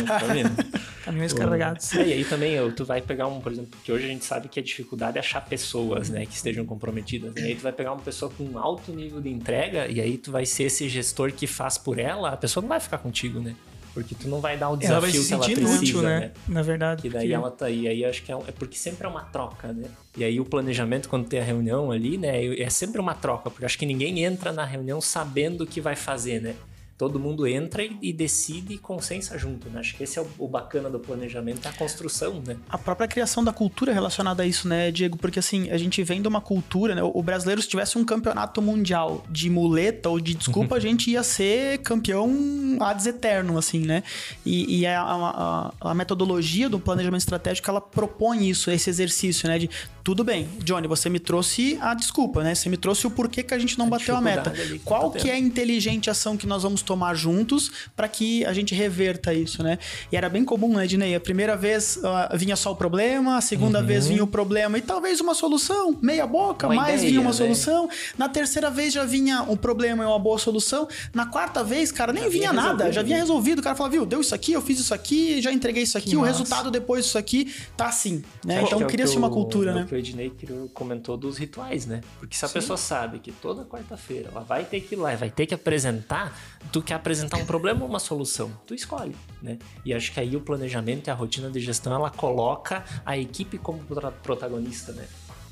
tá 0.07 0.27
vendo? 0.27 0.85
Caminhões 1.05 1.33
carregados. 1.33 1.95
É, 1.95 2.07
e 2.07 2.13
aí 2.13 2.25
também 2.25 2.71
tu 2.73 2.85
vai 2.85 3.03
pegar 3.03 3.27
um, 3.27 3.41
por 3.41 3.53
exemplo, 3.53 3.79
que 3.83 3.91
hoje 3.91 4.05
a 4.05 4.09
gente 4.09 4.25
sabe 4.25 4.49
que 4.49 4.59
a 4.59 4.63
dificuldade 4.63 5.19
é 5.19 5.21
achar 5.21 5.45
pessoas, 5.45 6.09
né, 6.09 6.25
que 6.25 6.35
estejam 6.35 6.65
comprometidas. 6.65 7.35
Né? 7.35 7.43
E 7.43 7.45
aí 7.47 7.55
tu 7.57 7.63
vai 7.63 7.73
pegar 7.73 7.93
uma 7.93 8.01
pessoa 8.01 8.31
com 8.31 8.45
um 8.45 8.59
alto 8.59 8.93
nível 8.93 9.21
de 9.21 9.29
entrega 9.29 9.89
e 9.89 10.01
aí 10.01 10.17
tu 10.17 10.31
vai 10.31 10.47
ser 10.47 10.65
esse 10.65 10.89
gestor 10.89 11.33
que 11.33 11.47
faz 11.47 11.77
por 11.77 11.99
ela, 11.99 12.31
a 12.31 12.37
pessoa 12.37 12.63
não 12.63 12.69
vai 12.69 12.81
ficar 12.81 12.99
contigo, 12.99 13.41
né? 13.41 13.55
Porque 13.95 14.13
tu 14.15 14.29
não 14.29 14.41
vai 14.41 14.59
dar 14.59 14.71
o 14.71 14.77
desafio 14.77 14.93
ela 14.93 15.01
vai 15.01 15.11
se 15.13 15.29
que 15.29 15.33
ela 15.33 15.45
precisa, 15.45 15.79
útil, 15.79 16.03
né? 16.03 16.21
né? 16.21 16.31
Na 16.49 16.63
verdade. 16.63 17.07
E 17.07 17.11
daí 17.11 17.33
ela 17.33 17.49
tá 17.49 17.67
aí. 17.67 17.87
Aí 17.87 18.05
acho 18.05 18.25
que 18.25 18.33
é, 18.33 18.35
é, 18.35 18.53
porque 18.53 18.77
sempre 18.77 19.07
é 19.07 19.09
uma 19.09 19.23
troca, 19.23 19.73
né? 19.73 19.89
E 20.17 20.25
aí 20.25 20.41
o 20.41 20.45
planejamento, 20.45 21.09
quando 21.09 21.29
tem 21.29 21.39
a 21.39 21.45
reunião 21.45 21.93
ali, 21.93 22.19
né? 22.19 22.45
É 22.57 22.69
sempre 22.69 23.01
uma 23.01 23.15
troca, 23.15 23.49
porque 23.51 23.65
acho 23.65 23.79
que 23.79 23.87
ninguém 23.87 24.25
entra 24.25 24.53
na 24.53 24.65
reunião 24.65 25.01
sabendo 25.01 25.63
o 25.63 25.67
que 25.67 25.81
vai 25.81 25.95
fazer, 25.95 26.43
né? 26.43 26.57
Todo 26.97 27.19
mundo 27.19 27.47
entra 27.47 27.83
e, 27.83 28.13
decide 28.13 28.75
e 28.75 28.79
consensa 28.79 29.37
junto, 29.37 29.69
né? 29.69 29.81
Acho 29.81 29.97
que 29.97 30.05
esse 30.05 30.19
é 30.19 30.27
o, 30.39 30.47
bacana 30.47 30.89
do 30.89 31.01
planejamento, 31.01 31.67
é 31.67 31.69
a 31.69 31.73
construção, 31.73 32.41
né? 32.47 32.57
A 32.69 32.79
própria 32.79 33.09
criação 33.09 33.43
da 33.43 33.53
cultura 33.53 33.93
relacionada 33.93 34.43
a 34.45 34.47
isso, 34.47 34.69
né, 34.69 34.91
Diego? 34.93 35.17
Porque 35.17 35.39
assim, 35.39 35.71
a 35.71 35.77
gente 35.77 36.03
vem 36.05 36.23
de 36.23 36.29
uma 36.29 36.41
cultura, 36.41 36.95
né? 36.95 37.03
O 37.03 37.23
brasileiro, 37.23 37.61
se 37.61 37.69
tivesse 37.69 37.99
um 37.99 38.05
campeonato 38.05 38.63
mundial 38.63 39.25
de 39.29 39.51
muleta 39.51 40.09
ou 40.09 40.21
de 40.21 40.35
desculpa, 40.35 40.77
a 40.77 40.81
gente 40.81 41.11
ia 41.11 41.23
ser 41.23 41.79
campeão 41.79 42.79
ad 42.81 43.09
eterno, 43.09 43.59
assim, 43.59 43.81
né? 43.81 44.05
E, 44.47 44.81
e 44.81 44.87
a, 44.87 45.03
a, 45.03 45.73
a, 45.81 45.95
metodologia 45.95 46.69
do 46.69 46.79
planejamento 46.79 47.23
estratégico, 47.23 47.69
ela 47.69 47.81
propõe 47.81 48.49
isso, 48.49 48.71
esse 48.71 48.89
exercício, 48.89 49.49
né? 49.49 49.59
De 49.59 49.69
tudo 50.05 50.23
bem, 50.23 50.47
Johnny, 50.63 50.87
você 50.87 51.09
me 51.09 51.19
trouxe 51.19 51.79
a 51.81 51.95
desculpa, 51.95 52.43
né? 52.45 52.55
Você 52.55 52.69
me 52.69 52.77
trouxe 52.77 53.07
o 53.07 53.11
porquê 53.11 53.43
que 53.43 53.55
a 53.55 53.59
gente 53.59 53.79
não 53.79 53.87
a 53.87 53.89
bateu 53.89 54.15
a 54.15 54.21
meta. 54.21 54.53
Qual 54.85 55.11
que 55.11 55.31
é 55.31 55.33
a 55.33 55.39
inteligente 55.39 56.11
ação 56.11 56.37
que 56.37 56.47
nós 56.47 56.63
vamos 56.63 56.83
tomar 56.83 57.15
juntos 57.15 57.73
para 57.97 58.07
que 58.07 58.45
a 58.45 58.53
gente 58.53 58.75
reverta 58.75 59.33
isso, 59.33 59.63
né? 59.63 59.79
E 60.13 60.17
era 60.17 60.29
bem 60.29 60.45
comum, 60.45 60.75
né, 60.75 60.87
Dinei? 60.87 61.15
A 61.15 61.21
primeira 61.21 61.57
vez 61.57 61.97
uh, 61.97 62.37
vinha 62.37 62.55
só 62.55 62.73
o 62.73 62.77
problema, 62.77 63.39
a 63.39 63.41
segunda 63.41 63.81
uhum. 63.81 63.87
vez 63.87 64.07
vinha 64.07 64.23
o 64.23 64.27
problema 64.27 64.77
e 64.77 64.83
talvez 64.83 65.23
uma 65.23 65.35
solução, 65.35 65.99
meia 66.03 66.27
boca, 66.27 66.67
uma 66.67 66.75
mais 66.75 66.97
ideia, 66.97 67.09
vinha 67.09 67.21
uma 67.23 67.31
né? 67.31 67.37
solução. 67.37 67.89
Na 68.19 68.29
terceira 68.29 68.71
vez 68.71 68.93
já 68.93 69.07
vinha 69.07 69.45
o 69.45 69.57
problema 69.57 70.05
e 70.05 70.07
uma 70.07 70.19
boa 70.19 70.39
solução. 70.39 70.87
Na 71.15 71.25
quarta 71.25 71.65
vez, 71.65 71.91
cara, 71.91 72.13
nem 72.13 72.25
já 72.25 72.29
vinha, 72.29 72.51
vinha 72.51 72.63
nada, 72.63 72.93
já 72.93 73.03
vinha 73.03 73.17
resolvido. 73.17 73.61
O 73.61 73.63
cara 73.63 73.75
falava, 73.75 73.93
viu, 73.93 74.05
deu 74.05 74.21
isso 74.21 74.35
aqui, 74.35 74.53
eu 74.53 74.61
fiz 74.61 74.79
isso 74.79 74.93
aqui, 74.93 75.41
já 75.41 75.51
entreguei 75.51 75.85
isso 75.85 75.97
aqui, 75.97 76.11
que 76.11 76.17
o 76.17 76.21
massa. 76.21 76.33
resultado 76.33 76.71
depois 76.71 77.07
disso 77.07 77.17
aqui 77.17 77.55
tá 77.75 77.87
assim, 77.87 78.23
né? 78.45 78.63
então 78.63 78.83
é 78.83 78.85
cria-se 78.85 79.17
uma 79.17 79.31
cultura, 79.31 79.87
é 79.91 79.94
né? 79.95 79.99
o 79.99 79.99
Ednei 79.99 80.33
comentou 80.73 81.17
dos 81.17 81.37
rituais, 81.39 81.87
né? 81.87 82.01
Porque 82.19 82.37
se 82.37 82.45
a 82.45 82.49
Sim. 82.49 82.55
pessoa 82.55 82.77
sabe 82.77 83.19
que 83.19 83.33
toda 83.33 83.65
quarta-feira 83.65 84.31
ela 84.31 84.41
vai 84.41 84.65
ter 84.65 84.81
que 84.81 84.95
ir 84.95 84.99
lá 84.99 85.13
e 85.13 85.17
vai 85.17 85.31
ter 85.31 85.47
que 85.47 85.55
apresentar, 85.55 86.37
tu 86.73 86.83
quer 86.83 86.95
apresentar 86.95 87.37
um 87.39 87.47
problema 87.47 87.83
ou 87.83 87.89
uma 87.89 87.99
solução? 87.99 88.53
Tu 88.67 88.75
escolhe, 88.75 89.15
né? 89.43 89.59
E 89.85 89.95
acho 89.95 90.13
que 90.13 90.21
aí 90.21 90.37
o 90.37 90.41
planejamento 90.41 91.09
e 91.09 91.11
a 91.11 91.15
rotina 91.15 91.51
de 91.51 91.61
gestão 91.61 91.95
ela 91.95 92.11
coloca 92.11 92.85
a 93.05 93.17
equipe 93.17 93.59
como 93.59 93.81
protagonista, 94.23 94.93
né? 94.93 95.07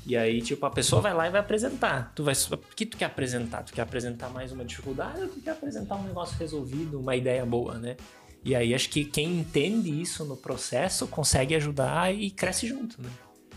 E 0.05 0.17
aí, 0.17 0.41
tipo, 0.41 0.65
a 0.65 0.69
pessoa 0.69 1.01
vai 1.01 1.13
lá 1.13 1.27
e 1.27 1.31
vai 1.31 1.39
apresentar. 1.39 2.11
Tu 2.13 2.25
vai, 2.25 2.33
o 2.33 2.75
que 2.75 2.85
tu 2.85 2.97
quer 2.97 3.05
apresentar? 3.05 3.63
Tu 3.63 3.73
quer 3.73 3.83
apresentar 3.83 4.29
mais 4.29 4.51
uma 4.51 4.65
dificuldade 4.65 5.21
ou 5.21 5.29
tu 5.29 5.39
quer 5.39 5.51
apresentar 5.51 5.95
um 5.95 6.03
negócio 6.03 6.37
resolvido, 6.37 6.99
uma 6.99 7.15
ideia 7.15 7.45
boa, 7.45 7.75
né? 7.75 7.95
E 8.43 8.53
aí 8.53 8.75
acho 8.75 8.89
que 8.89 9.05
quem 9.05 9.39
entende 9.39 9.89
isso 10.01 10.25
no 10.25 10.35
processo 10.35 11.07
consegue 11.07 11.55
ajudar 11.55 12.13
e 12.13 12.29
cresce 12.29 12.67
junto, 12.67 13.01
né? 13.01 13.09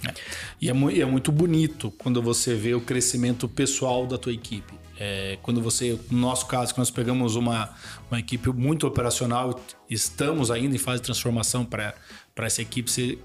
É. 0.05 0.15
E 0.61 0.69
é, 0.69 0.73
é, 0.73 1.05
muito 1.05 1.33
bonito 1.33 1.93
quando 1.99 2.23
você 2.23 2.55
vê 2.55 2.75
o 2.75 2.81
crescimento 2.81 3.49
pessoal 3.49 4.07
da 4.07 4.19
tua 4.19 4.33
equipe. 4.33 4.75
É, 4.99 5.39
quando 5.43 5.61
você, 5.61 5.99
no 6.11 6.19
nosso 6.19 6.47
caso, 6.47 6.73
que 6.73 6.79
nós 6.79 6.91
pegamos 6.91 7.37
uma, 7.37 7.75
uma 8.11 8.19
equipe 8.19 8.49
muito 8.51 8.87
operacional, 8.87 9.61
estamos 9.89 10.51
ainda 10.51 10.75
em 10.75 10.79
fase 10.79 11.01
de 11.01 11.05
transformação 11.05 11.65
para 11.65 11.95
essa 12.39 12.63
equipe 12.63 12.91
ser, 12.91 13.19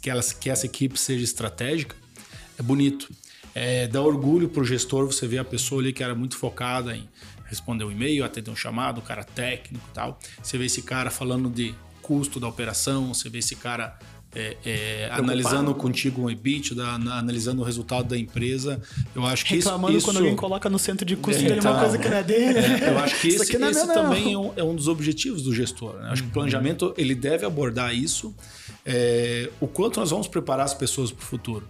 que, 0.00 0.10
ela, 0.10 0.22
que 0.22 0.50
essa 0.50 0.66
equipe 0.66 0.98
seja 0.98 1.24
estratégica, 1.24 1.96
é 2.58 2.62
bonito. 2.62 3.10
É, 3.54 3.86
dá 3.86 4.02
orgulho 4.02 4.48
para 4.48 4.62
o 4.62 4.64
gestor 4.64 5.06
você 5.06 5.26
ver 5.26 5.38
a 5.38 5.44
pessoa 5.44 5.80
ali 5.80 5.92
que 5.92 6.02
era 6.02 6.14
muito 6.14 6.36
focada 6.36 6.94
em 6.94 7.08
responder 7.46 7.84
um 7.84 7.90
e-mail, 7.90 8.24
atender 8.24 8.50
um 8.50 8.56
chamado, 8.56 8.98
o 8.98 9.02
cara 9.02 9.22
técnico 9.22 9.86
e 9.90 9.94
tal. 9.94 10.18
Você 10.42 10.58
vê 10.58 10.66
esse 10.66 10.82
cara 10.82 11.10
falando 11.10 11.48
de 11.48 11.74
custo 12.02 12.38
da 12.38 12.48
operação, 12.48 13.14
você 13.14 13.30
vê 13.30 13.38
esse 13.38 13.56
cara 13.56 13.98
é, 14.34 14.56
é, 14.64 15.08
analisando 15.12 15.74
contigo 15.74 16.22
o 16.22 16.30
EBITDA, 16.30 16.84
analisando 16.84 17.62
o 17.62 17.64
resultado 17.64 18.08
da 18.08 18.18
empresa. 18.18 18.80
Eu 19.14 19.24
acho 19.24 19.44
que 19.44 19.56
Reclamando 19.56 19.96
isso, 19.96 20.06
quando 20.06 20.16
alguém 20.18 20.34
coloca 20.34 20.68
no 20.68 20.78
centro 20.78 21.06
de 21.06 21.16
custo 21.16 21.42
é, 21.42 21.56
então, 21.56 21.72
uma 21.72 21.80
coisa 21.80 21.98
que 21.98 22.08
não 22.08 22.16
é 22.16 22.22
dele. 22.22 22.58
É, 22.58 22.90
eu 22.90 22.98
acho 22.98 23.20
que 23.20 23.28
esse, 23.28 23.42
esse, 23.42 23.56
esse 23.56 23.86
também 23.86 24.32
é 24.32 24.38
um, 24.38 24.52
é 24.56 24.64
um, 24.64 24.74
dos 24.74 24.88
objetivos 24.88 25.42
do 25.42 25.54
gestor. 25.54 25.94
Né? 25.94 26.08
Acho 26.10 26.10
uhum. 26.10 26.16
que 26.16 26.22
o 26.22 26.26
uhum. 26.26 26.32
planejamento 26.32 26.94
ele 26.96 27.14
deve 27.14 27.46
abordar 27.46 27.94
isso. 27.94 28.34
É, 28.84 29.48
o 29.60 29.66
quanto 29.66 30.00
nós 30.00 30.10
vamos 30.10 30.26
preparar 30.26 30.66
as 30.66 30.74
pessoas 30.74 31.10
para 31.10 31.22
o 31.22 31.26
futuro. 31.26 31.66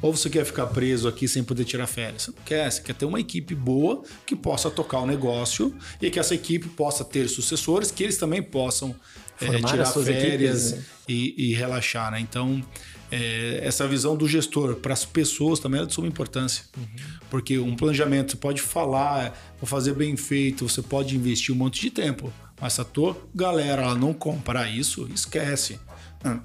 Ou 0.00 0.14
você 0.14 0.30
quer 0.30 0.44
ficar 0.44 0.66
preso 0.68 1.08
aqui 1.08 1.26
sem 1.26 1.42
poder 1.42 1.64
tirar 1.64 1.86
férias? 1.86 2.22
Você 2.22 2.30
não 2.30 2.42
quer, 2.44 2.70
você 2.70 2.80
quer 2.82 2.94
ter 2.94 3.04
uma 3.04 3.18
equipe 3.18 3.54
boa 3.54 4.02
que 4.24 4.36
possa 4.36 4.70
tocar 4.70 5.00
o 5.00 5.06
negócio 5.06 5.74
e 6.00 6.10
que 6.10 6.18
essa 6.18 6.34
equipe 6.34 6.68
possa 6.68 7.04
ter 7.04 7.28
sucessores, 7.28 7.90
que 7.90 8.04
eles 8.04 8.16
também 8.16 8.42
possam 8.42 8.94
é, 9.40 9.60
tirar 9.60 9.86
férias 9.86 10.72
equipes, 10.72 10.72
né? 10.72 10.84
e, 11.08 11.50
e, 11.50 11.54
relaxar. 11.54 12.12
Né? 12.12 12.20
Então, 12.20 12.62
é, 13.10 13.60
essa 13.62 13.88
visão 13.88 14.16
do 14.16 14.28
gestor 14.28 14.76
para 14.76 14.92
as 14.92 15.04
pessoas 15.04 15.58
também 15.58 15.80
é 15.80 15.86
de 15.86 15.94
suma 15.94 16.06
importância. 16.06 16.64
Uhum. 16.76 16.84
Porque 17.30 17.58
um 17.58 17.74
planejamento, 17.74 18.32
você 18.32 18.36
pode 18.36 18.62
falar, 18.62 19.36
vou 19.60 19.66
fazer 19.66 19.94
bem 19.94 20.16
feito, 20.16 20.68
você 20.68 20.82
pode 20.82 21.16
investir 21.16 21.54
um 21.54 21.58
monte 21.58 21.80
de 21.80 21.90
tempo. 21.90 22.32
Mas 22.60 22.74
se 22.74 22.80
a 22.80 22.84
tua 22.84 23.16
galera 23.34 23.82
ela 23.82 23.94
não 23.94 24.12
comprar 24.12 24.68
isso, 24.68 25.08
esquece. 25.12 25.78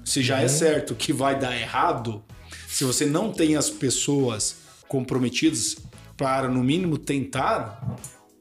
Se 0.04 0.22
já 0.22 0.36
é 0.36 0.40
uhum. 0.40 0.44
é 0.44 0.48
certo 0.48 0.94
que 0.94 1.12
vai 1.12 1.38
dar 1.38 1.56
errado, 1.56 2.22
se 2.74 2.82
você 2.82 3.06
não 3.06 3.30
tem 3.30 3.54
as 3.54 3.70
pessoas 3.70 4.56
comprometidas 4.88 5.76
para, 6.16 6.48
no 6.48 6.60
mínimo, 6.64 6.98
tentar, 6.98 7.80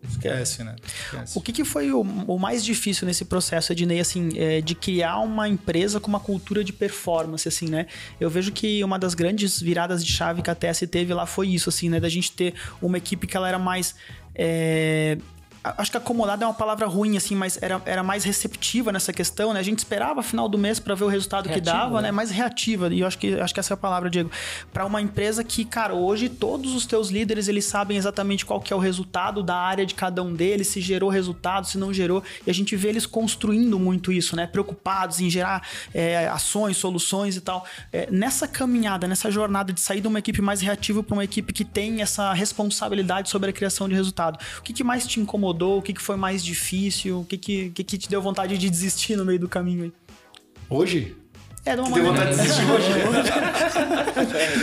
esquece, 0.09 0.63
né? 0.63 0.75
Esquece. 0.83 1.37
O 1.37 1.41
que, 1.41 1.51
que 1.51 1.63
foi 1.63 1.91
o, 1.91 2.01
o, 2.01 2.39
mais 2.39 2.65
difícil 2.65 3.05
nesse 3.05 3.25
processo, 3.25 3.71
Ednei, 3.71 3.99
assim, 3.99 4.31
é, 4.35 4.59
de 4.59 4.73
criar 4.73 5.19
uma 5.19 5.47
empresa 5.47 5.99
com 5.99 6.07
uma 6.07 6.19
cultura 6.19 6.63
de 6.63 6.73
performance, 6.73 7.47
assim, 7.47 7.67
né? 7.67 7.85
Eu 8.19 8.27
vejo 8.27 8.51
que 8.51 8.83
uma 8.83 8.97
das 8.97 9.13
grandes 9.13 9.61
viradas 9.61 10.03
de 10.03 10.11
chave 10.11 10.41
que 10.41 10.49
a 10.49 10.55
TS 10.55 10.79
teve 10.89 11.13
lá 11.13 11.27
foi 11.27 11.49
isso, 11.49 11.69
assim, 11.69 11.87
né? 11.87 11.99
Da 11.99 12.09
gente 12.09 12.31
ter 12.31 12.55
uma 12.81 12.97
equipe 12.97 13.27
que 13.27 13.37
ela 13.37 13.47
era 13.47 13.59
mais 13.59 13.93
é, 14.33 15.19
acho 15.63 15.89
que 15.89 15.97
acomodada 15.97 16.43
é 16.43 16.47
uma 16.47 16.53
palavra 16.53 16.85
ruim, 16.87 17.15
assim, 17.15 17.35
mas 17.35 17.57
era, 17.61 17.81
era 17.85 18.03
mais 18.03 18.25
receptiva 18.25 18.91
nessa 18.91 19.13
questão, 19.13 19.53
né? 19.53 19.59
A 19.61 19.63
gente 19.63 19.79
esperava 19.79 20.21
final 20.21 20.49
do 20.49 20.57
mês 20.57 20.77
para 20.77 20.93
ver 20.93 21.05
o 21.05 21.07
resultado 21.07 21.45
Reativo, 21.45 21.65
que 21.65 21.71
dava, 21.71 22.01
né? 22.01 22.09
né? 22.09 22.11
Mais 22.11 22.29
reativa. 22.29 22.93
E 22.93 22.99
eu 22.99 23.07
acho 23.07 23.17
que, 23.17 23.39
acho 23.39 23.53
que 23.53 23.59
essa 23.61 23.73
é 23.73 23.75
a 23.75 23.77
palavra, 23.77 24.09
Diego. 24.09 24.29
Para 24.73 24.85
uma 24.85 25.01
empresa 25.01 25.41
que, 25.41 25.63
cara, 25.63 25.93
hoje 25.93 26.27
todos 26.27 26.75
os 26.75 26.85
teus 26.85 27.09
líderes, 27.09 27.47
eles 27.47 27.63
sabem 27.63 27.97
exatamente 27.97 28.45
qual 28.45 28.59
que 28.59 28.73
é 28.73 28.75
o 28.75 28.79
resultado 28.79 29.41
da 29.41 29.55
área 29.55 29.85
de 29.85 29.95
cada 29.95 30.21
um 30.21 30.33
deles, 30.33 30.67
se 30.67 30.81
gerou 30.81 31.09
resultado, 31.09 31.65
se 31.65 31.77
não 31.77 31.93
gerou. 31.93 32.21
E 32.45 32.51
a 32.51 32.53
gente 32.53 32.75
vê 32.75 32.89
eles 32.89 33.05
construindo 33.05 33.79
muito 33.79 34.11
isso, 34.11 34.35
né? 34.35 34.45
Preocupados 34.45 35.21
em 35.21 35.29
gerar 35.29 35.65
é, 35.93 36.27
ações, 36.27 36.75
soluções 36.75 37.37
e 37.37 37.41
tal. 37.41 37.65
É, 37.91 38.09
nessa 38.11 38.49
caminhada, 38.49 39.07
nessa 39.07 39.31
jornada 39.31 39.71
de 39.71 39.79
sair 39.79 40.01
de 40.01 40.07
uma 40.09 40.19
equipe 40.19 40.41
mais 40.41 40.59
reativa 40.59 41.01
para 41.01 41.13
uma 41.13 41.23
equipe 41.23 41.53
que 41.53 41.63
tem 41.63 42.01
essa 42.01 42.33
responsabilidade 42.33 43.29
sobre 43.29 43.49
a 43.49 43.53
criação 43.53 43.87
de 43.87 43.95
resultado, 43.95 44.37
o 44.59 44.61
que, 44.61 44.73
que 44.73 44.83
mais 44.83 45.07
te 45.07 45.21
incomodou? 45.21 45.52
Incomodou? 45.53 45.77
O 45.77 45.81
que, 45.81 45.93
que 45.93 46.01
foi 46.01 46.15
mais 46.15 46.43
difícil? 46.43 47.21
O 47.21 47.25
que, 47.25 47.37
que, 47.37 47.69
que, 47.69 47.83
que 47.83 47.97
te 47.97 48.09
deu 48.09 48.21
vontade 48.21 48.57
de 48.57 48.69
desistir 48.69 49.15
no 49.15 49.23
meio 49.25 49.39
do 49.39 49.47
caminho 49.47 49.83
aí? 49.85 49.93
Hoje? 50.69 51.15
É, 51.65 51.75
de 51.75 51.81
uma 51.81 51.91
Deu 51.91 52.03
maneira. 52.03 52.25
vontade 52.25 52.35
de 52.35 52.41
desistir 52.41 52.71
hoje. 52.71 52.87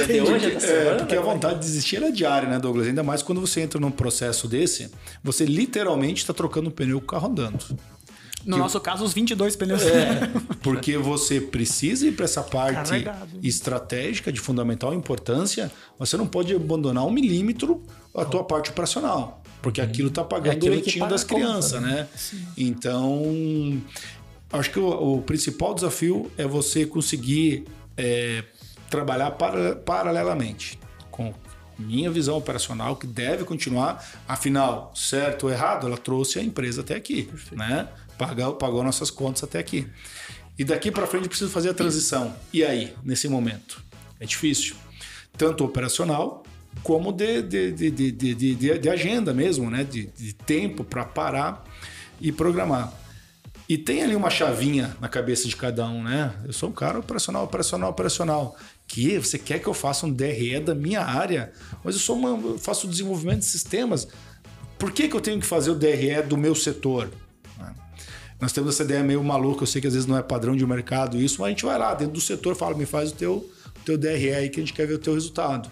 É, 0.02 0.12
de 0.12 0.20
hoje, 0.20 0.60
semana, 0.60 0.90
É, 0.90 0.94
porque 0.96 1.14
a 1.14 1.20
né? 1.20 1.24
vontade 1.24 1.54
de 1.54 1.60
desistir 1.60 2.02
é 2.02 2.10
diária, 2.10 2.48
né, 2.48 2.58
Douglas? 2.58 2.86
Ainda 2.86 3.02
mais 3.02 3.22
quando 3.22 3.40
você 3.40 3.60
entra 3.62 3.80
num 3.80 3.90
processo 3.90 4.46
desse, 4.46 4.90
você 5.24 5.44
literalmente 5.46 6.20
está 6.22 6.34
trocando 6.34 6.68
o 6.68 6.72
pneu 6.72 6.98
com 7.00 7.04
o 7.06 7.08
carro 7.08 7.28
andando. 7.28 7.58
No 8.44 8.56
que- 8.56 8.62
nosso 8.62 8.80
caso, 8.80 9.04
os 9.04 9.12
22 9.12 9.54
pneus. 9.56 9.82
É, 9.82 10.30
porque 10.62 10.96
você 10.98 11.40
precisa 11.40 12.06
ir 12.06 12.12
para 12.12 12.24
essa 12.24 12.42
parte 12.42 12.90
Carregado. 12.90 13.38
estratégica 13.42 14.30
de 14.32 14.40
fundamental 14.40 14.92
importância, 14.94 15.70
você 15.98 16.16
não 16.16 16.26
pode 16.26 16.54
abandonar 16.54 17.06
um 17.06 17.10
milímetro 17.10 17.82
a 18.14 18.24
tua 18.24 18.42
parte 18.44 18.70
operacional, 18.70 19.39
porque 19.62 19.80
aquilo 19.80 20.08
está 20.08 20.24
pagando 20.24 20.66
É 20.66 20.68
o 20.68 20.72
leitinho 20.72 21.08
das 21.08 21.24
crianças, 21.24 21.80
né? 21.82 22.08
Então, 22.56 23.80
acho 24.52 24.70
que 24.70 24.78
o, 24.78 25.16
o 25.16 25.22
principal 25.22 25.74
desafio 25.74 26.30
é 26.36 26.46
você 26.46 26.86
conseguir 26.86 27.64
é, 27.96 28.44
trabalhar 28.88 29.32
para- 29.32 29.76
paralelamente 29.76 30.78
com 31.10 31.34
minha 31.78 32.10
visão 32.10 32.36
operacional 32.36 32.96
que 32.96 33.06
deve 33.06 33.44
continuar, 33.44 34.04
afinal, 34.28 34.92
certo 34.94 35.44
ou 35.44 35.50
errado, 35.50 35.86
ela 35.86 35.96
trouxe 35.96 36.38
a 36.38 36.42
empresa 36.42 36.82
até 36.82 36.94
aqui, 36.94 37.28
né? 37.52 37.88
Pagou, 38.18 38.54
pagou 38.54 38.82
nossas 38.84 39.10
contas 39.10 39.44
até 39.44 39.58
aqui. 39.58 39.86
E 40.58 40.64
daqui 40.64 40.90
para 40.90 41.06
frente 41.06 41.26
preciso 41.26 41.50
fazer 41.50 41.70
a 41.70 41.74
transição. 41.74 42.34
E 42.52 42.62
aí, 42.62 42.94
nesse 43.02 43.28
momento? 43.28 43.82
É 44.18 44.26
difícil. 44.26 44.76
Tanto 45.38 45.64
operacional 45.64 46.39
como 46.82 47.12
de, 47.12 47.42
de, 47.42 47.72
de, 47.72 47.90
de, 47.90 48.34
de, 48.34 48.78
de- 48.78 48.88
agenda 48.88 49.34
mesmo, 49.34 49.70
né? 49.70 49.84
De, 49.84 50.06
de 50.06 50.32
tempo 50.32 50.82
para 50.84 51.04
parar 51.04 51.64
e 52.20 52.32
programar. 52.32 52.92
E 53.68 53.78
tem 53.78 54.02
ali 54.02 54.16
uma 54.16 54.30
chavinha 54.30 54.96
na 55.00 55.08
cabeça 55.08 55.46
de 55.46 55.54
cada 55.54 55.86
um, 55.86 56.02
né? 56.02 56.34
Eu 56.44 56.52
sou 56.52 56.70
um 56.70 56.72
cara 56.72 56.98
operacional, 56.98 57.44
operacional, 57.44 57.90
operacional. 57.90 58.56
Que 58.86 59.16
você 59.18 59.38
quer 59.38 59.60
que 59.60 59.68
eu 59.68 59.74
faça 59.74 60.06
um 60.06 60.12
DRE 60.12 60.58
da 60.58 60.74
minha 60.74 61.02
área, 61.02 61.52
mas 61.84 61.94
eu 61.94 62.00
sou 62.00 62.16
uma, 62.16 62.30
eu 62.30 62.58
faço 62.58 62.88
desenvolvimento 62.88 63.40
de 63.40 63.44
sistemas. 63.44 64.08
Por 64.76 64.90
que, 64.90 65.08
que 65.08 65.14
eu 65.14 65.20
tenho 65.20 65.38
que 65.38 65.46
fazer 65.46 65.70
o 65.70 65.74
DRE 65.76 66.22
do 66.28 66.36
meu 66.36 66.54
setor? 66.54 67.08
né? 67.58 67.72
Nós 68.40 68.50
temos 68.50 68.74
essa 68.74 68.82
ideia 68.82 69.04
meio 69.04 69.22
maluca, 69.22 69.62
eu 69.62 69.66
sei 69.66 69.80
que 69.80 69.86
às 69.86 69.92
vezes 69.92 70.08
não 70.08 70.18
é 70.18 70.22
padrão 70.22 70.56
de 70.56 70.66
mercado 70.66 71.16
isso, 71.20 71.36
mas 71.40 71.48
a 71.48 71.50
gente 71.50 71.64
vai 71.64 71.78
lá 71.78 71.94
dentro 71.94 72.14
do 72.14 72.20
setor, 72.20 72.56
fala, 72.56 72.76
me 72.76 72.86
faz 72.86 73.12
o 73.12 73.14
teu, 73.14 73.34
o 73.34 73.84
teu 73.84 73.96
DRE 73.96 74.34
aí 74.34 74.48
que 74.48 74.58
a 74.58 74.62
gente 74.64 74.72
quer 74.72 74.86
ver 74.88 74.94
o 74.94 74.98
teu 74.98 75.14
resultado. 75.14 75.70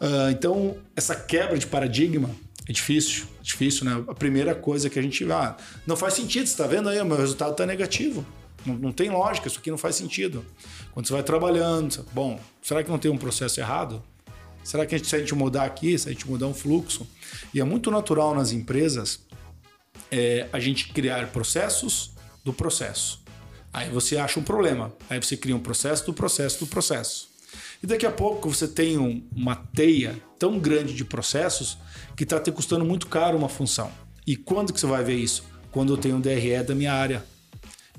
Ah, 0.00 0.30
então, 0.30 0.76
essa 0.94 1.14
quebra 1.14 1.58
de 1.58 1.66
paradigma 1.66 2.30
é 2.68 2.72
difícil, 2.72 3.26
é 3.40 3.42
difícil, 3.42 3.84
né? 3.84 4.04
A 4.08 4.14
primeira 4.14 4.54
coisa 4.54 4.90
que 4.90 4.98
a 4.98 5.02
gente 5.02 5.30
ah, 5.30 5.56
não 5.86 5.96
faz 5.96 6.14
sentido, 6.14 6.46
você 6.46 6.52
está 6.52 6.66
vendo 6.66 6.88
aí, 6.88 7.00
o 7.00 7.04
meu 7.04 7.16
resultado 7.16 7.52
está 7.52 7.64
negativo. 7.66 8.26
Não, 8.64 8.74
não 8.74 8.92
tem 8.92 9.08
lógica, 9.08 9.46
isso 9.46 9.58
aqui 9.58 9.70
não 9.70 9.78
faz 9.78 9.94
sentido. 9.96 10.44
Quando 10.92 11.06
você 11.06 11.12
vai 11.12 11.22
trabalhando, 11.22 12.04
bom, 12.12 12.40
será 12.60 12.82
que 12.82 12.90
não 12.90 12.98
tem 12.98 13.10
um 13.10 13.18
processo 13.18 13.60
errado? 13.60 14.02
Será 14.64 14.84
que 14.84 14.96
a 14.96 14.98
gente, 14.98 15.08
se 15.08 15.14
a 15.14 15.18
gente 15.20 15.34
mudar 15.34 15.64
aqui, 15.64 15.96
se 15.96 16.08
a 16.08 16.12
gente 16.12 16.28
mudar 16.28 16.48
um 16.48 16.54
fluxo? 16.54 17.06
E 17.54 17.60
é 17.60 17.64
muito 17.64 17.88
natural 17.88 18.34
nas 18.34 18.50
empresas 18.50 19.20
é, 20.10 20.48
a 20.52 20.58
gente 20.58 20.88
criar 20.88 21.28
processos 21.28 22.10
do 22.44 22.52
processo. 22.52 23.22
Aí 23.72 23.90
você 23.90 24.16
acha 24.16 24.40
um 24.40 24.42
problema, 24.42 24.92
aí 25.08 25.22
você 25.22 25.36
cria 25.36 25.54
um 25.54 25.60
processo 25.60 26.06
do 26.06 26.12
processo 26.12 26.58
do 26.60 26.66
processo. 26.66 27.25
E 27.86 27.88
daqui 27.88 28.04
a 28.04 28.10
pouco 28.10 28.52
você 28.52 28.66
tem 28.66 28.98
um- 28.98 29.22
uma 29.32 29.54
teia 29.54 30.20
tão 30.40 30.58
grande 30.58 30.92
de 30.92 31.04
processos 31.04 31.78
que 32.16 32.24
está 32.24 32.40
te 32.40 32.50
custando 32.50 32.84
muito 32.84 33.06
caro 33.06 33.38
uma 33.38 33.48
função. 33.48 33.92
E 34.26 34.34
quando 34.34 34.72
que 34.72 34.80
você 34.80 34.86
vai 34.88 35.04
ver 35.04 35.14
isso? 35.14 35.44
Quando 35.70 35.92
eu 35.92 35.96
tenho 35.96 36.16
um 36.16 36.20
DRE 36.20 36.64
da 36.64 36.74
minha 36.74 36.92
área. 36.92 37.24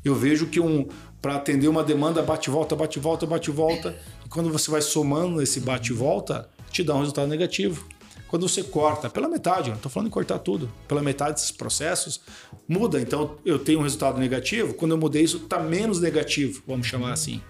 Eu 0.03 0.13
vejo 0.13 0.47
que 0.47 0.59
um 0.59 0.89
para 1.21 1.35
atender 1.37 1.69
uma 1.69 1.85
demanda 1.85 2.21
bate 2.21 2.49
volta, 2.49 2.75
bate 2.75 2.99
volta, 2.99 3.25
bate 3.25 3.49
volta, 3.49 3.97
e 4.25 4.27
quando 4.27 4.51
você 4.51 4.69
vai 4.69 4.81
somando 4.81 5.41
esse 5.41 5.61
bate 5.61 5.93
volta, 5.93 6.49
te 6.69 6.83
dá 6.83 6.93
um 6.93 6.99
resultado 6.99 7.29
negativo. 7.29 7.87
Quando 8.27 8.45
você 8.45 8.63
corta 8.63 9.09
pela 9.09 9.29
metade, 9.29 9.69
não 9.69 9.77
estou 9.77 9.89
falando 9.89 10.07
em 10.07 10.11
cortar 10.11 10.39
tudo, 10.39 10.69
pela 10.85 11.01
metade 11.01 11.35
desses 11.35 11.51
processos, 11.51 12.19
muda. 12.67 12.99
Então 12.99 13.37
eu 13.45 13.57
tenho 13.57 13.79
um 13.79 13.83
resultado 13.83 14.19
negativo, 14.19 14.73
quando 14.73 14.91
eu 14.91 14.97
mudei 14.97 15.23
isso, 15.23 15.37
está 15.37 15.59
menos 15.59 16.01
negativo, 16.01 16.61
vamos 16.67 16.87
chamar 16.87 17.13
assim. 17.13 17.41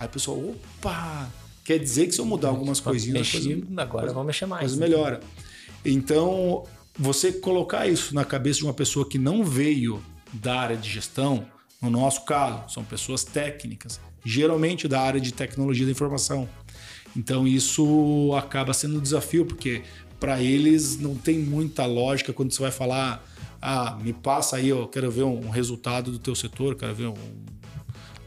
Aí 0.00 0.06
o 0.06 0.10
pessoal, 0.10 0.38
opa, 0.38 1.28
quer 1.64 1.78
dizer 1.78 2.06
que 2.06 2.12
se 2.12 2.20
eu 2.20 2.24
mudar 2.24 2.48
algumas 2.48 2.80
coisinhas, 2.80 3.32
Mexi, 3.32 3.54
coisa- 3.62 3.82
agora 3.82 4.12
vamos 4.12 4.26
mexer 4.26 4.46
mais. 4.46 4.60
coisa 4.60 4.76
né? 4.76 4.86
melhora. 4.86 5.20
Então, 5.84 6.64
você 6.98 7.32
colocar 7.32 7.86
isso 7.88 8.14
na 8.14 8.24
cabeça 8.24 8.58
de 8.58 8.64
uma 8.64 8.74
pessoa 8.74 9.08
que 9.08 9.18
não 9.18 9.44
veio 9.44 10.02
da 10.32 10.58
área 10.60 10.76
de 10.76 10.88
gestão, 10.90 11.46
no 11.80 11.90
nosso 11.90 12.24
caso, 12.24 12.72
são 12.72 12.84
pessoas 12.84 13.24
técnicas, 13.24 14.00
geralmente 14.24 14.86
da 14.86 15.00
área 15.00 15.20
de 15.20 15.32
tecnologia 15.32 15.84
da 15.84 15.90
informação. 15.92 16.48
Então, 17.16 17.46
isso 17.46 18.32
acaba 18.36 18.72
sendo 18.72 18.98
um 18.98 19.00
desafio, 19.00 19.44
porque 19.44 19.82
para 20.20 20.40
eles 20.40 20.98
não 20.98 21.14
tem 21.16 21.38
muita 21.38 21.84
lógica 21.84 22.32
quando 22.32 22.52
você 22.52 22.62
vai 22.62 22.70
falar, 22.70 23.26
ah, 23.60 23.98
me 24.00 24.12
passa 24.12 24.56
aí, 24.56 24.68
eu 24.68 24.86
quero 24.86 25.10
ver 25.10 25.24
um 25.24 25.50
resultado 25.50 26.12
do 26.12 26.18
teu 26.18 26.34
setor, 26.34 26.76
quero 26.76 26.94
ver 26.94 27.06
um 27.08 27.14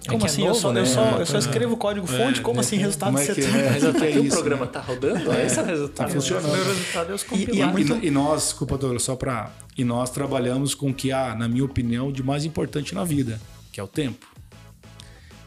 Como 0.07 0.19
que 0.19 0.25
é 0.25 0.29
assim? 0.29 0.41
eu, 0.41 0.47
novo, 0.49 0.59
só, 0.59 0.71
né? 0.73 0.81
eu, 0.81 0.85
só, 0.85 1.17
É 1.17 1.21
eu 1.21 1.25
só 1.25 1.37
escrevo 1.37 1.77
código 1.77 2.05
fonte? 2.07 2.41
como 2.41 2.59
assim, 2.59 2.77
resultado 2.77 3.09
como 3.13 3.19
é 3.19 3.25
de 3.27 3.33
que 3.33 3.41
é? 3.41 3.89
Até 3.89 4.11
que 4.11 4.17
é 4.17 4.21
o 4.21 4.25
isso, 4.25 4.35
programa 4.35 4.65
né? 4.65 4.71
tá 4.71 4.81
rodando, 4.81 5.33
esse 5.33 5.59
é 5.59 5.63
o 5.63 5.65
resultado. 5.65 6.07
Tá 6.07 6.13
funcionando. 6.13 6.51
Meu 6.51 6.65
resultado 6.65 7.11
é 7.11 7.15
os 7.15 7.21
E- 7.21 7.25
compilados. 7.25 7.57
e 7.57 7.61
é 7.61 7.65
muito- 7.67 7.95
E, 8.03 8.07
e 8.07 8.11
nós, 8.11 8.43
desculpa, 8.43 8.77
Douglas, 8.77 9.03
só 9.03 9.15
para. 9.15 9.51
E 9.77 9.83
nós 9.83 10.09
trabalhamos 10.09 10.73
com 10.75 10.89
o 10.89 10.93
que 10.93 11.11
há, 11.11 11.35
na 11.35 11.47
minha 11.47 11.63
opinião, 11.65 12.11
de 12.11 12.23
mais 12.23 12.45
importante 12.45 12.93
na 12.95 13.03
vida, 13.03 13.39
que 13.71 13.79
é 13.79 13.83
o 13.83 13.87
tempo. 13.87 14.25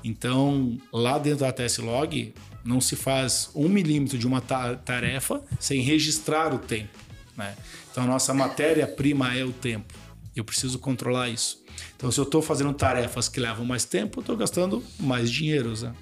Então, 0.04 0.78
lá 0.92 1.18
dentro 1.18 1.40
da 1.40 1.52
TS 1.52 1.78
Log, 1.78 2.32
não 2.64 2.80
se 2.80 2.96
faz 2.96 3.50
um 3.54 3.68
milímetro 3.68 4.18
de 4.18 4.26
uma 4.26 4.40
ta- 4.40 4.76
tarefa 4.76 5.40
sem 5.58 5.80
registrar 5.80 6.54
o 6.54 6.58
tempo. 6.58 6.96
Né? 7.36 7.54
Então, 7.90 8.04
a 8.04 8.06
nossa 8.06 8.32
matéria-prima 8.32 9.34
é 9.36 9.44
o 9.44 9.52
tempo. 9.52 9.92
Eu 10.36 10.44
preciso 10.44 10.78
controlar 10.78 11.28
isso. 11.28 11.57
Então, 11.98 12.12
se 12.12 12.18
eu 12.20 12.22
estou 12.24 12.40
fazendo 12.40 12.72
tarefas 12.72 13.28
que 13.28 13.40
levam 13.40 13.64
mais 13.66 13.84
tempo, 13.84 14.20
eu 14.20 14.22
estou 14.22 14.36
gastando 14.36 14.82
mais 15.00 15.28
dinheiro. 15.28 15.74
Né? 15.82 15.92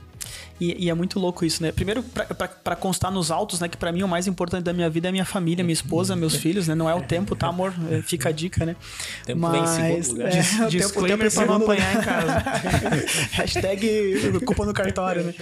E, 0.60 0.84
e 0.86 0.90
é 0.90 0.94
muito 0.94 1.18
louco 1.18 1.42
isso, 1.44 1.62
né? 1.62 1.72
Primeiro, 1.72 2.02
pra 2.64 2.76
constar 2.76 3.10
nos 3.10 3.30
autos, 3.30 3.60
né? 3.60 3.68
Que 3.68 3.76
pra 3.78 3.92
mim 3.92 4.02
o 4.02 4.08
mais 4.08 4.26
importante 4.26 4.62
da 4.64 4.72
minha 4.74 4.88
vida 4.90 5.08
é 5.08 5.10
a 5.10 5.12
minha 5.12 5.24
família, 5.24 5.64
minha 5.64 5.72
esposa, 5.72 6.14
meus 6.14 6.36
filhos, 6.36 6.66
né? 6.68 6.74
Não 6.74 6.88
é 6.88 6.94
o 6.94 7.02
tempo, 7.02 7.34
tá, 7.34 7.46
amor? 7.48 7.74
É, 7.90 8.02
Fica 8.02 8.28
a 8.28 8.32
dica, 8.32 8.64
né? 8.66 8.76
Tempo 9.24 9.48
vem 9.50 9.62
em 9.62 9.66
segundo 9.66 10.08
lugar. 10.08 10.28
é, 10.28 10.40
o 10.40 10.42
tempo- 10.42 10.54
o 10.64 10.68
tempo 10.68 10.70
Disclaimer 10.70 11.32
pra 11.34 11.46
não 11.46 11.54
apanhar 11.54 11.96
em 11.96 12.02
casa. 12.02 12.44
Hashtag 13.32 14.40
culpa 14.44 14.64
no 14.64 14.72
cartório, 14.72 15.24
né? 15.24 15.34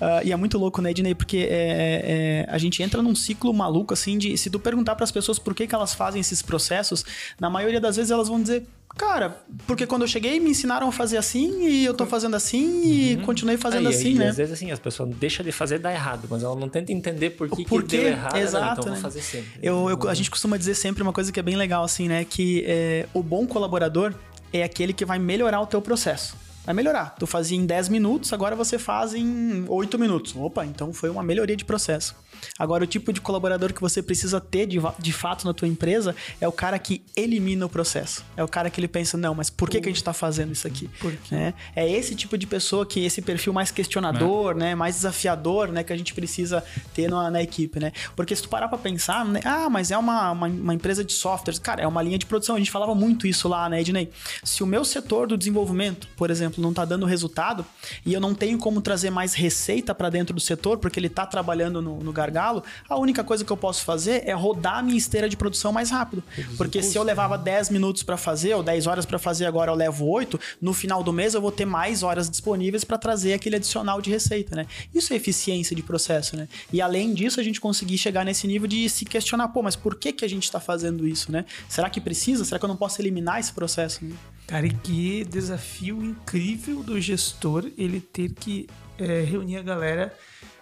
Ah, 0.00 0.20
e 0.24 0.32
é 0.32 0.36
muito 0.36 0.58
louco, 0.58 0.80
né, 0.82 0.90
Ednei? 0.90 1.14
Porque 1.14 1.46
é, 1.50 2.44
é, 2.46 2.46
a 2.48 2.58
gente 2.58 2.82
entra 2.82 3.02
num 3.02 3.14
ciclo 3.14 3.52
maluco, 3.54 3.94
assim, 3.94 4.18
de 4.18 4.36
se 4.36 4.50
tu 4.50 4.58
perguntar 4.58 4.94
pras 4.96 5.10
pessoas 5.12 5.38
por 5.38 5.54
que, 5.54 5.66
que 5.66 5.74
elas 5.74 5.94
fazem 5.94 6.20
esses 6.20 6.42
processos, 6.42 7.04
na 7.40 7.48
maioria 7.50 7.80
das 7.80 7.96
vezes 7.96 8.10
elas 8.10 8.28
vão 8.28 8.40
dizer, 8.40 8.66
cara, 8.96 9.36
porque 9.66 9.86
quando 9.86 10.02
eu 10.02 10.08
cheguei 10.08 10.40
me 10.40 10.50
ensinaram 10.50 10.88
a 10.88 10.92
fazer 10.92 11.16
assim 11.18 11.66
e 11.68 11.84
eu 11.84 11.94
tô 11.94 12.06
fazendo 12.06 12.34
assim 12.36 12.82
e 12.84 13.16
continuei 13.18 13.56
fazendo 13.56 13.88
assim, 13.88 14.14
né? 14.14 14.28
Às 14.28 14.36
vezes 14.36 14.52
assim, 14.54 14.70
as 14.70 14.78
pessoas 14.78 15.08
deixam 15.16 15.44
de 15.44 15.52
fazer 15.52 15.78
dar 15.78 15.92
errado, 15.92 16.26
mas 16.30 16.42
ela 16.42 16.56
não 16.56 16.68
tenta 16.68 16.92
entender 16.92 17.30
por 17.30 17.48
que, 17.48 17.64
Por 17.64 17.82
que 17.82 17.96
deu 17.98 18.06
errado. 18.08 18.32
não, 18.34 18.40
Exato, 18.40 18.80
então 18.80 18.84
né? 18.86 18.90
vou 18.92 19.02
fazer 19.02 19.20
sempre. 19.22 19.50
Eu, 19.62 19.88
eu- 19.90 20.08
a 20.08 20.14
gente 20.14 20.30
costuma 20.30 20.56
dizer 20.56 20.74
sempre 20.74 21.02
uma 21.02 21.12
coisa 21.12 21.30
que 21.30 21.38
é 21.38 21.42
bem 21.42 21.56
legal, 21.56 21.84
assim, 21.84 22.08
né? 22.08 22.24
Que 22.24 22.64
é, 22.66 23.06
o 23.12 23.22
bom 23.22 23.46
colaborador 23.46 24.14
é 24.52 24.62
aquele 24.62 24.92
que 24.92 25.04
vai 25.04 25.18
melhorar 25.18 25.60
o 25.60 25.66
teu 25.66 25.82
processo. 25.82 26.34
Vai 26.64 26.74
melhorar. 26.74 27.14
Tu 27.16 27.26
fazia 27.28 27.56
em 27.56 27.64
10 27.64 27.88
minutos, 27.88 28.32
agora 28.32 28.56
você 28.56 28.76
faz 28.76 29.14
em 29.14 29.64
8 29.68 29.96
minutos. 30.00 30.34
Opa, 30.34 30.66
então 30.66 30.92
foi 30.92 31.08
uma 31.08 31.22
melhoria 31.22 31.54
de 31.56 31.64
processo. 31.64 32.16
Agora, 32.58 32.84
o 32.84 32.86
tipo 32.86 33.12
de 33.12 33.20
colaborador 33.20 33.72
que 33.72 33.80
você 33.80 34.02
precisa 34.02 34.40
ter 34.40 34.66
de, 34.66 34.78
de 34.98 35.12
fato 35.12 35.46
na 35.46 35.54
tua 35.54 35.68
empresa 35.68 36.14
é 36.40 36.48
o 36.48 36.52
cara 36.52 36.78
que 36.78 37.02
elimina 37.14 37.66
o 37.66 37.68
processo. 37.68 38.24
É 38.36 38.42
o 38.42 38.48
cara 38.48 38.70
que 38.70 38.80
ele 38.80 38.88
pensa, 38.88 39.16
não, 39.16 39.34
mas 39.34 39.50
por 39.50 39.68
que, 39.68 39.80
que 39.80 39.86
a 39.86 39.90
gente 39.90 39.96
está 39.96 40.12
fazendo 40.12 40.52
isso 40.52 40.66
aqui? 40.66 40.88
É, 41.32 41.52
é 41.74 41.90
esse 41.90 42.14
tipo 42.14 42.36
de 42.36 42.46
pessoa 42.46 42.86
que 42.86 43.04
esse 43.04 43.22
perfil 43.22 43.52
mais 43.52 43.70
questionador, 43.70 44.52
é. 44.52 44.54
né, 44.54 44.74
mais 44.74 44.96
desafiador, 44.96 45.68
né, 45.68 45.82
que 45.82 45.92
a 45.92 45.96
gente 45.96 46.14
precisa 46.14 46.64
ter 46.94 47.10
na, 47.10 47.30
na 47.30 47.42
equipe, 47.42 47.78
né? 47.80 47.92
Porque 48.14 48.34
se 48.34 48.42
tu 48.42 48.48
parar 48.48 48.68
para 48.68 48.78
pensar, 48.78 49.24
né, 49.24 49.40
ah, 49.44 49.68
mas 49.68 49.90
é 49.90 49.98
uma, 49.98 50.30
uma, 50.30 50.46
uma, 50.46 50.74
empresa 50.74 51.04
de 51.04 51.12
softwares, 51.12 51.58
cara, 51.58 51.82
é 51.82 51.86
uma 51.86 52.02
linha 52.02 52.18
de 52.18 52.26
produção. 52.26 52.56
A 52.56 52.58
gente 52.58 52.70
falava 52.70 52.94
muito 52.94 53.26
isso 53.26 53.48
lá, 53.48 53.68
né, 53.68 53.80
Ednei? 53.80 54.10
Se 54.42 54.62
o 54.62 54.66
meu 54.66 54.84
setor 54.84 55.26
do 55.26 55.36
desenvolvimento, 55.36 56.08
por 56.16 56.30
exemplo, 56.30 56.62
não 56.62 56.70
está 56.70 56.84
dando 56.84 57.06
resultado 57.06 57.64
e 58.04 58.12
eu 58.12 58.20
não 58.20 58.34
tenho 58.34 58.58
como 58.58 58.80
trazer 58.80 59.10
mais 59.10 59.34
receita 59.34 59.94
para 59.94 60.10
dentro 60.10 60.34
do 60.34 60.40
setor, 60.40 60.78
porque 60.78 60.98
ele 60.98 61.06
está 61.06 61.26
trabalhando 61.26 61.80
no, 61.80 61.98
no, 61.98 62.12
gargalo, 62.26 62.62
a 62.88 62.96
única 62.96 63.22
coisa 63.22 63.44
que 63.44 63.52
eu 63.52 63.56
posso 63.56 63.84
fazer 63.84 64.22
é 64.26 64.32
rodar 64.32 64.78
a 64.78 64.82
minha 64.82 64.98
esteira 64.98 65.28
de 65.28 65.36
produção 65.36 65.72
mais 65.72 65.90
rápido. 65.90 66.22
Porque 66.56 66.82
se 66.82 66.98
eu 66.98 67.02
levava 67.02 67.38
10 67.38 67.70
minutos 67.70 68.02
para 68.02 68.16
fazer, 68.16 68.54
ou 68.54 68.62
10 68.62 68.86
horas 68.86 69.06
para 69.06 69.18
fazer, 69.18 69.46
agora 69.46 69.70
eu 69.70 69.74
levo 69.74 70.06
8, 70.06 70.38
no 70.60 70.72
final 70.72 71.02
do 71.02 71.12
mês 71.12 71.34
eu 71.34 71.40
vou 71.40 71.52
ter 71.52 71.64
mais 71.64 72.02
horas 72.02 72.28
disponíveis 72.28 72.84
para 72.84 72.98
trazer 72.98 73.32
aquele 73.32 73.56
adicional 73.56 74.00
de 74.00 74.10
receita, 74.10 74.56
né? 74.56 74.66
Isso 74.94 75.12
é 75.12 75.16
eficiência 75.16 75.74
de 75.74 75.82
processo, 75.82 76.36
né? 76.36 76.48
E 76.72 76.80
além 76.80 77.14
disso, 77.14 77.40
a 77.40 77.42
gente 77.42 77.60
conseguir 77.60 77.98
chegar 77.98 78.24
nesse 78.24 78.46
nível 78.46 78.66
de 78.66 78.88
se 78.88 79.04
questionar, 79.04 79.48
pô, 79.48 79.62
mas 79.62 79.76
por 79.76 79.94
que, 79.94 80.12
que 80.12 80.24
a 80.24 80.28
gente 80.28 80.44
está 80.44 80.60
fazendo 80.60 81.06
isso, 81.06 81.30
né? 81.30 81.44
Será 81.68 81.88
que 81.88 82.00
precisa? 82.00 82.44
Será 82.44 82.58
que 82.58 82.64
eu 82.64 82.68
não 82.68 82.76
posso 82.76 83.00
eliminar 83.00 83.40
esse 83.40 83.52
processo? 83.52 84.04
Né? 84.04 84.14
Cara, 84.46 84.66
e 84.66 84.70
que 84.70 85.24
desafio 85.24 86.02
incrível 86.02 86.82
do 86.82 87.00
gestor 87.00 87.70
ele 87.76 88.00
ter 88.00 88.32
que 88.32 88.68
é, 88.98 89.22
reunir 89.22 89.56
a 89.56 89.62
galera 89.62 90.14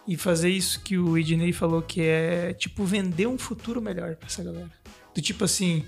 e 0.06 0.16
fazer 0.16 0.50
isso 0.50 0.80
que 0.80 0.98
o 0.98 1.16
Ednei 1.16 1.52
falou, 1.52 1.80
que 1.82 2.02
é 2.02 2.52
tipo 2.52 2.84
vender 2.84 3.26
um 3.26 3.38
futuro 3.38 3.80
melhor 3.80 4.16
para 4.16 4.26
essa 4.26 4.42
galera. 4.42 4.70
Do 5.14 5.20
tipo 5.20 5.44
assim, 5.44 5.84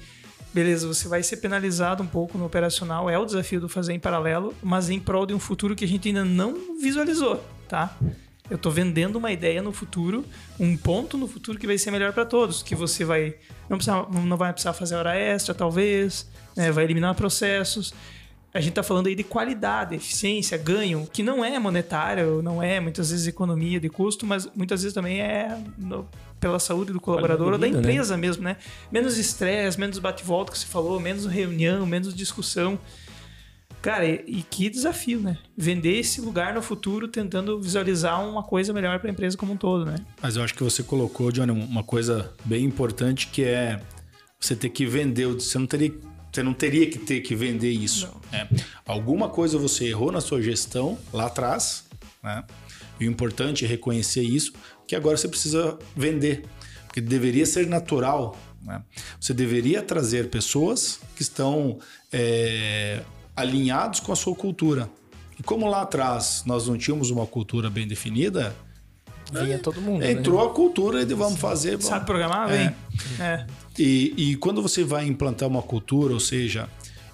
beleza, 0.55 0.87
você 0.87 1.09
vai 1.09 1.22
ser 1.22 1.37
penalizado 1.38 2.02
um 2.02 2.07
pouco 2.07 2.38
no 2.38 2.46
operacional, 2.46 3.11
é 3.11 3.18
o 3.18 3.24
desafio 3.24 3.61
do 3.61 3.68
fazer 3.68 3.92
em 3.92 4.00
paralelo, 4.00 4.55
mas 4.62 4.88
em 4.88 4.98
prol 4.98 5.26
de 5.26 5.35
um 5.35 5.38
futuro 5.38 5.76
que 5.76 5.85
a 5.85 5.88
gente 5.88 6.09
ainda 6.09 6.24
não 6.24 6.79
visualizou, 6.81 7.44
tá? 7.68 7.96
Eu 8.48 8.57
tô 8.57 8.70
vendendo 8.70 9.16
uma 9.16 9.33
ideia 9.33 9.61
no 9.61 9.72
futuro, 9.72 10.24
um 10.59 10.76
ponto 10.76 11.18
no 11.18 11.26
futuro 11.26 11.59
que 11.59 11.66
vai 11.66 11.76
ser 11.76 11.90
melhor 11.90 12.12
para 12.12 12.24
todos, 12.24 12.62
que 12.62 12.74
você 12.74 13.05
vai 13.05 13.35
não, 13.68 13.76
precisa, 13.76 14.07
não 14.09 14.37
vai 14.37 14.52
precisar 14.52 14.72
fazer 14.72 14.94
hora 14.94 15.16
extra, 15.16 15.52
talvez, 15.52 16.26
né? 16.57 16.70
vai 16.70 16.85
eliminar 16.85 17.14
processos 17.16 17.92
a 18.57 18.61
gente 18.61 18.71
está 18.71 18.83
falando 18.83 19.07
aí 19.07 19.14
de 19.14 19.23
qualidade, 19.23 19.95
eficiência, 19.95 20.57
ganho, 20.57 21.07
que 21.12 21.23
não 21.23 21.45
é 21.45 21.59
monetário, 21.59 22.42
não 22.42 22.62
é 22.62 22.81
muitas 22.81 23.11
vezes 23.11 23.27
economia 23.27 23.79
de 23.79 23.88
custo, 23.88 24.25
mas 24.25 24.49
muitas 24.55 24.83
vezes 24.83 24.95
também 24.95 25.21
é 25.21 25.59
no, 25.77 26.09
pela 26.40 26.59
saúde 26.59 26.92
do 26.92 27.01
colaborador 27.01 27.53
ou 27.53 27.59
da 27.59 27.66
né? 27.66 27.79
empresa 27.79 28.16
né? 28.16 28.21
mesmo, 28.21 28.42
né? 28.42 28.57
Menos 28.90 29.19
estresse, 29.19 29.79
menos 29.79 29.99
bate-volta 29.99 30.53
que 30.53 30.59
você 30.59 30.66
falou, 30.66 30.99
menos 30.99 31.27
reunião, 31.27 31.85
menos 31.85 32.14
discussão. 32.14 32.79
Cara, 33.83 34.07
e, 34.07 34.25
e, 34.27 34.42
que 34.42 34.71
desafio, 34.71 35.21
né? 35.21 35.38
Vender 35.57 35.99
esse 35.99 36.21
lugar 36.21 36.55
no 36.55 36.62
futuro 36.62 37.07
tentando 37.07 37.61
visualizar 37.61 38.27
uma 38.27 38.42
coisa 38.42 38.73
melhor 38.73 38.99
para 38.99 39.11
a 39.11 39.12
empresa 39.12 39.37
como 39.37 39.53
um 39.53 39.57
todo, 39.57 39.85
né? 39.85 39.97
Mas 40.21 40.37
eu 40.37 40.42
acho 40.42 40.55
que 40.55 40.62
você 40.62 40.83
colocou, 40.83 41.31
Johnny, 41.31 41.53
uma 41.53 41.85
coisa 41.85 42.33
bem 42.45 42.64
importante 42.64 43.29
que 43.29 43.45
é 43.45 43.81
você 44.40 44.57
ter 44.57 44.71
que 44.71 44.87
vender, 44.87 45.27
você 45.27 45.59
não 45.59 45.66
teria 45.66 45.95
você 46.37 46.42
não 46.42 46.53
teria 46.53 46.87
que 46.88 46.99
ter 46.99 47.22
que 47.22 47.35
vender 47.35 47.70
isso. 47.70 48.12
Né? 48.31 48.46
Alguma 48.85 49.31
coisa 49.31 49.57
você 49.57 49.87
errou 49.87 50.12
na 50.12 50.20
sua 50.20 50.42
gestão 50.42 50.99
lá 51.11 51.27
atrás, 51.27 51.85
né? 52.22 52.44
E 53.01 53.07
o 53.07 53.11
importante 53.11 53.64
é 53.64 53.68
reconhecer 53.68 54.22
isso, 54.22 54.53
que 54.87 54.94
agora 54.94 55.16
você 55.16 55.29
precisa 55.29 55.79
vender. 55.94 56.44
Porque 56.87 57.01
deveria 57.01 57.46
ser 57.46 57.66
natural. 57.66 58.38
Né? 58.62 58.83
Você 59.18 59.33
deveria 59.33 59.83
trazer 59.83 60.29
pessoas 60.29 61.01
que 61.14 61.22
estão 61.22 61.79
é, 62.12 63.03
alinhados 63.35 64.01
com 64.01 64.12
a 64.12 64.16
sua 64.16 64.35
cultura. 64.35 64.90
E 65.38 65.42
como 65.42 65.66
lá 65.68 65.83
atrás 65.83 66.42
nós 66.46 66.66
não 66.68 66.77
tínhamos 66.77 67.11
uma 67.11 67.27
cultura 67.27 67.70
bem 67.70 67.87
definida, 67.87 68.55
Vinha 69.32 69.58
todo 69.58 69.80
mundo. 69.80 70.00
Né? 70.00 70.12
Entrou 70.12 70.44
né? 70.44 70.50
a 70.50 70.54
cultura 70.54 71.04
de 71.04 71.14
vamos 71.14 71.38
fazer. 71.38 71.80
Sabe 71.82 72.06
programar? 72.06 72.48
Vem. 72.48 72.74
É. 73.20 73.22
é. 73.22 73.46
E, 73.78 74.14
e 74.16 74.36
quando 74.36 74.62
você 74.62 74.84
vai 74.84 75.06
implantar 75.06 75.48
uma 75.48 75.62
cultura, 75.62 76.14
ou 76.14 76.20
seja, 76.20 76.68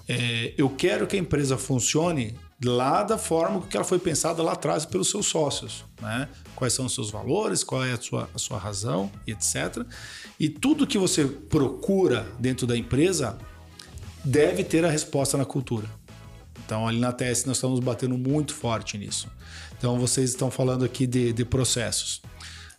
é, 0.09 0.53
eu 0.57 0.69
quero 0.69 1.07
que 1.07 1.17
a 1.17 1.19
empresa 1.19 1.57
funcione 1.57 2.37
lá 2.65 3.03
da 3.03 3.19
forma 3.19 3.63
que 3.63 3.77
ela 3.77 3.85
foi 3.85 3.99
pensada 3.99 4.43
lá 4.43 4.53
atrás 4.53 4.85
pelos 4.85 5.11
seus 5.11 5.27
sócios, 5.27 5.85
né? 6.01 6.29
Quais 6.55 6.73
são 6.73 6.87
os 6.87 6.95
seus 6.95 7.11
valores, 7.11 7.65
qual 7.65 7.85
é 7.85 7.93
a 7.93 8.01
sua, 8.01 8.29
a 8.33 8.39
sua 8.39 8.59
razão, 8.59 9.11
etc. 9.27 9.85
E 10.39 10.49
tudo 10.49 10.87
que 10.87 10.99
você 10.99 11.25
procura 11.25 12.27
dentro 12.39 12.67
da 12.67 12.77
empresa 12.77 13.37
deve 14.25 14.63
ter 14.63 14.85
a 14.85 14.91
resposta 14.91 15.37
na 15.37 15.45
cultura. 15.45 15.89
Então, 16.65 16.87
ali 16.87 17.01
na 17.01 17.13
TS, 17.13 17.45
nós 17.45 17.57
estamos 17.57 17.81
batendo 17.81 18.17
muito 18.17 18.55
forte 18.55 18.97
nisso. 18.97 19.29
Então, 19.83 19.99
vocês 19.99 20.31
estão 20.31 20.49
falando 20.49 20.85
aqui 20.85 21.09
de, 21.09 21.33
de 21.33 21.45
processos. 21.45 22.23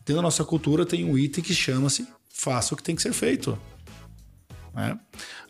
Dentro 0.06 0.16
da 0.16 0.22
nossa 0.22 0.46
cultura 0.46 0.86
tem 0.86 1.04
um 1.04 1.18
item 1.18 1.44
que 1.44 1.54
chama-se 1.54 2.08
faça 2.34 2.74
o 2.74 2.78
que 2.78 2.84
tem 2.84 2.96
que 2.96 3.02
ser 3.02 3.12
feito. 3.12 3.60
Né? 4.74 4.98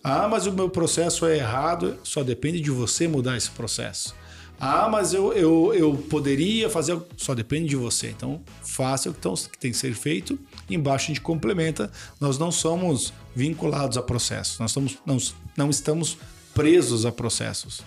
Ah, 0.04 0.28
mas 0.28 0.48
o 0.48 0.52
meu 0.52 0.68
processo 0.68 1.28
é 1.28 1.38
errado. 1.38 1.96
Só 2.04 2.24
depende 2.24 2.60
de 2.60 2.72
você 2.72 3.08
mudar 3.08 3.38
esse 3.38 3.52
processo. 3.52 4.16
Ah, 4.60 4.90
mas 4.90 5.14
eu, 5.14 5.32
eu, 5.34 5.72
eu 5.76 5.96
poderia 5.96 6.72
fazer. 6.72 7.00
Só 7.18 7.36
depende 7.36 7.70
de 7.70 7.76
você. 7.76 8.10
Então, 8.10 8.42
faça 8.64 9.12
o 9.12 9.14
que, 9.14 9.22
tão, 9.22 9.36
que 9.36 9.58
tem 9.60 9.70
que 9.70 9.78
ser 9.78 9.94
feito. 9.94 10.40
Embaixo 10.68 11.06
a 11.06 11.08
gente 11.10 11.22
complementa. 11.22 11.92
Nós 12.20 12.40
não 12.40 12.52
somos 12.52 13.14
vinculados 13.36 13.96
a 13.96 14.02
processos. 14.02 14.58
Nós 14.58 14.72
estamos, 14.72 14.98
não, 15.06 15.18
não 15.56 15.70
estamos 15.70 16.18
presos 16.56 17.06
a 17.06 17.12
processos. 17.12 17.82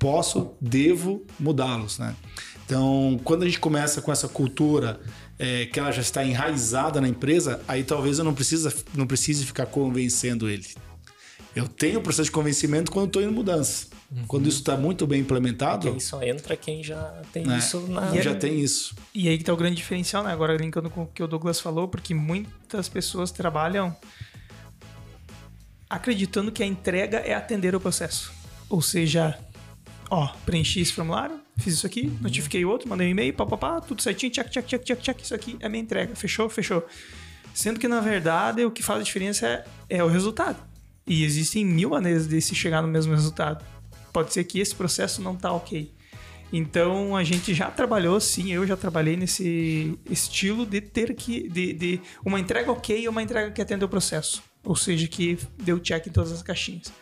Posso, 0.00 0.50
devo 0.60 1.24
mudá-los. 1.38 2.00
Né? 2.00 2.16
Então, 2.68 3.18
quando 3.24 3.44
a 3.44 3.46
gente 3.46 3.58
começa 3.58 4.02
com 4.02 4.12
essa 4.12 4.28
cultura 4.28 5.00
é, 5.38 5.64
que 5.64 5.80
ela 5.80 5.90
já 5.90 6.02
está 6.02 6.22
enraizada 6.22 7.00
na 7.00 7.08
empresa, 7.08 7.62
aí 7.66 7.82
talvez 7.82 8.18
eu 8.18 8.26
não, 8.26 8.34
precisa, 8.34 8.70
não 8.94 9.06
precise 9.06 9.46
ficar 9.46 9.64
convencendo 9.64 10.50
ele. 10.50 10.66
Eu 11.56 11.66
tenho 11.66 11.98
o 11.98 12.02
processo 12.02 12.26
de 12.26 12.30
convencimento 12.30 12.92
quando 12.92 13.06
estou 13.06 13.22
em 13.22 13.28
mudança. 13.28 13.86
Uhum. 14.12 14.24
Quando 14.26 14.48
isso 14.50 14.58
está 14.58 14.76
muito 14.76 15.06
bem 15.06 15.22
implementado. 15.22 15.90
Quem 15.90 15.98
só 15.98 16.22
entra 16.22 16.54
quem 16.58 16.84
já 16.84 17.22
tem 17.32 17.50
é, 17.50 17.56
isso 17.56 17.80
na. 17.88 18.14
Já 18.20 18.34
tem 18.34 18.60
isso. 18.60 18.94
E 19.14 19.30
aí 19.30 19.38
que 19.38 19.44
está 19.44 19.54
o 19.54 19.56
grande 19.56 19.76
diferencial, 19.76 20.22
né? 20.22 20.30
Agora 20.30 20.54
linkando 20.54 20.90
com 20.90 21.04
o 21.04 21.06
que 21.06 21.22
o 21.22 21.26
Douglas 21.26 21.58
falou, 21.60 21.88
porque 21.88 22.12
muitas 22.12 22.86
pessoas 22.86 23.30
trabalham 23.30 23.96
acreditando 25.88 26.52
que 26.52 26.62
a 26.62 26.66
entrega 26.66 27.16
é 27.18 27.32
atender 27.32 27.74
o 27.74 27.80
processo. 27.80 28.30
Ou 28.68 28.82
seja, 28.82 29.38
ó, 30.10 30.28
preenchi 30.44 30.80
esse 30.80 30.92
formulário, 30.92 31.40
fiz 31.58 31.74
isso 31.74 31.86
aqui, 31.86 32.10
notifiquei 32.20 32.64
outro, 32.64 32.88
mandei 32.88 33.08
um 33.08 33.10
e-mail, 33.10 33.34
papapá, 33.34 33.80
tudo 33.80 34.00
certinho, 34.00 34.32
check, 34.32 34.48
check, 34.48 34.66
check, 34.66 34.84
check, 34.84 35.00
check, 35.00 35.20
isso 35.20 35.34
aqui 35.34 35.56
é 35.60 35.68
minha 35.68 35.82
entrega. 35.82 36.14
Fechou? 36.14 36.48
Fechou. 36.48 36.86
Sendo 37.52 37.80
que, 37.80 37.88
na 37.88 38.00
verdade, 38.00 38.64
o 38.64 38.70
que 38.70 38.82
faz 38.82 39.00
a 39.00 39.02
diferença 39.02 39.46
é, 39.46 39.64
é 39.88 40.04
o 40.04 40.08
resultado. 40.08 40.56
E 41.06 41.24
existem 41.24 41.64
mil 41.64 41.90
maneiras 41.90 42.28
de 42.28 42.40
se 42.40 42.54
chegar 42.54 42.82
no 42.82 42.88
mesmo 42.88 43.12
resultado. 43.12 43.64
Pode 44.12 44.32
ser 44.32 44.44
que 44.44 44.60
esse 44.60 44.74
processo 44.74 45.20
não 45.20 45.34
tá 45.34 45.52
ok. 45.52 45.92
Então 46.52 47.16
a 47.16 47.24
gente 47.24 47.52
já 47.54 47.70
trabalhou, 47.70 48.18
sim, 48.20 48.52
eu 48.52 48.66
já 48.66 48.76
trabalhei 48.76 49.16
nesse 49.16 49.98
estilo 50.08 50.64
de 50.64 50.80
ter 50.80 51.14
que. 51.14 51.48
de, 51.48 51.72
de 51.72 52.00
uma 52.24 52.40
entrega 52.40 52.70
ok 52.70 53.02
e 53.02 53.08
uma 53.08 53.22
entrega 53.22 53.50
que 53.50 53.60
atende 53.60 53.84
o 53.84 53.88
processo. 53.88 54.42
Ou 54.64 54.76
seja, 54.76 55.06
que 55.06 55.38
deu 55.62 55.78
check 55.78 56.06
em 56.06 56.10
todas 56.10 56.32
as 56.32 56.42
caixinhas. 56.42 56.92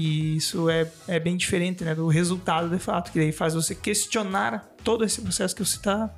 E 0.00 0.36
isso 0.36 0.70
é, 0.70 0.88
é 1.08 1.18
bem 1.18 1.36
diferente 1.36 1.82
né, 1.82 1.92
do 1.92 2.06
resultado 2.06 2.70
de 2.70 2.78
fato, 2.78 3.10
que 3.10 3.18
daí 3.18 3.32
faz 3.32 3.54
você 3.54 3.74
questionar 3.74 4.64
todo 4.84 5.04
esse 5.04 5.20
processo 5.20 5.56
que 5.56 5.64
você 5.64 5.74
está 5.74 6.14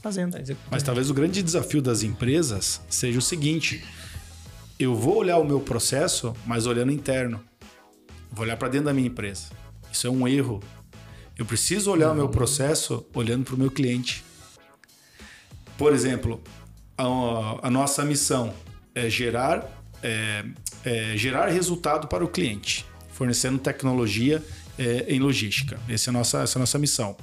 fazendo. 0.00 0.38
Mas 0.70 0.84
talvez 0.84 1.10
o 1.10 1.14
grande 1.14 1.42
desafio 1.42 1.82
das 1.82 2.04
empresas 2.04 2.80
seja 2.88 3.18
o 3.18 3.20
seguinte: 3.20 3.84
eu 4.78 4.94
vou 4.94 5.16
olhar 5.16 5.36
o 5.38 5.44
meu 5.44 5.58
processo, 5.58 6.32
mas 6.46 6.64
olhando 6.64 6.92
interno. 6.92 7.40
Vou 8.30 8.44
olhar 8.44 8.56
para 8.56 8.68
dentro 8.68 8.86
da 8.86 8.92
minha 8.92 9.08
empresa. 9.08 9.46
Isso 9.90 10.06
é 10.06 10.10
um 10.10 10.28
erro. 10.28 10.62
Eu 11.36 11.44
preciso 11.44 11.90
olhar 11.90 12.10
uhum. 12.10 12.12
o 12.12 12.16
meu 12.18 12.28
processo 12.28 13.04
olhando 13.12 13.44
para 13.44 13.56
o 13.56 13.58
meu 13.58 13.70
cliente. 13.72 14.24
Por 15.76 15.92
exemplo, 15.92 16.40
a, 16.96 17.66
a 17.66 17.68
nossa 17.68 18.04
missão 18.04 18.54
é 18.94 19.10
gerar, 19.10 19.66
é, 20.04 20.44
é 20.84 21.16
gerar 21.16 21.48
resultado 21.48 22.06
para 22.06 22.24
o 22.24 22.28
cliente 22.28 22.86
fornecendo 23.18 23.58
tecnologia 23.58 24.40
é, 24.78 25.06
em 25.08 25.18
logística. 25.18 25.76
Essa 25.88 26.08
é, 26.08 26.10
a 26.10 26.12
nossa, 26.12 26.42
essa 26.42 26.56
é 26.56 26.58
a 26.58 26.60
nossa 26.60 26.78
missão. 26.78 27.16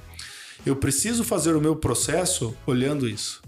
Eu 0.66 0.76
preciso 0.76 1.24
fazer 1.24 1.56
o 1.56 1.62
meu 1.62 1.74
processo 1.74 2.54
olhando 2.68 3.08
isso. 3.08 3.42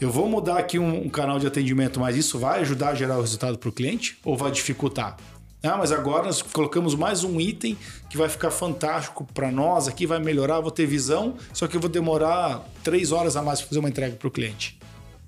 Eu 0.00 0.10
vou 0.10 0.28
mudar 0.28 0.58
aqui 0.58 0.80
um, 0.80 1.04
um 1.04 1.08
canal 1.08 1.38
de 1.38 1.46
atendimento, 1.46 2.00
mas 2.00 2.16
isso 2.16 2.40
vai 2.40 2.60
ajudar 2.62 2.88
a 2.88 2.94
gerar 2.96 3.18
o 3.18 3.20
resultado 3.20 3.56
para 3.56 3.68
o 3.68 3.72
cliente 3.72 4.18
ou 4.24 4.36
vai 4.36 4.50
dificultar? 4.50 5.16
Ah, 5.62 5.76
mas 5.76 5.92
agora 5.92 6.24
nós 6.24 6.42
colocamos 6.42 6.96
mais 6.96 7.22
um 7.22 7.40
item 7.40 7.78
que 8.08 8.16
vai 8.16 8.28
ficar 8.28 8.50
fantástico 8.50 9.24
para 9.32 9.52
nós 9.52 9.86
aqui, 9.86 10.06
vai 10.06 10.18
melhorar, 10.18 10.58
vou 10.58 10.70
ter 10.72 10.86
visão, 10.86 11.36
só 11.52 11.68
que 11.68 11.76
eu 11.76 11.80
vou 11.80 11.90
demorar 11.90 12.66
três 12.82 13.12
horas 13.12 13.36
a 13.36 13.42
mais 13.42 13.60
para 13.60 13.68
fazer 13.68 13.78
uma 13.78 13.88
entrega 13.88 14.16
para 14.16 14.26
o 14.26 14.30
cliente. 14.30 14.79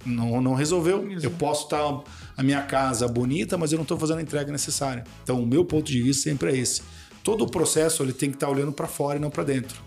Não, 0.04 0.40
não 0.40 0.54
resolveu. 0.54 1.08
Eu 1.22 1.30
posso 1.30 1.64
estar 1.64 2.02
a 2.36 2.42
minha 2.42 2.62
casa 2.62 3.06
bonita, 3.06 3.56
mas 3.56 3.72
eu 3.72 3.76
não 3.76 3.82
estou 3.82 3.98
fazendo 3.98 4.18
a 4.18 4.22
entrega 4.22 4.50
necessária. 4.50 5.04
Então, 5.22 5.42
o 5.42 5.46
meu 5.46 5.64
ponto 5.64 5.86
de 5.86 6.02
vista 6.02 6.24
sempre 6.24 6.50
é 6.50 6.56
esse. 6.56 6.82
Todo 7.22 7.44
o 7.44 7.50
processo 7.50 8.02
ele 8.02 8.12
tem 8.12 8.30
que 8.30 8.36
estar 8.36 8.48
olhando 8.48 8.72
para 8.72 8.88
fora 8.88 9.18
e 9.18 9.20
não 9.20 9.30
para 9.30 9.44
dentro. 9.44 9.80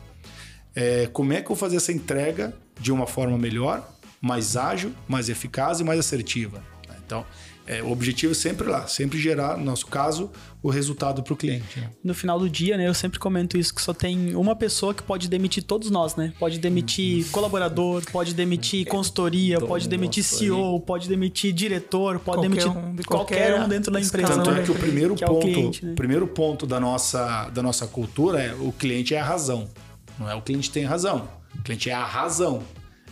É, 0.75 1.07
como 1.11 1.33
é 1.33 1.37
que 1.37 1.45
eu 1.45 1.49
vou 1.49 1.57
fazer 1.57 1.77
essa 1.77 1.91
entrega 1.91 2.53
de 2.79 2.91
uma 2.91 3.07
forma 3.07 3.37
melhor, 3.37 3.89
mais 4.21 4.55
ágil, 4.55 4.91
mais 5.07 5.29
eficaz 5.29 5.79
e 5.79 5.83
mais 5.83 5.99
assertiva? 5.99 6.63
Então, 7.05 7.25
é, 7.67 7.81
o 7.81 7.91
objetivo 7.91 8.31
é 8.31 8.35
sempre 8.35 8.67
lá, 8.67 8.87
sempre 8.87 9.19
gerar, 9.19 9.57
no 9.57 9.65
nosso 9.65 9.87
caso, 9.87 10.29
o 10.61 10.69
resultado 10.69 11.23
para 11.23 11.33
o 11.33 11.35
cliente. 11.35 11.79
Né? 11.79 11.89
No 12.03 12.13
final 12.13 12.39
do 12.39 12.47
dia, 12.47 12.77
né, 12.77 12.87
eu 12.87 12.93
sempre 12.93 13.17
comento 13.17 13.57
isso, 13.57 13.73
que 13.73 13.81
só 13.81 13.93
tem 13.93 14.35
uma 14.35 14.55
pessoa 14.55 14.93
que 14.93 15.01
pode 15.01 15.27
demitir 15.27 15.63
todos 15.63 15.89
nós, 15.89 16.15
né? 16.15 16.31
Pode 16.39 16.59
demitir 16.59 17.23
uhum. 17.25 17.31
colaborador, 17.31 18.03
pode 18.11 18.33
demitir 18.35 18.85
consultoria, 18.85 19.59
pode 19.59 19.87
demitir 19.87 20.23
CEO, 20.23 20.79
pode 20.79 21.09
demitir 21.09 21.53
diretor, 21.53 22.19
pode 22.19 22.37
qualquer 22.37 22.49
demitir 22.49 22.71
um, 22.71 22.95
de 22.95 23.03
qualquer, 23.03 23.51
qualquer 23.51 23.61
um 23.61 23.67
dentro 23.67 23.91
da 23.91 23.99
empresa. 23.99 24.35
Tanto 24.35 24.51
né? 24.51 24.61
é 24.61 24.63
que 24.63 24.71
o 24.71 24.75
primeiro 24.75 25.15
que 25.15 25.25
ponto, 25.25 25.47
é 25.47 25.49
o 25.49 25.53
cliente, 25.53 25.85
né? 25.85 25.93
primeiro 25.95 26.27
ponto 26.27 26.67
da 26.67 26.79
nossa, 26.79 27.49
da 27.49 27.63
nossa 27.63 27.87
cultura 27.87 28.41
é 28.41 28.53
o 28.53 28.71
cliente 28.71 29.15
é 29.15 29.19
a 29.19 29.25
razão. 29.25 29.67
Não 30.19 30.29
é 30.29 30.35
o 30.35 30.41
cliente 30.41 30.69
tem 30.69 30.85
razão, 30.85 31.27
o 31.57 31.63
cliente 31.63 31.89
é 31.89 31.93
a 31.93 32.05
razão. 32.05 32.61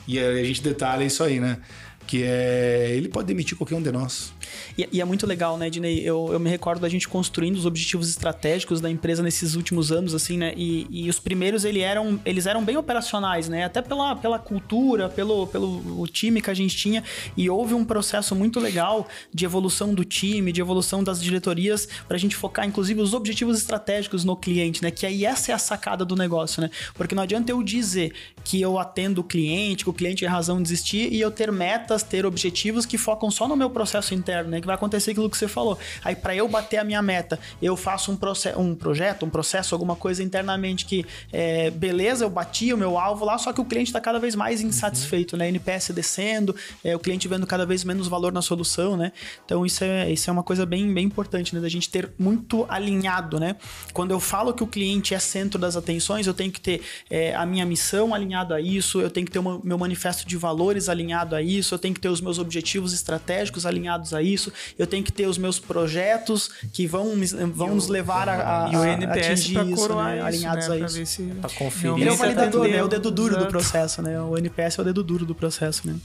E 0.08 0.20
a 0.20 0.44
gente 0.44 0.62
detalha 0.62 1.04
isso 1.04 1.24
aí, 1.24 1.40
né? 1.40 1.60
que 2.08 2.24
é 2.24 2.92
ele 2.96 3.10
pode 3.10 3.28
demitir 3.28 3.58
qualquer 3.58 3.76
um 3.76 3.82
de 3.82 3.92
nós. 3.92 4.34
E, 4.78 4.88
e, 4.92 5.02
é 5.02 5.06
muito 5.06 5.26
legal, 5.26 5.58
né, 5.58 5.70
Dinei? 5.70 6.00
Eu, 6.00 6.30
eu 6.32 6.40
me 6.40 6.50
recordo 6.50 6.82
da 6.82 6.90
gente 6.90 7.08
construindo 7.08 7.56
os 7.56 7.66
objetivos 7.66 8.10
estratégicos 8.10 8.82
da 8.82 8.90
empresa 8.90 9.22
nesses 9.24 9.56
últimos 9.56 9.92
anos, 9.92 10.14
assim, 10.14 10.38
né? 10.38 10.54
E, 10.56 10.88
e 10.90 11.10
os 11.10 11.20
primeiros 11.20 11.66
ele 11.66 11.80
eram, 11.80 12.20
eles 12.26 12.46
eram 12.46 12.64
bem 12.64 12.78
operacionais, 12.78 13.48
né? 13.50 13.64
Até 13.66 13.82
pela, 13.82 14.16
pela 14.16 14.40
cultura, 14.40 15.10
pelo, 15.10 15.48
pelo 15.48 16.08
time 16.08 16.42
que 16.42 16.50
a 16.50 16.54
gente 16.54 16.76
tinha. 16.76 17.04
E 17.36 17.50
houve 17.50 17.74
um 17.74 17.86
processo 17.86 18.36
muito 18.36 18.60
legal 18.60 19.08
de 19.34 19.46
evolução 19.46 19.94
do 19.94 20.04
time, 20.04 20.52
de 20.52 20.62
evolução 20.62 21.04
das 21.04 21.22
diretorias, 21.22 21.88
para 22.08 22.18
a 22.18 22.20
gente 22.20 22.36
focar, 22.36 22.66
inclusive, 22.66 23.02
os 23.02 23.14
objetivos 23.14 23.58
estratégicos 23.58 24.24
no 24.24 24.36
cliente, 24.36 24.82
né? 24.82 24.92
Que 24.92 25.06
aí 25.06 25.26
essa 25.26 25.52
é 25.52 25.56
a 25.56 25.60
sacada 25.60 26.04
do 26.04 26.16
negócio, 26.16 26.62
né? 26.62 26.70
Porque 26.94 27.16
não 27.16 27.24
adianta 27.24 27.52
eu 27.52 27.62
dizer 27.64 28.14
que 28.44 28.62
eu 28.62 28.78
atendo 28.78 29.22
o 29.22 29.24
cliente, 29.24 29.84
que 29.84 29.90
o 29.90 29.94
cliente 29.94 30.26
é 30.26 30.28
razão 30.28 30.62
de 30.62 30.68
existir 30.68 31.12
e 31.12 31.20
eu 31.20 31.32
ter 31.32 31.52
metas, 31.52 32.04
ter 32.04 32.26
objetivos 32.26 32.86
que 32.86 32.98
focam 32.98 33.30
só 33.32 33.48
no 33.48 33.56
meu 33.56 33.70
processo 33.70 34.14
interno, 34.14 34.43
né? 34.50 34.62
Que 34.62 34.68
vai 34.68 34.76
acontecer 34.76 35.12
aquilo 35.12 35.30
que 35.30 35.38
você 35.38 35.48
falou. 35.48 35.78
Aí, 36.04 36.16
para 36.16 36.36
eu 36.36 36.48
bater 36.48 36.78
a 36.78 36.84
minha 36.84 37.02
meta, 37.02 37.40
eu 37.62 37.76
faço 37.76 38.12
um, 38.12 38.18
um 38.62 38.76
projeto, 38.76 39.26
um 39.26 39.30
processo, 39.30 39.76
alguma 39.76 39.96
coisa 39.96 40.24
internamente 40.24 40.86
que, 40.86 41.06
é, 41.32 41.70
beleza, 41.70 42.26
eu 42.26 42.30
bati 42.30 42.74
o 42.74 42.78
meu 42.78 42.98
alvo 42.98 43.26
lá, 43.26 43.38
só 43.38 43.52
que 43.54 43.62
o 43.62 43.66
cliente 43.66 43.90
está 43.90 44.02
cada 44.02 44.20
vez 44.20 44.36
mais 44.36 44.62
insatisfeito, 44.62 45.36
uhum. 45.36 45.40
né? 45.40 45.48
NPS 45.50 45.92
descendo, 45.92 46.56
é, 46.84 46.96
o 46.96 47.00
cliente 47.00 47.28
vendo 47.28 47.46
cada 47.46 47.66
vez 47.66 47.84
menos 47.84 48.08
valor 48.08 48.32
na 48.32 48.42
solução, 48.42 48.98
né? 48.98 49.12
Então, 49.46 49.66
isso 49.66 49.84
é, 49.84 50.12
isso 50.12 50.30
é 50.30 50.34
uma 50.34 50.44
coisa 50.44 50.66
bem, 50.66 50.94
bem 50.94 51.06
importante, 51.06 51.56
né? 51.56 51.62
Da 51.62 51.70
gente 51.70 51.90
ter 51.90 52.12
muito 52.18 52.66
alinhado, 52.70 53.40
né? 53.40 53.56
Quando 53.94 54.12
eu 54.12 54.20
falo 54.20 54.54
que 54.54 54.64
o 54.64 54.68
cliente 54.68 55.14
é 55.14 55.20
centro 55.20 55.60
das 55.60 55.76
atenções, 55.76 56.28
eu 56.28 56.34
tenho 56.34 56.52
que 56.52 56.62
ter 56.62 56.82
é, 57.10 57.36
a 57.36 57.46
minha 57.46 57.66
missão 57.66 58.14
alinhada 58.14 58.56
a 58.56 58.62
isso, 58.62 59.02
eu 59.02 59.10
tenho 59.10 59.26
que 59.26 59.32
ter 59.32 59.40
o 59.40 59.62
meu 59.64 59.78
manifesto 59.78 60.28
de 60.28 60.38
valores 60.38 60.90
alinhado 60.90 61.36
a 61.36 61.42
isso, 61.42 61.74
eu 61.76 61.80
tenho 61.80 61.94
que 61.94 62.00
ter 62.00 62.10
os 62.10 62.22
meus 62.22 62.40
objetivos 62.40 62.94
estratégicos 62.94 63.66
alinhados 63.66 64.14
a 64.14 64.22
isso, 64.22 64.33
eu 64.78 64.88
tenho 64.88 65.04
que 65.04 65.12
ter 65.12 65.28
os 65.28 65.38
meus 65.38 65.60
projetos 65.60 66.50
que 66.72 66.86
vão, 66.88 67.14
vão 67.54 67.76
nos 67.76 67.88
levar 67.88 68.30
a, 68.30 68.66
a, 68.66 68.72
e 68.72 68.76
o 68.76 68.84
NPS 68.84 69.44
atingir 69.44 69.72
isso, 69.72 69.96
né? 69.96 70.22
alinhados 70.22 70.68
né? 70.68 70.76
a 70.76 70.80
isso. 70.80 71.06
Se 71.06 71.24
pra 71.24 71.50
conferir. 71.50 71.98
Ele 71.98 72.10
é 72.10 72.12
o 72.12 72.16
validador, 72.16 72.68
né? 72.68 72.78
É 72.78 72.84
o 72.84 72.88
dedo 72.88 73.12
duro 73.12 73.34
Exato. 73.34 73.46
do 73.46 73.50
processo, 73.50 74.02
né? 74.02 74.20
O 74.22 74.38
NPS 74.38 74.80
é 74.80 74.82
o 74.82 74.86
dedo 74.86 75.04
duro 75.04 75.26
do 75.26 75.36
processo, 75.36 75.88
né? 75.88 75.96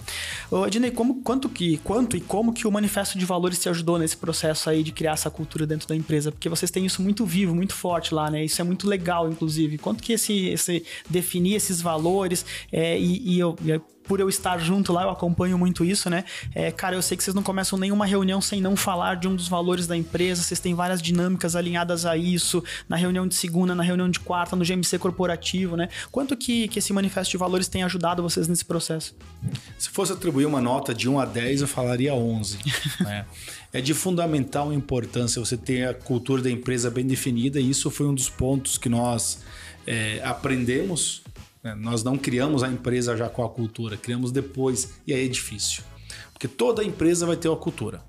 Ô, 0.50 0.66
Ednei, 0.66 0.90
como, 0.90 1.22
quanto, 1.22 1.48
que, 1.48 1.78
quanto 1.78 2.16
e 2.16 2.20
como 2.20 2.52
que 2.52 2.66
o 2.66 2.72
manifesto 2.72 3.18
de 3.18 3.24
valores 3.24 3.58
te 3.58 3.68
ajudou 3.68 3.98
nesse 3.98 4.16
processo 4.16 4.68
aí 4.70 4.82
de 4.82 4.92
criar 4.92 5.12
essa 5.12 5.30
cultura 5.30 5.66
dentro 5.66 5.88
da 5.88 5.96
empresa? 5.96 6.30
Porque 6.32 6.48
vocês 6.48 6.70
têm 6.70 6.84
isso 6.84 7.02
muito 7.02 7.24
vivo, 7.24 7.54
muito 7.54 7.74
forte 7.74 8.14
lá, 8.14 8.30
né? 8.30 8.44
Isso 8.44 8.60
é 8.60 8.64
muito 8.64 8.88
legal, 8.88 9.28
inclusive. 9.28 9.78
Quanto 9.78 10.02
que 10.02 10.12
esse, 10.12 10.48
esse 10.48 10.84
definir 11.08 11.54
esses 11.54 11.80
valores 11.80 12.44
é, 12.72 12.98
e, 12.98 13.36
e 13.36 13.38
eu 13.38 13.56
por 14.08 14.18
eu 14.18 14.28
estar 14.28 14.58
junto 14.58 14.92
lá, 14.92 15.02
eu 15.02 15.10
acompanho 15.10 15.58
muito 15.58 15.84
isso, 15.84 16.08
né? 16.08 16.24
É, 16.54 16.72
cara, 16.72 16.96
eu 16.96 17.02
sei 17.02 17.16
que 17.16 17.22
vocês 17.22 17.34
não 17.34 17.42
começam 17.42 17.78
nenhuma 17.78 18.06
reunião 18.06 18.40
sem 18.40 18.60
não 18.60 18.74
falar 18.74 19.16
de 19.16 19.28
um 19.28 19.36
dos 19.36 19.46
valores 19.46 19.86
da 19.86 19.94
empresa, 19.96 20.42
vocês 20.42 20.58
têm 20.58 20.74
várias 20.74 21.02
dinâmicas 21.02 21.54
alinhadas 21.54 22.06
a 22.06 22.16
isso, 22.16 22.64
na 22.88 22.96
reunião 22.96 23.28
de 23.28 23.34
segunda, 23.34 23.74
na 23.74 23.82
reunião 23.82 24.08
de 24.10 24.18
quarta, 24.18 24.56
no 24.56 24.64
GMC 24.64 24.98
corporativo, 24.98 25.76
né? 25.76 25.90
Quanto 26.10 26.34
que, 26.36 26.66
que 26.68 26.78
esse 26.78 26.92
manifesto 26.92 27.30
de 27.32 27.36
valores 27.36 27.68
tem 27.68 27.82
ajudado 27.82 28.22
vocês 28.22 28.48
nesse 28.48 28.64
processo? 28.64 29.14
Se 29.78 29.90
fosse 29.90 30.12
atribuir 30.12 30.46
uma 30.46 30.60
nota 30.60 30.94
de 30.94 31.08
1 31.08 31.20
a 31.20 31.26
10, 31.26 31.60
eu 31.60 31.68
falaria 31.68 32.14
11. 32.14 32.58
né? 33.00 33.26
É 33.70 33.82
de 33.82 33.92
fundamental 33.92 34.72
importância 34.72 35.38
você 35.44 35.56
ter 35.56 35.86
a 35.86 35.92
cultura 35.92 36.40
da 36.40 36.50
empresa 36.50 36.90
bem 36.90 37.06
definida, 37.06 37.60
e 37.60 37.68
isso 37.68 37.90
foi 37.90 38.06
um 38.06 38.14
dos 38.14 38.30
pontos 38.30 38.78
que 38.78 38.88
nós 38.88 39.40
é, 39.86 40.20
aprendemos? 40.24 41.22
Nós 41.74 42.02
não 42.02 42.16
criamos 42.16 42.62
a 42.62 42.68
empresa 42.68 43.16
já 43.16 43.28
com 43.28 43.44
a 43.44 43.48
cultura, 43.48 43.96
criamos 43.96 44.30
depois 44.32 44.94
e 45.06 45.12
aí 45.12 45.24
é 45.24 45.28
difícil. 45.28 45.82
Porque 46.32 46.48
toda 46.48 46.84
empresa 46.84 47.26
vai 47.26 47.36
ter 47.36 47.48
uma 47.48 47.56
cultura, 47.56 48.02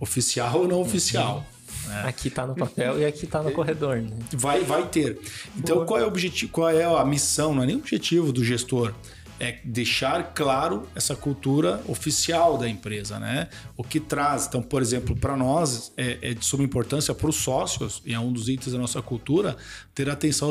oficial 0.00 0.60
ou 0.60 0.68
não 0.68 0.80
oficial. 0.80 1.44
Né? 1.86 2.02
Aqui 2.06 2.28
está 2.28 2.46
no 2.46 2.54
papel 2.54 2.98
e 3.00 3.04
aqui 3.04 3.24
está 3.24 3.42
no 3.42 3.50
corredor. 3.52 3.98
Né? 3.98 4.10
Vai, 4.32 4.64
vai 4.64 4.88
ter. 4.88 5.20
Então, 5.56 5.84
qual 5.86 6.00
é 6.00 6.04
o 6.04 6.08
objetivo? 6.08 6.50
Qual 6.50 6.68
é 6.68 6.84
a 6.84 7.04
missão? 7.04 7.54
Não 7.54 7.62
é 7.62 7.66
nem 7.66 7.76
o 7.76 7.78
objetivo 7.78 8.32
do 8.32 8.44
gestor 8.44 8.92
é 9.38 9.58
deixar 9.64 10.32
claro 10.34 10.88
essa 10.94 11.14
cultura 11.14 11.82
oficial 11.86 12.56
da 12.56 12.68
empresa, 12.68 13.18
né? 13.18 13.48
O 13.76 13.84
que 13.84 14.00
traz, 14.00 14.46
então, 14.46 14.62
por 14.62 14.80
exemplo, 14.80 15.14
para 15.14 15.36
nós 15.36 15.92
é, 15.96 16.18
é, 16.22 16.34
de 16.34 16.44
suma 16.44 16.64
importância 16.64 17.14
para 17.14 17.28
os 17.28 17.36
sócios 17.36 18.02
e 18.04 18.14
é 18.14 18.18
um 18.18 18.32
dos 18.32 18.48
itens 18.48 18.72
da 18.72 18.78
nossa 18.78 19.02
cultura 19.02 19.56
ter 19.94 20.08
atenção 20.08 20.50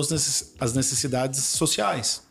às 0.60 0.73
necessidades 0.73 1.43
sociais. 1.43 2.24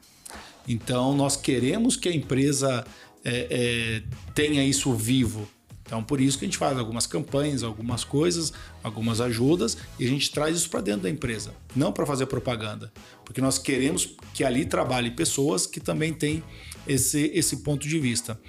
Então, 0.66 1.14
nós 1.14 1.37
queremos 1.37 1.96
que 1.96 2.09
a 2.09 2.14
empresa 2.14 2.85
é, 3.24 3.46
é, 3.50 4.03
tenha 4.35 4.64
isso 4.64 4.92
vivo. 4.94 5.48
Então, 5.87 6.03
por 6.03 6.20
isso 6.20 6.38
que 6.38 6.44
a 6.44 6.48
gente 6.48 6.57
faz 6.57 6.79
algumas 6.79 7.07
campanhas, 7.07 7.62
algumas 7.62 8.05
coisas, 8.05 8.53
algumas 8.83 9.20
ajudas 9.20 9.77
e 9.98 10.07
a 10.07 10.09
gente 10.09 10.31
traz 10.31 10.57
isso 10.57 10.70
para 10.70 10.81
dentro 10.81 11.03
da 11.03 11.11
empresa, 11.11 11.55
não 11.77 11.92
para 11.92 12.07
fazer 12.07 12.24
propaganda, 12.24 12.90
porque 13.22 13.40
nós 13.40 13.59
queremos 13.59 14.16
que 14.33 14.42
ali 14.42 14.64
trabalhem 14.64 15.11
pessoas 15.11 15.66
que 15.66 15.81
também 15.81 16.12
têm 16.12 16.42
esse, 16.88 17.31
esse 17.35 17.59
ponto 17.59 17.87
de 17.87 17.98
vista. 17.98 18.40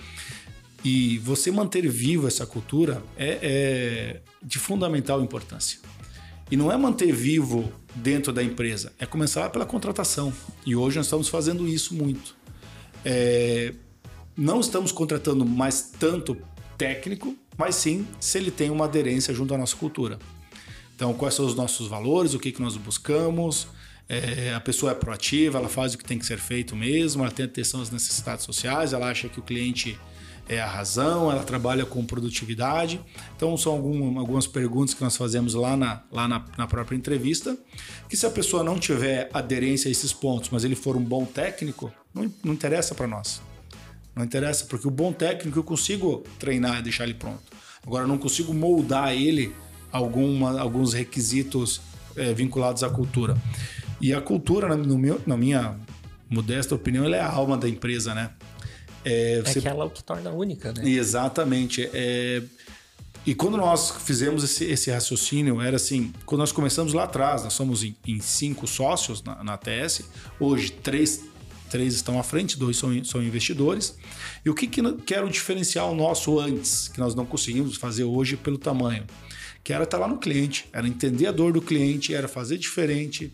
E 0.84 1.18
você 1.20 1.52
manter 1.52 1.88
vivo 1.90 2.28
essa 2.28 2.46
cultura 2.46 3.04
é, 3.18 3.40
é 3.42 4.22
de 4.42 4.58
fundamental 4.58 5.22
importância. 5.22 5.80
E 6.50 6.56
não 6.56 6.72
é 6.72 6.78
manter 6.78 7.12
vivo 7.12 7.72
dentro 7.96 8.34
da 8.34 8.44
empresa, 8.44 8.92
é 9.00 9.06
começar 9.06 9.50
pela 9.50 9.66
contratação. 9.66 10.34
E 10.66 10.76
hoje 10.76 10.98
nós 10.98 11.06
estamos 11.06 11.30
fazendo 11.30 11.68
isso 11.68 11.96
muito. 11.96 12.36
É, 13.04 13.74
não 14.36 14.60
estamos 14.60 14.92
contratando 14.92 15.46
mais 15.46 15.94
tanto 15.98 16.38
técnico, 16.78 17.36
mas 17.58 17.76
sim 17.76 18.06
se 18.20 18.38
ele 18.38 18.52
tem 18.52 18.70
uma 18.70 18.86
aderência 18.86 19.34
junto 19.34 19.54
à 19.54 19.58
nossa 19.58 19.76
cultura. 19.76 20.20
Então, 20.96 21.14
quais 21.14 21.34
são 21.34 21.46
os 21.46 21.56
nossos 21.56 21.88
valores, 21.88 22.34
o 22.34 22.40
que, 22.40 22.52
que 22.52 22.62
nós 22.62 22.78
buscamos, 22.78 23.68
é, 24.08 24.54
a 24.54 24.60
pessoa 24.60 24.92
é 24.92 24.96
proativa, 24.96 25.58
ela 25.58 25.68
faz 25.68 25.94
o 25.94 25.98
que 25.98 26.06
tem 26.06 26.20
que 26.20 26.26
ser 26.26 26.38
feito 26.38 26.76
mesmo, 26.76 27.24
ela 27.24 27.32
tem 27.32 27.46
atenção 27.46 27.82
às 27.82 27.90
necessidades 27.90 28.46
sociais, 28.46 28.94
ela 28.94 29.10
acha 29.10 29.28
que 29.28 29.40
o 29.40 29.44
cliente 29.44 29.98
é 30.48 30.60
a 30.60 30.68
razão, 30.68 31.32
ela 31.32 31.44
trabalha 31.44 31.86
com 31.86 32.06
produtividade. 32.06 33.02
Então, 33.36 33.58
são 33.58 33.74
algum, 33.74 34.20
algumas 34.20 34.46
perguntas 34.46 34.94
que 34.94 35.04
nós 35.04 35.18
fazemos 35.18 35.54
lá, 35.54 35.76
na, 35.76 36.02
lá 36.12 36.28
na, 36.28 36.46
na, 36.58 36.68
própria 36.68 36.96
entrevista. 36.96 37.58
Que 38.08 38.16
se 38.16 38.26
a 38.26 38.30
pessoa 38.30 38.64
não 38.64 38.80
tiver 38.80 39.30
aderência 39.34 39.90
a 39.90 39.92
esses 39.92 40.14
pontos, 40.14 40.50
mas 40.52 40.64
ele 40.64 40.76
for 40.76 40.96
um 40.96 41.04
bom 41.04 41.26
técnico, 41.26 41.92
não, 42.14 42.32
não 42.44 42.54
interessa 42.54 42.94
para 42.94 43.08
nós. 43.08 43.42
Não 44.16 44.24
interessa, 44.24 44.66
porque 44.66 44.88
o 44.88 44.92
bom 44.92 45.12
técnico 45.12 45.60
eu 45.60 45.64
consigo 45.64 46.24
treinar 46.40 46.80
e 46.80 46.84
deixar 46.84 47.06
ele 47.06 47.16
pronto. 47.16 47.44
Agora, 47.86 48.04
eu 48.04 48.08
não 48.08 48.18
consigo 48.18 48.54
moldar 48.54 49.14
ele 49.14 49.54
alguma, 49.92 50.60
alguns 50.60 50.94
requisitos 50.94 51.82
é, 52.16 52.34
vinculados 52.34 52.84
à 52.84 52.90
cultura. 52.90 53.36
E 54.00 54.14
a 54.14 54.22
cultura, 54.22 54.76
no 54.76 54.98
meu, 54.98 55.22
na 55.26 55.36
minha 55.36 55.76
modesta 56.30 56.76
opinião, 56.76 57.06
ela 57.06 57.16
é 57.16 57.22
a 57.22 57.32
alma 57.32 57.58
da 57.58 57.68
empresa, 57.68 58.14
né? 58.14 58.32
É, 59.06 59.42
você... 59.42 59.60
é 59.60 59.62
que 59.62 59.68
ela 59.68 59.84
é 59.84 59.88
o 59.88 59.90
que 59.92 60.04
torna 60.04 60.32
única, 60.32 60.74
né? 60.74 60.90
Exatamente. 60.90 61.88
É... 61.94 62.42
E 63.26 63.34
quando 63.34 63.58
nós 63.58 63.92
fizemos 64.04 64.44
esse, 64.44 64.66
esse, 64.66 64.92
raciocínio, 64.92 65.62
era 65.62 65.76
assim: 65.76 66.12
quando 66.26 66.40
nós 66.40 66.52
começamos 66.52 66.94
lá 66.94 67.04
atrás, 67.04 67.44
nós 67.44 67.54
somos 67.54 67.84
em, 67.84 67.96
em 68.06 68.20
cinco 68.20 68.68
sócios 68.68 69.24
na, 69.24 69.44
na, 69.44 69.58
TS, 69.58 70.04
hoje 70.40 70.72
três, 70.72 71.24
três 71.70 71.96
estão 71.96 72.20
à 72.20 72.24
frente, 72.24 72.58
dois 72.58 72.78
são, 72.78 73.04
são 73.04 73.24
investidores. 73.24 73.98
E 74.44 74.50
o 74.50 74.54
que, 74.54 74.68
que, 74.68 74.82
que 74.98 75.14
era 75.14 75.26
o 75.26 75.30
diferencial 75.30 75.96
nosso 75.96 76.40
antes, 76.40 76.88
que 76.88 77.00
nós 77.00 77.16
não 77.16 77.26
conseguimos 77.26 77.78
fazer 77.78 78.04
hoje 78.04 78.38
pelo 78.38 78.58
tamanho? 78.58 79.06
Que 79.64 79.74
era 79.74 79.84
estar 79.84 79.98
lá 79.98 80.08
no 80.08 80.18
cliente, 80.20 80.68
era 80.72 80.88
entender 80.88 81.26
a 81.26 81.32
dor 81.32 81.54
do 81.54 81.62
cliente, 81.62 82.14
era 82.14 82.28
fazer 82.28 82.60
diferente. 82.60 83.34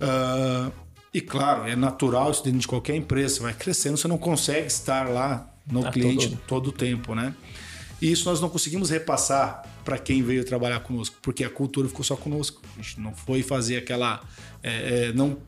Uh, 0.00 0.72
e 1.12 1.20
claro, 1.20 1.68
é 1.68 1.76
natural 1.76 2.30
isso 2.30 2.42
dentro 2.44 2.60
de 2.60 2.66
qualquer 2.68 2.96
empresa. 2.96 3.36
Você 3.36 3.40
vai 3.42 3.54
crescendo, 3.54 3.96
você 3.96 4.08
não 4.08 4.18
consegue 4.18 4.66
estar 4.66 5.08
lá 5.08 5.48
no 5.70 5.86
Ah, 5.86 5.90
cliente 5.90 6.28
todo- 6.30 6.40
todo 6.46 6.66
o 6.68 6.72
tempo, 6.72 7.14
né? 7.14 7.34
E 8.00 8.10
isso 8.10 8.28
nós 8.28 8.40
não 8.40 8.48
conseguimos 8.48 8.90
repassar 8.90 9.62
para 9.84 9.96
quem 9.96 10.22
veio 10.22 10.44
trabalhar 10.44 10.80
conosco, 10.80 11.16
porque 11.22 11.44
a 11.44 11.50
cultura 11.50 11.86
ficou 11.88 12.04
só 12.04 12.16
conosco. 12.16 12.60
A 12.76 12.82
gente 12.82 12.98
não 13.00 13.14
foi 13.14 13.42
fazer 13.42 13.76
aquela. 13.76 14.20
é, 14.62 15.08
é, 15.08 15.12
não 15.12 15.38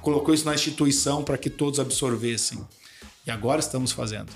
colocou 0.00 0.32
isso 0.32 0.44
na 0.46 0.54
instituição 0.54 1.22
para 1.22 1.36
que 1.36 1.50
todos 1.50 1.78
absorvessem. 1.80 2.58
E 3.26 3.30
agora 3.30 3.60
estamos 3.60 3.92
fazendo. 3.92 4.30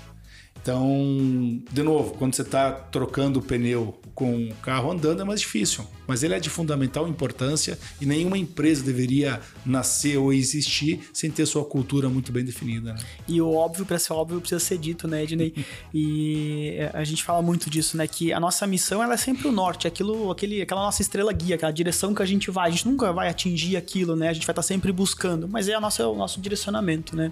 Então, 0.61 1.61
de 1.71 1.83
novo, 1.83 2.13
quando 2.13 2.35
você 2.35 2.41
está 2.43 2.71
trocando 2.71 3.39
o 3.39 3.41
pneu 3.41 3.99
com 4.15 4.47
o 4.49 4.55
carro 4.55 4.91
andando 4.91 5.21
é 5.21 5.25
mais 5.25 5.41
difícil, 5.41 5.85
mas 6.07 6.23
ele 6.23 6.33
é 6.33 6.39
de 6.39 6.49
fundamental 6.49 7.07
importância 7.07 7.77
e 7.99 8.05
nenhuma 8.05 8.37
empresa 8.37 8.83
deveria 8.83 9.39
nascer 9.65 10.17
ou 10.17 10.33
existir 10.33 11.09
sem 11.13 11.29
ter 11.29 11.45
sua 11.45 11.63
cultura 11.63 12.09
muito 12.09 12.31
bem 12.31 12.43
definida. 12.43 12.93
Né? 12.93 12.99
E 13.27 13.41
o 13.41 13.53
óbvio, 13.53 13.85
para 13.85 13.97
ser 13.99 14.13
óbvio, 14.13 14.39
precisa 14.39 14.59
ser 14.59 14.77
dito, 14.77 15.07
né, 15.07 15.23
Ednei? 15.23 15.53
E 15.93 16.79
a 16.93 17.03
gente 17.03 17.23
fala 17.23 17.41
muito 17.41 17.69
disso, 17.69 17.95
né? 17.95 18.07
Que 18.07 18.33
a 18.33 18.39
nossa 18.39 18.65
missão 18.65 19.01
ela 19.03 19.13
é 19.13 19.17
sempre 19.17 19.47
o 19.47 19.51
norte, 19.51 19.87
aquilo, 19.87 20.31
aquele, 20.31 20.61
aquela 20.61 20.81
nossa 20.81 21.01
estrela 21.01 21.31
guia, 21.31 21.55
aquela 21.55 21.71
direção 21.71 22.15
que 22.15 22.21
a 22.21 22.25
gente 22.25 22.49
vai. 22.49 22.69
A 22.69 22.71
gente 22.71 22.87
nunca 22.87 23.11
vai 23.13 23.29
atingir 23.29 23.77
aquilo, 23.77 24.15
né? 24.15 24.29
A 24.29 24.33
gente 24.33 24.45
vai 24.45 24.53
estar 24.53 24.63
sempre 24.63 24.91
buscando, 24.91 25.47
mas 25.47 25.69
é 25.69 25.75
a 25.75 25.79
nossa, 25.79 26.07
o 26.07 26.15
nosso 26.15 26.41
direcionamento, 26.41 27.15
né? 27.15 27.31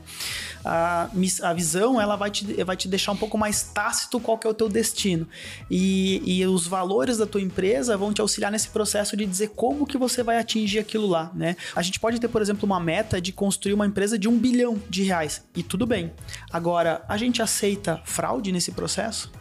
A, 0.63 1.09
a 1.43 1.53
visão, 1.53 1.99
ela 1.99 2.15
vai 2.15 2.29
te, 2.29 2.63
vai 2.63 2.77
te 2.77 2.87
deixar 2.87 3.11
um 3.11 3.17
pouco 3.17 3.37
mais 3.37 3.63
tácito 3.63 4.19
qual 4.19 4.37
que 4.37 4.45
é 4.45 4.49
o 4.49 4.53
teu 4.53 4.69
destino. 4.69 5.27
E, 5.69 6.21
e 6.23 6.45
os 6.45 6.67
valores 6.67 7.17
da 7.17 7.25
tua 7.25 7.41
empresa 7.41 7.97
vão 7.97 8.13
te 8.13 8.21
auxiliar 8.21 8.51
nesse 8.51 8.60
processo 8.69 9.15
de 9.15 9.25
dizer 9.25 9.49
como 9.49 9.85
que 9.85 9.97
você 9.97 10.23
vai 10.23 10.37
atingir 10.37 10.79
aquilo 10.79 11.07
lá, 11.07 11.31
né? 11.33 11.55
A 11.75 11.81
gente 11.81 11.99
pode 11.99 12.19
ter, 12.19 12.27
por 12.27 12.41
exemplo, 12.41 12.65
uma 12.65 12.79
meta 12.79 13.21
de 13.21 13.31
construir 13.31 13.73
uma 13.73 13.85
empresa 13.85 14.17
de 14.17 14.27
um 14.27 14.37
bilhão 14.37 14.81
de 14.89 15.03
reais. 15.03 15.43
E 15.55 15.63
tudo 15.63 15.85
bem. 15.85 16.11
Agora, 16.51 17.03
a 17.07 17.17
gente 17.17 17.41
aceita 17.41 18.01
fraude 18.05 18.51
nesse 18.51 18.71
processo? 18.71 19.31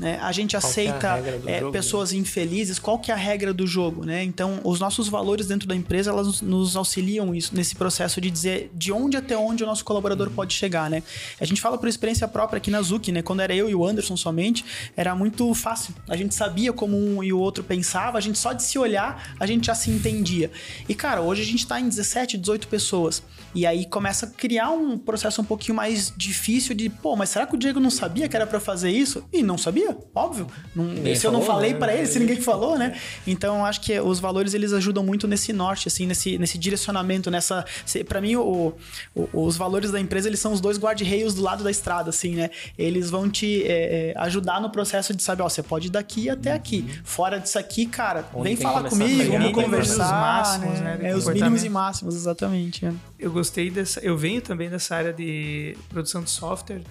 Né? 0.00 0.18
A 0.22 0.30
gente 0.32 0.56
Qual 0.56 0.60
que 0.72 0.80
é 0.80 0.88
a 0.90 0.94
aceita 0.96 1.40
é, 1.46 1.60
jogo, 1.60 1.72
pessoas 1.72 2.12
infelizes. 2.12 2.78
Qual 2.78 2.98
que 2.98 3.10
é 3.10 3.14
a 3.14 3.16
regra 3.16 3.52
do 3.54 3.66
jogo, 3.66 4.04
né? 4.04 4.22
Então, 4.22 4.60
os 4.64 4.78
nossos 4.80 5.08
valores 5.08 5.46
dentro 5.46 5.66
da 5.66 5.74
empresa, 5.74 6.10
elas 6.10 6.40
nos- 6.42 6.76
auxiliam 6.76 7.34
isso, 7.34 7.54
nesse 7.54 7.74
processo 7.74 8.20
de 8.20 8.30
dizer 8.30 8.70
de 8.74 8.92
onde 8.92 9.16
até 9.16 9.36
onde 9.36 9.62
o 9.64 9.66
nosso 9.66 9.84
colaborador 9.84 10.30
pode 10.30 10.52
chegar, 10.54 10.90
né? 10.90 11.02
A 11.40 11.44
gente 11.44 11.60
fala 11.60 11.78
por 11.78 11.88
experiência 11.88 12.26
própria 12.28 12.58
aqui 12.58 12.70
na 12.70 12.82
Zuki, 12.82 13.10
né? 13.12 13.22
Quando 13.22 13.40
era 13.40 13.54
eu 13.54 13.68
e 13.70 13.74
o 13.74 13.84
Anderson 13.86 14.16
somente, 14.16 14.64
era 14.96 15.14
muito 15.14 15.52
fácil. 15.54 15.94
A 16.08 16.16
gente 16.16 16.34
sabia 16.34 16.72
como 16.72 16.96
um 16.96 17.22
e 17.22 17.32
o 17.32 17.38
outro 17.38 17.64
pensava, 17.64 18.18
a 18.18 18.20
gente 18.20 18.38
só 18.38 18.52
de 18.52 18.62
se 18.62 18.78
olhar, 18.78 19.34
a 19.40 19.46
gente 19.46 19.66
já 19.66 19.74
se 19.74 19.90
entendia. 19.90 20.50
E, 20.88 20.94
cara, 20.94 21.20
hoje 21.20 21.42
a 21.42 21.44
gente 21.46 21.66
tá 21.66 21.80
em 21.80 21.88
17, 21.88 22.36
18 22.36 22.68
pessoas. 22.68 23.22
E 23.54 23.64
aí 23.66 23.86
começa 23.86 24.26
a 24.26 24.28
criar 24.30 24.70
um 24.70 24.98
processo 24.98 25.40
um 25.40 25.44
pouquinho 25.44 25.74
mais 25.74 26.12
difícil 26.16 26.74
de, 26.74 26.90
pô, 26.90 27.16
mas 27.16 27.30
será 27.30 27.46
que 27.46 27.54
o 27.54 27.58
Diego 27.58 27.80
não 27.80 27.90
sabia 27.90 28.28
que 28.28 28.36
era 28.36 28.46
pra 28.46 28.60
fazer 28.60 28.90
isso? 28.90 29.24
E 29.32 29.42
não 29.42 29.56
sabia, 29.56 29.85
óbvio. 30.14 30.46
Não, 30.74 31.14
se 31.14 31.26
eu 31.26 31.32
não 31.32 31.40
falou, 31.40 31.56
falei 31.56 31.72
né? 31.72 31.78
pra 31.78 31.94
ele, 31.94 32.06
se 32.06 32.18
ninguém 32.18 32.40
falou, 32.40 32.78
né? 32.78 32.96
Então, 33.26 33.58
eu 33.58 33.64
acho 33.64 33.80
que 33.80 33.98
os 34.00 34.18
valores 34.20 34.54
eles 34.54 34.72
ajudam 34.72 35.04
muito 35.04 35.26
nesse 35.26 35.52
norte, 35.52 35.88
assim, 35.88 36.06
nesse, 36.06 36.38
nesse 36.38 36.58
direcionamento, 36.58 37.30
nessa. 37.30 37.64
se- 37.84 38.04
Pra 38.04 38.20
mim, 38.20 38.36
o, 38.36 38.72
o- 39.14 39.28
os 39.46 39.56
valores 39.56 39.90
da 39.90 40.00
empresa 40.00 40.28
eles 40.28 40.40
são 40.40 40.52
os 40.52 40.60
dois 40.60 40.78
guarda-reios 40.78 41.34
do 41.34 41.42
lado 41.42 41.62
da 41.64 41.70
estrada, 41.70 42.10
assim, 42.10 42.34
né? 42.34 42.50
Eles 42.78 43.10
vão 43.10 43.28
te 43.30 43.62
é, 43.64 44.12
é, 44.12 44.14
ajudar 44.18 44.60
no 44.60 44.70
processo 44.70 45.14
de 45.14 45.22
saber, 45.22 45.42
ó, 45.42 45.48
você 45.48 45.62
pode 45.62 45.88
ir 45.88 45.90
daqui 45.90 46.28
até 46.30 46.52
aqui. 46.52 46.86
Fora 47.04 47.38
disso 47.38 47.58
aqui, 47.58 47.86
cara, 47.86 48.24
Onde 48.34 48.44
vem 48.48 48.56
falar 48.56 48.88
comigo, 48.88 49.18
pegar, 49.24 49.38
vamos 49.38 49.52
conversar. 49.64 50.04
os 50.04 50.10
máximos, 50.10 50.80
né, 50.80 50.96
de 50.96 51.06
É, 51.06 51.16
os 51.16 51.26
mínimos 51.28 51.64
e 51.64 51.68
máximos, 51.68 52.14
exatamente. 52.14 52.84
é. 52.86 52.92
Eu 53.18 53.30
gostei 53.32 53.70
dessa. 53.70 54.00
Eu 54.00 54.16
venho 54.16 54.40
também 54.42 54.68
dessa 54.70 54.94
área 54.94 55.12
de 55.12 55.76
produção 55.88 56.22
de 56.22 56.30
software. 56.30 56.82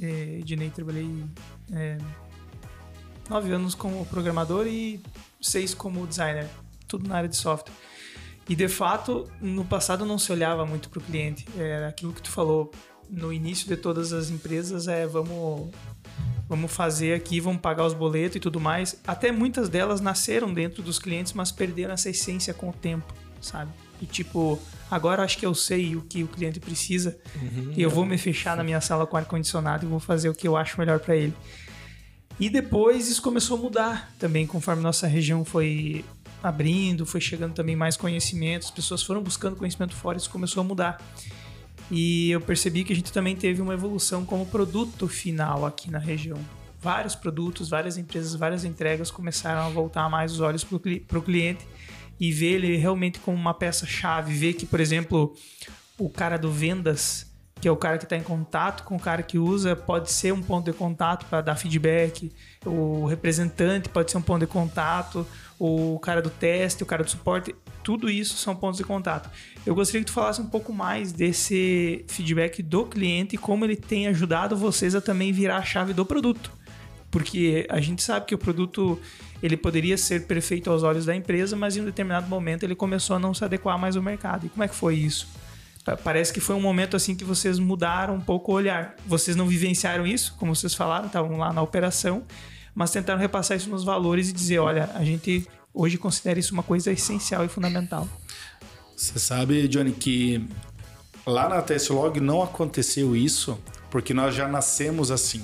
É, 0.00 0.38
Ednei, 0.40 0.70
trabalhei 0.70 1.08
é, 1.72 1.98
nove 3.28 3.52
anos 3.52 3.74
como 3.74 4.04
programador 4.06 4.66
e 4.66 5.00
seis 5.40 5.74
como 5.74 6.06
designer. 6.06 6.48
Tudo 6.86 7.08
na 7.08 7.16
área 7.16 7.28
de 7.28 7.36
software. 7.36 7.74
E 8.48 8.56
de 8.56 8.68
fato, 8.68 9.30
no 9.40 9.64
passado 9.64 10.06
não 10.06 10.18
se 10.18 10.32
olhava 10.32 10.64
muito 10.64 10.88
para 10.88 10.98
o 10.98 11.02
cliente. 11.02 11.46
Era 11.58 11.88
aquilo 11.88 12.12
que 12.12 12.22
tu 12.22 12.30
falou 12.30 12.72
no 13.10 13.32
início 13.32 13.66
de 13.68 13.76
todas 13.76 14.12
as 14.12 14.30
empresas 14.30 14.86
é 14.86 15.06
vamos 15.06 15.70
vamos 16.48 16.72
fazer 16.72 17.14
aqui, 17.14 17.40
vamos 17.40 17.60
pagar 17.60 17.84
os 17.84 17.92
boletos 17.92 18.36
e 18.36 18.40
tudo 18.40 18.58
mais. 18.58 19.00
Até 19.06 19.30
muitas 19.30 19.68
delas 19.68 20.00
nasceram 20.00 20.52
dentro 20.52 20.82
dos 20.82 20.98
clientes, 20.98 21.34
mas 21.34 21.52
perderam 21.52 21.92
essa 21.92 22.08
essência 22.08 22.54
com 22.54 22.70
o 22.70 22.72
tempo, 22.72 23.12
sabe? 23.40 23.70
E 24.00 24.06
tipo, 24.06 24.58
agora 24.90 25.22
acho 25.22 25.36
que 25.36 25.44
eu 25.44 25.54
sei 25.54 25.94
o 25.94 26.00
que 26.00 26.22
o 26.22 26.28
cliente 26.28 26.58
precisa 26.58 27.18
e 27.76 27.82
eu 27.82 27.90
vou 27.90 28.06
me 28.06 28.16
fechar 28.16 28.56
na 28.56 28.64
minha 28.64 28.80
sala 28.80 29.06
com 29.06 29.16
ar 29.16 29.26
condicionado 29.26 29.84
e 29.84 29.88
vou 29.88 30.00
fazer 30.00 30.30
o 30.30 30.34
que 30.34 30.48
eu 30.48 30.56
acho 30.56 30.78
melhor 30.78 31.00
para 31.00 31.16
ele. 31.16 31.34
E 32.40 32.48
depois 32.48 33.08
isso 33.08 33.20
começou 33.20 33.58
a 33.58 33.60
mudar 33.60 34.12
também, 34.18 34.46
conforme 34.46 34.82
nossa 34.82 35.06
região 35.06 35.44
foi 35.44 36.04
abrindo, 36.42 37.04
foi 37.04 37.20
chegando 37.20 37.52
também 37.52 37.74
mais 37.74 37.96
conhecimento, 37.96 38.66
as 38.66 38.70
pessoas 38.70 39.02
foram 39.02 39.22
buscando 39.22 39.56
conhecimento 39.56 39.94
fora, 39.94 40.16
isso 40.16 40.30
começou 40.30 40.60
a 40.60 40.64
mudar. 40.64 41.02
E 41.90 42.30
eu 42.30 42.40
percebi 42.40 42.84
que 42.84 42.92
a 42.92 42.96
gente 42.96 43.12
também 43.12 43.34
teve 43.34 43.60
uma 43.60 43.74
evolução 43.74 44.24
como 44.24 44.46
produto 44.46 45.08
final 45.08 45.64
aqui 45.64 45.90
na 45.90 45.98
região. 45.98 46.38
Vários 46.80 47.14
produtos, 47.14 47.68
várias 47.68 47.96
empresas, 47.96 48.34
várias 48.34 48.64
entregas 48.64 49.10
começaram 49.10 49.62
a 49.62 49.68
voltar 49.68 50.08
mais 50.08 50.32
os 50.32 50.40
olhos 50.40 50.62
para 50.62 51.18
o 51.18 51.22
cliente 51.22 51.66
e 52.20 52.30
ver 52.30 52.54
ele 52.54 52.76
realmente 52.76 53.18
como 53.18 53.36
uma 53.36 53.54
peça-chave. 53.54 54.32
Ver 54.32 54.52
que, 54.52 54.66
por 54.66 54.78
exemplo, 54.78 55.34
o 55.98 56.08
cara 56.08 56.36
do 56.36 56.52
vendas, 56.52 57.27
que 57.60 57.66
é 57.66 57.70
o 57.70 57.76
cara 57.76 57.98
que 57.98 58.04
está 58.04 58.16
em 58.16 58.22
contato 58.22 58.84
com 58.84 58.96
o 58.96 59.00
cara 59.00 59.22
que 59.22 59.38
usa, 59.38 59.74
pode 59.74 60.10
ser 60.10 60.32
um 60.32 60.42
ponto 60.42 60.70
de 60.70 60.76
contato 60.76 61.26
para 61.26 61.40
dar 61.40 61.56
feedback. 61.56 62.32
O 62.64 63.06
representante 63.06 63.88
pode 63.88 64.10
ser 64.10 64.18
um 64.18 64.22
ponto 64.22 64.40
de 64.40 64.46
contato. 64.46 65.26
O 65.58 65.98
cara 65.98 66.22
do 66.22 66.30
teste, 66.30 66.84
o 66.84 66.86
cara 66.86 67.02
do 67.02 67.10
suporte, 67.10 67.54
tudo 67.82 68.08
isso 68.08 68.36
são 68.36 68.54
pontos 68.54 68.78
de 68.78 68.84
contato. 68.84 69.28
Eu 69.66 69.74
gostaria 69.74 70.02
que 70.02 70.06
tu 70.06 70.12
falasse 70.12 70.40
um 70.40 70.46
pouco 70.46 70.72
mais 70.72 71.10
desse 71.10 72.04
feedback 72.06 72.62
do 72.62 72.84
cliente 72.84 73.34
e 73.34 73.38
como 73.38 73.64
ele 73.64 73.74
tem 73.74 74.06
ajudado 74.06 74.56
vocês 74.56 74.94
a 74.94 75.00
também 75.00 75.32
virar 75.32 75.56
a 75.56 75.62
chave 75.62 75.92
do 75.92 76.06
produto. 76.06 76.52
Porque 77.10 77.66
a 77.68 77.80
gente 77.80 78.02
sabe 78.02 78.26
que 78.26 78.34
o 78.34 78.38
produto 78.38 79.00
ele 79.42 79.56
poderia 79.56 79.96
ser 79.96 80.26
perfeito 80.26 80.70
aos 80.70 80.82
olhos 80.82 81.06
da 81.06 81.16
empresa, 81.16 81.56
mas 81.56 81.76
em 81.76 81.80
um 81.80 81.84
determinado 81.84 82.28
momento 82.28 82.62
ele 82.62 82.74
começou 82.74 83.16
a 83.16 83.18
não 83.18 83.32
se 83.32 83.44
adequar 83.44 83.78
mais 83.78 83.96
ao 83.96 84.02
mercado. 84.02 84.46
E 84.46 84.48
como 84.48 84.62
é 84.62 84.68
que 84.68 84.74
foi 84.74 84.94
isso? 84.94 85.26
Pa- 85.88 85.96
Parece 85.96 86.32
que 86.32 86.40
foi 86.40 86.54
um 86.54 86.60
momento 86.60 86.96
assim 86.96 87.14
que 87.14 87.24
vocês 87.24 87.58
mudaram 87.58 88.14
um 88.16 88.20
pouco 88.20 88.52
o 88.52 88.54
olhar. 88.54 88.94
Vocês 89.06 89.36
não 89.36 89.46
vivenciaram 89.46 90.06
isso, 90.06 90.34
como 90.38 90.54
vocês 90.54 90.74
falaram, 90.74 91.06
estavam 91.06 91.36
lá 91.38 91.52
na 91.52 91.62
operação, 91.62 92.22
mas 92.74 92.90
tentaram 92.90 93.18
repassar 93.20 93.56
isso 93.56 93.70
nos 93.70 93.84
valores 93.84 94.28
e 94.28 94.32
dizer, 94.32 94.58
olha, 94.58 94.90
a 94.94 95.04
gente 95.04 95.46
hoje 95.72 95.96
considera 95.96 96.38
isso 96.38 96.52
uma 96.52 96.62
coisa 96.62 96.92
essencial 96.92 97.44
e 97.44 97.48
fundamental. 97.48 98.08
Você 98.96 99.18
sabe, 99.18 99.68
Johnny, 99.68 99.92
que 99.92 100.44
lá 101.26 101.48
na 101.48 101.62
TSLog 101.62 102.20
não 102.20 102.42
aconteceu 102.42 103.14
isso 103.16 103.58
porque 103.90 104.12
nós 104.12 104.34
já 104.34 104.48
nascemos 104.48 105.10
assim. 105.10 105.42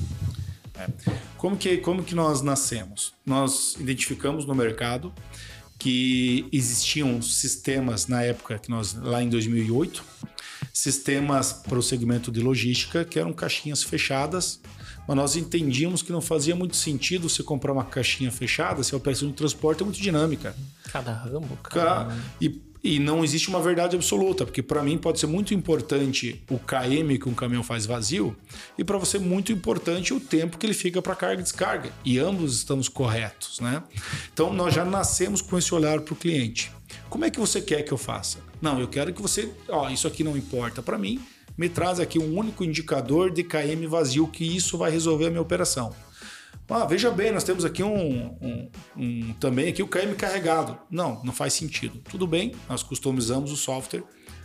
né? 0.76 0.88
Como, 1.38 1.56
que, 1.56 1.76
como 1.78 2.02
que 2.02 2.14
nós 2.14 2.40
nascemos? 2.42 3.12
Nós 3.24 3.76
identificamos 3.78 4.44
no 4.44 4.54
mercado 4.54 5.12
que 5.78 6.46
existiam 6.52 7.20
sistemas 7.20 8.06
na 8.06 8.22
época 8.22 8.58
que 8.58 8.70
nós 8.70 8.94
lá 8.94 9.22
em 9.22 9.28
2008, 9.28 10.02
sistemas 10.72 11.52
para 11.52 11.78
o 11.78 11.82
segmento 11.82 12.30
de 12.32 12.40
logística 12.40 13.04
que 13.04 13.18
eram 13.18 13.32
caixinhas 13.32 13.82
fechadas, 13.82 14.60
mas 15.06 15.16
nós 15.16 15.36
entendíamos 15.36 16.02
que 16.02 16.10
não 16.12 16.20
fazia 16.20 16.56
muito 16.56 16.76
sentido 16.76 17.28
você 17.28 17.42
comprar 17.42 17.72
uma 17.72 17.84
caixinha 17.84 18.30
fechada 18.30 18.82
se 18.82 18.94
a 18.94 18.96
operação 18.96 19.28
de 19.28 19.34
transporte 19.34 19.82
é 19.82 19.84
muito 19.84 20.00
dinâmica. 20.00 20.56
Cada 20.90 21.12
ramo, 21.12 21.58
cada... 21.62 22.06
Ca- 22.06 22.16
E, 22.40 22.60
e 22.84 22.98
não 22.98 23.24
existe 23.24 23.48
uma 23.48 23.62
verdade 23.62 23.96
absoluta, 23.96 24.44
porque 24.44 24.62
para 24.62 24.82
mim 24.82 24.98
pode 24.98 25.18
ser 25.18 25.26
muito 25.26 25.54
importante 25.54 26.44
o 26.50 26.58
KM 26.58 27.18
que 27.18 27.26
um 27.26 27.34
caminhão 27.34 27.62
faz 27.62 27.86
vazio, 27.86 28.36
e 28.76 28.84
para 28.84 28.98
você 28.98 29.18
muito 29.18 29.50
importante 29.50 30.12
o 30.12 30.20
tempo 30.20 30.58
que 30.58 30.66
ele 30.66 30.74
fica 30.74 31.00
para 31.00 31.16
carga 31.16 31.40
e 31.40 31.42
descarga. 31.42 31.90
E 32.04 32.18
ambos 32.18 32.54
estamos 32.56 32.86
corretos, 32.86 33.58
né? 33.60 33.82
Então 34.34 34.52
nós 34.52 34.74
já 34.74 34.84
nascemos 34.84 35.40
com 35.40 35.56
esse 35.56 35.74
olhar 35.74 36.02
para 36.02 36.12
o 36.12 36.16
cliente. 36.16 36.70
Como 37.08 37.24
é 37.24 37.30
que 37.30 37.40
você 37.40 37.62
quer 37.62 37.82
que 37.82 37.92
eu 37.92 37.98
faça? 37.98 38.38
Não, 38.60 38.78
eu 38.78 38.86
quero 38.86 39.14
que 39.14 39.22
você, 39.22 39.50
ó, 39.68 39.88
isso 39.88 40.06
aqui 40.06 40.22
não 40.22 40.36
importa 40.36 40.82
para 40.82 40.98
mim, 40.98 41.20
me 41.56 41.70
traz 41.70 41.98
aqui 41.98 42.18
um 42.18 42.36
único 42.36 42.62
indicador 42.62 43.30
de 43.30 43.42
KM 43.42 43.86
vazio 43.88 44.28
que 44.28 44.44
isso 44.44 44.76
vai 44.76 44.90
resolver 44.90 45.26
a 45.26 45.30
minha 45.30 45.42
operação. 45.42 45.94
Ah, 46.68 46.86
veja 46.86 47.10
bem, 47.10 47.30
nós 47.30 47.44
temos 47.44 47.64
aqui 47.64 47.82
um, 47.82 48.26
um- 48.40 48.70
um- 48.96 49.32
também 49.34 49.68
aqui 49.68 49.82
o 49.82 49.86
KM 49.88 50.14
carregado. 50.16 50.78
Não, 50.90 51.22
não 51.22 51.32
faz 51.32 51.52
sentido. 51.52 52.00
Tudo 52.10 52.26
bem, 52.26 52.52
nós 52.68 52.82
customizamos 52.82 53.52
o 53.52 53.56
software 53.56 54.02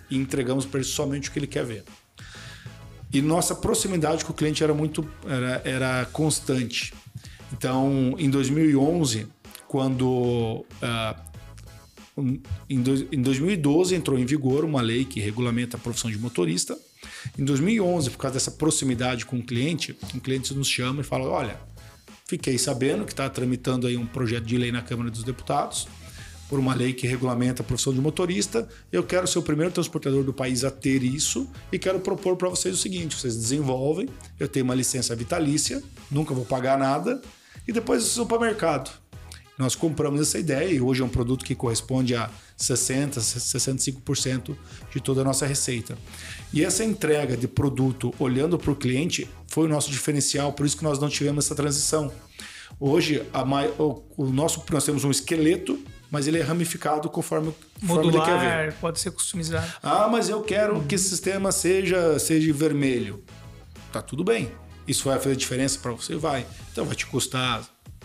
e 0.10 0.18
entregamos 0.18 0.66
para 0.66 0.80
ele 0.82 0.88
somente 0.90 1.30
o 1.30 1.32
que 1.32 1.40
ele 1.40 1.48
quer 1.48 1.66
ver. 1.66 1.84
E 3.12 3.22
nossa 3.22 3.56
proximidade 3.56 4.24
com 4.26 4.32
o 4.34 4.36
cliente 4.36 4.64
era 4.64 4.74
muito 4.74 5.08
era, 5.26 5.62
era 5.66 6.06
constante. 6.12 6.94
Então, 7.54 8.14
em 8.20 8.30
2011, 8.30 9.28
quando 9.68 10.66
um- 12.18 12.40
em, 12.70 12.82
dois- 12.82 13.06
em 13.12 13.22
2012 13.22 13.96
entrou 13.96 14.20
em 14.20 14.26
vigor 14.26 14.66
uma 14.66 14.82
lei 14.82 15.06
que 15.06 15.20
regulamenta 15.22 15.78
a 15.78 15.80
profissão 15.80 16.12
de 16.12 16.18
motorista 16.20 16.78
Em 17.38 17.46
2011, 17.46 18.10
por 18.12 18.18
causa 18.18 18.34
dessa 18.36 18.52
proximidade 18.52 19.26
com 19.26 19.38
o 19.38 19.44
cliente, 19.44 19.98
um 20.14 20.20
cliente 20.20 20.54
nos 20.54 20.68
chama 20.70 21.00
e 21.02 21.04
fala: 21.04 21.30
Olha, 21.30 21.60
fiquei 22.30 22.60
sabendo 22.60 23.06
que 23.06 23.12
está 23.12 23.28
tramitando 23.28 23.88
aí 23.88 23.98
um 23.98 24.06
projeto 24.06 24.46
de 24.46 24.56
lei 24.56 24.72
na 24.72 24.84
Câmara 24.84 25.10
dos 25.10 25.24
Deputados, 25.24 25.88
por 26.48 26.60
uma 26.60 26.76
lei 26.76 26.94
que 26.94 27.08
regulamenta 27.08 27.64
a 27.64 27.66
profissão 27.66 27.92
de 27.92 28.00
motorista. 28.00 28.70
Eu 28.92 29.04
quero 29.04 29.28
ser 29.28 29.40
o 29.40 29.42
primeiro 29.42 29.74
transportador 29.74 30.24
do 30.24 30.32
país 30.32 30.64
a 30.64 30.70
ter 30.70 31.02
isso 31.02 31.50
e 31.72 31.80
quero 31.80 32.00
propor 32.00 32.36
para 32.36 32.48
vocês 32.48 32.76
o 32.76 32.78
seguinte: 32.78 33.16
vocês 33.16 33.36
desenvolvem, 33.36 34.08
eu 34.40 34.48
tenho 34.48 34.64
uma 34.64 34.76
licença 34.76 35.16
vitalícia, 35.16 35.82
nunca 36.12 36.32
vou 36.32 36.46
pagar 36.46 36.78
nada, 36.78 37.20
e 37.68 37.72
depois 37.72 38.04
vocês 38.04 38.18
vão 38.18 38.28
para 38.28 38.38
o 38.38 38.42
mercado. 38.42 38.92
Nós 39.58 39.74
compramos 39.74 40.22
essa 40.22 40.38
ideia 40.38 40.72
e 40.72 40.80
hoje 40.80 41.02
é 41.02 41.06
um 41.06 41.10
produto 41.10 41.44
que 41.44 41.56
corresponde 41.56 42.16
a 42.16 42.30
60%, 42.58 43.18
65% 43.18 44.56
de 44.94 45.02
toda 45.02 45.22
a 45.22 45.24
nossa 45.24 45.48
receita. 45.48 45.98
E 46.54 46.64
essa 46.64 46.84
entrega 46.86 47.36
de 47.36 47.48
produto 47.48 48.14
olhando 48.20 48.58
para 48.58 48.72
o 48.72 48.76
cliente 48.76 49.28
foi 49.50 49.66
o 49.66 49.70
nosso 49.70 49.90
diferencial, 49.92 50.54
por 50.54 50.66
isso 50.66 50.78
que 50.78 50.84
nós 50.84 51.00
não 51.00 51.10
tivemos 51.10 51.46
essa 51.46 51.56
transição. 51.56 52.12
Hoje, 52.80 53.26
o, 53.78 54.04
o 54.18 54.26
nosso, 54.28 54.64
nós 54.72 54.86
temos 54.86 55.04
um 55.04 55.12
esqueleto, 55.12 55.80
mas 56.10 56.28
ele 56.28 56.40
é 56.40 56.42
ramificado 56.42 57.10
conforme, 57.10 57.54
conforme 57.80 58.06
Modular, 58.06 58.30
ele 58.30 58.40
quer 58.40 58.66
ver. 58.72 58.74
pode 58.76 59.00
ser 59.00 59.12
customizado. 59.12 59.72
Ah, 59.84 60.08
mas 60.08 60.30
eu 60.30 60.42
quero 60.42 60.82
que 60.84 60.96
esse 60.96 61.10
sistema 61.10 61.52
seja, 61.52 62.18
seja 62.20 62.54
vermelho. 62.54 63.24
Tá 63.92 64.02
tudo 64.02 64.24
bem. 64.24 64.52
Isso 64.88 65.10
vai 65.10 65.20
fazer 65.20 65.36
diferença 65.36 65.78
para 65.80 65.92
você? 65.92 66.16
Vai. 66.16 66.46
Então 66.72 66.86
vai 66.86 66.96
te 66.96 67.06
custar 67.06 67.64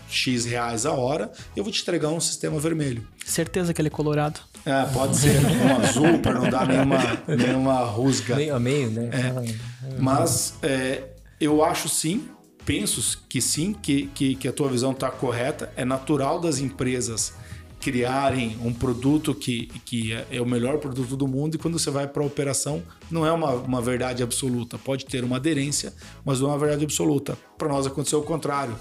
X 0.08 0.44
reais 0.44 0.84
a 0.84 0.92
hora 0.92 1.32
e 1.54 1.58
eu 1.58 1.64
vou 1.64 1.72
te 1.72 1.80
entregar 1.80 2.08
um 2.08 2.20
sistema 2.20 2.58
vermelho. 2.58 3.06
Certeza 3.24 3.72
que 3.72 3.80
ele 3.80 3.88
é 3.88 3.90
colorado. 3.90 4.40
É, 4.66 4.84
pode 4.92 5.16
ser 5.16 5.40
um 5.40 5.76
azul 5.82 6.18
para 6.20 6.34
não 6.34 6.48
dar 6.48 6.66
nenhuma, 6.66 6.98
nenhuma 7.26 7.84
rusga. 7.84 8.36
Meio 8.36 8.54
a 8.54 8.60
meio, 8.60 8.90
né? 8.90 9.10
É. 9.12 9.98
Mas 9.98 10.54
é, 10.62 11.13
eu 11.44 11.64
acho 11.64 11.88
sim, 11.88 12.28
penso 12.64 13.22
que 13.28 13.40
sim, 13.40 13.72
que, 13.72 14.06
que, 14.08 14.34
que 14.34 14.48
a 14.48 14.52
tua 14.52 14.68
visão 14.68 14.92
está 14.92 15.10
correta. 15.10 15.72
É 15.76 15.84
natural 15.84 16.40
das 16.40 16.58
empresas 16.58 17.34
criarem 17.80 18.56
um 18.62 18.72
produto 18.72 19.34
que, 19.34 19.66
que 19.84 20.12
é 20.30 20.40
o 20.40 20.46
melhor 20.46 20.78
produto 20.78 21.16
do 21.16 21.28
mundo 21.28 21.56
e 21.56 21.58
quando 21.58 21.78
você 21.78 21.90
vai 21.90 22.08
para 22.08 22.22
a 22.22 22.26
operação 22.26 22.82
não 23.10 23.26
é 23.26 23.32
uma, 23.32 23.50
uma 23.52 23.82
verdade 23.82 24.22
absoluta. 24.22 24.78
Pode 24.78 25.04
ter 25.04 25.22
uma 25.22 25.36
aderência, 25.36 25.92
mas 26.24 26.40
não 26.40 26.48
é 26.48 26.52
uma 26.52 26.58
verdade 26.58 26.82
absoluta. 26.82 27.36
Para 27.58 27.68
nós 27.68 27.86
aconteceu 27.86 28.20
o 28.20 28.22
contrário. 28.22 28.74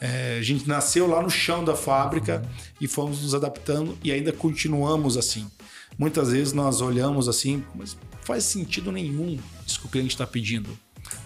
É, 0.00 0.38
a 0.38 0.42
gente 0.42 0.68
nasceu 0.68 1.06
lá 1.08 1.22
no 1.22 1.30
chão 1.30 1.64
da 1.64 1.74
fábrica 1.74 2.42
uhum. 2.44 2.66
e 2.80 2.88
fomos 2.88 3.22
nos 3.22 3.34
adaptando 3.34 3.96
e 4.02 4.10
ainda 4.10 4.32
continuamos 4.32 5.16
assim. 5.16 5.48
Muitas 5.96 6.32
vezes 6.32 6.52
nós 6.52 6.80
olhamos 6.80 7.28
assim, 7.28 7.64
mas 7.74 7.96
faz 8.22 8.44
sentido 8.44 8.90
nenhum 8.90 9.38
isso 9.66 9.80
que 9.80 9.86
o 9.86 9.88
cliente 9.88 10.14
está 10.14 10.26
pedindo. 10.26 10.70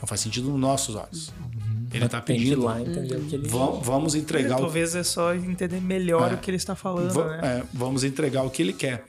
Não 0.00 0.06
faz 0.06 0.20
sentido 0.20 0.50
nos 0.50 0.60
nossos 0.60 0.94
olhos. 0.94 1.28
Uhum. 1.28 1.86
Ele 1.92 2.04
está 2.04 2.20
pedindo. 2.20 2.62
Lá, 2.62 2.80
entender 2.80 3.16
o 3.16 3.24
que 3.24 3.34
ele 3.34 3.48
vamos, 3.48 3.86
vamos 3.86 4.14
entregar. 4.14 4.56
É, 4.56 4.60
talvez 4.60 4.94
é 4.94 5.02
só 5.02 5.34
entender 5.34 5.80
melhor 5.80 6.32
é, 6.32 6.34
o 6.34 6.38
que 6.38 6.50
ele 6.50 6.56
está 6.56 6.74
falando. 6.74 7.24
né? 7.24 7.40
É, 7.42 7.62
vamos 7.72 8.04
entregar 8.04 8.42
o 8.42 8.50
que 8.50 8.62
ele 8.62 8.72
quer. 8.72 9.04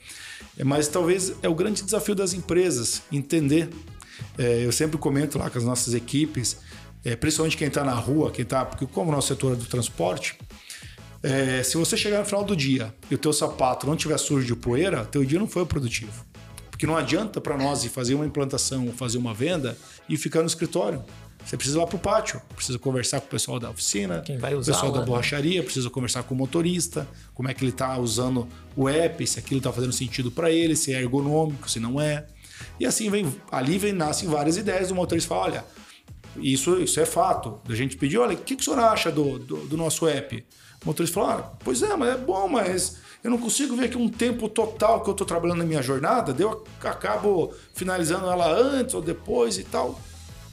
Mas 0.63 0.87
talvez 0.87 1.33
é 1.41 1.49
o 1.49 1.55
grande 1.55 1.83
desafio 1.83 2.13
das 2.13 2.33
empresas 2.33 3.01
entender. 3.11 3.69
É, 4.37 4.65
eu 4.65 4.71
sempre 4.71 4.97
comento 4.97 5.37
lá 5.37 5.49
com 5.49 5.57
as 5.57 5.63
nossas 5.63 5.93
equipes 5.93 6.57
é, 7.03 7.15
principalmente 7.15 7.57
quem 7.57 7.67
está 7.67 7.83
na 7.83 7.93
rua, 7.93 8.31
quem 8.31 8.43
está. 8.43 8.63
Porque, 8.63 8.85
como 8.85 9.11
o 9.11 9.13
nosso 9.13 9.27
setor 9.27 9.53
é 9.53 9.55
do 9.55 9.65
transporte, 9.65 10.37
é, 11.21 11.61
se 11.63 11.77
você 11.77 11.97
chegar 11.97 12.19
no 12.19 12.25
final 12.25 12.43
do 12.43 12.55
dia 12.55 12.93
e 13.11 13.15
o 13.15 13.17
teu 13.17 13.33
sapato 13.33 13.85
não 13.85 13.95
tiver 13.95 14.17
sujo 14.17 14.45
de 14.45 14.55
poeira, 14.55 15.05
teu 15.05 15.23
dia 15.25 15.39
não 15.39 15.47
foi 15.47 15.65
produtivo. 15.65 16.25
Porque 16.69 16.87
não 16.87 16.95
adianta 16.95 17.39
para 17.39 17.57
nós 17.57 17.83
ir 17.83 17.89
fazer 17.89 18.15
uma 18.15 18.25
implantação 18.25 18.87
ou 18.87 18.93
fazer 18.93 19.17
uma 19.17 19.33
venda 19.33 19.77
e 20.07 20.17
ficar 20.17 20.41
no 20.41 20.47
escritório. 20.47 21.03
Você 21.45 21.57
precisa 21.57 21.77
ir 21.77 21.81
lá 21.81 21.87
para 21.87 21.95
o 21.97 21.99
pátio, 21.99 22.41
precisa 22.55 22.79
conversar 22.79 23.19
com 23.19 23.27
o 23.27 23.29
pessoal 23.29 23.59
da 23.59 23.69
oficina, 23.69 24.21
Quem 24.21 24.37
vai 24.37 24.55
usar 24.55 24.71
o 24.71 24.75
pessoal 24.75 24.91
da 24.93 25.01
borracharia, 25.01 25.59
né? 25.59 25.63
precisa 25.63 25.89
conversar 25.89 26.23
com 26.23 26.33
o 26.33 26.37
motorista, 26.37 27.05
como 27.33 27.49
é 27.49 27.53
que 27.53 27.63
ele 27.63 27.71
está 27.71 27.97
usando 27.97 28.47
o 28.77 28.87
app, 28.87 29.27
se 29.27 29.39
aquilo 29.39 29.57
está 29.57 29.71
fazendo 29.71 29.91
sentido 29.91 30.31
para 30.31 30.49
ele, 30.49 30.75
se 30.75 30.93
é 30.93 31.01
ergonômico, 31.01 31.69
se 31.69 31.81
não 31.81 31.99
é. 31.99 32.25
E 32.79 32.85
assim 32.85 33.09
vem, 33.09 33.33
ali 33.51 33.77
vem, 33.77 33.91
nascem 33.91 34.29
várias 34.29 34.55
ideias. 34.55 34.89
O 34.89 34.95
motorista 34.95 35.27
fala: 35.27 35.43
olha, 35.43 35.65
isso, 36.37 36.81
isso 36.81 36.99
é 36.99 37.05
fato. 37.05 37.59
A 37.67 37.75
gente 37.75 37.97
pediu, 37.97 38.21
olha, 38.21 38.35
o 38.35 38.37
que, 38.37 38.55
que 38.55 38.61
o 38.61 38.63
senhor 38.63 38.79
acha 38.79 39.11
do, 39.11 39.37
do, 39.37 39.57
do 39.67 39.77
nosso 39.77 40.07
app? 40.07 40.45
O 40.83 40.87
motorista 40.87 41.15
falou, 41.15 41.29
ah, 41.29 41.53
pois 41.63 41.81
é, 41.81 41.95
mas 41.95 42.13
é 42.13 42.17
bom, 42.17 42.47
mas 42.47 42.97
eu 43.23 43.31
não 43.31 43.37
consigo 43.37 43.75
ver 43.75 43.85
aqui 43.85 43.97
um 43.97 44.09
tempo 44.09 44.49
total 44.49 45.01
que 45.01 45.09
eu 45.09 45.13
estou 45.13 45.25
trabalhando 45.25 45.59
na 45.59 45.65
minha 45.65 45.81
jornada, 45.81 46.35
eu 46.37 46.63
acabo 46.83 47.53
finalizando 47.73 48.25
ela 48.27 48.51
antes 48.51 48.93
ou 48.93 49.01
depois 49.01 49.57
e 49.57 49.63
tal. 49.63 49.99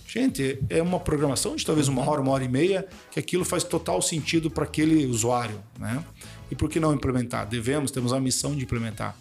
Gente, 0.07 0.59
é 0.69 0.83
uma 0.83 0.99
programação 0.99 1.55
de 1.55 1.65
talvez 1.65 1.87
uma 1.87 2.09
hora, 2.09 2.21
uma 2.21 2.33
hora 2.33 2.45
e 2.45 2.49
meia, 2.49 2.87
que 3.11 3.21
aquilo 3.21 3.45
faz 3.45 3.63
total 3.63 4.03
sentido 4.03 4.51
para 4.51 4.65
aquele 4.65 5.07
usuário, 5.07 5.63
né? 5.79 6.05
E 6.51 6.57
por 6.57 6.69
que 6.69 6.81
não 6.81 6.93
implementar? 6.93 7.47
Devemos, 7.47 7.93
temos 7.93 8.13
a 8.13 8.19
missão 8.19 8.57
de 8.57 8.65
implementar. 8.65 9.17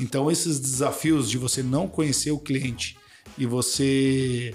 Então, 0.00 0.28
esses 0.30 0.58
desafios 0.58 1.30
de 1.30 1.38
você 1.38 1.62
não 1.62 1.86
conhecer 1.86 2.32
o 2.32 2.38
cliente 2.38 2.96
e 3.38 3.46
você 3.46 4.52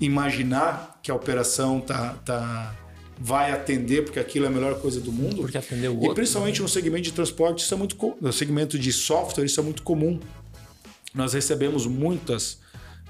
imaginar 0.00 0.98
que 1.00 1.10
a 1.12 1.14
operação 1.14 1.80
tá, 1.80 2.14
tá, 2.24 2.74
vai 3.20 3.52
atender 3.52 4.02
porque 4.02 4.18
aquilo 4.18 4.46
é 4.46 4.48
a 4.48 4.50
melhor 4.50 4.80
coisa 4.80 4.98
do 4.98 5.12
mundo. 5.12 5.42
Porque 5.42 5.58
atendeu 5.58 5.92
o 5.92 5.96
outro. 5.96 6.12
E 6.12 6.14
principalmente 6.14 6.62
no 6.62 6.68
segmento 6.68 7.02
de 7.02 7.12
transporte, 7.12 7.62
isso 7.62 7.74
é 7.74 7.76
muito 7.76 8.16
no 8.18 8.32
segmento 8.32 8.78
de 8.78 8.92
software, 8.92 9.44
isso 9.44 9.60
é 9.60 9.62
muito 9.62 9.82
comum. 9.82 10.18
Nós 11.14 11.34
recebemos 11.34 11.86
muitas 11.86 12.58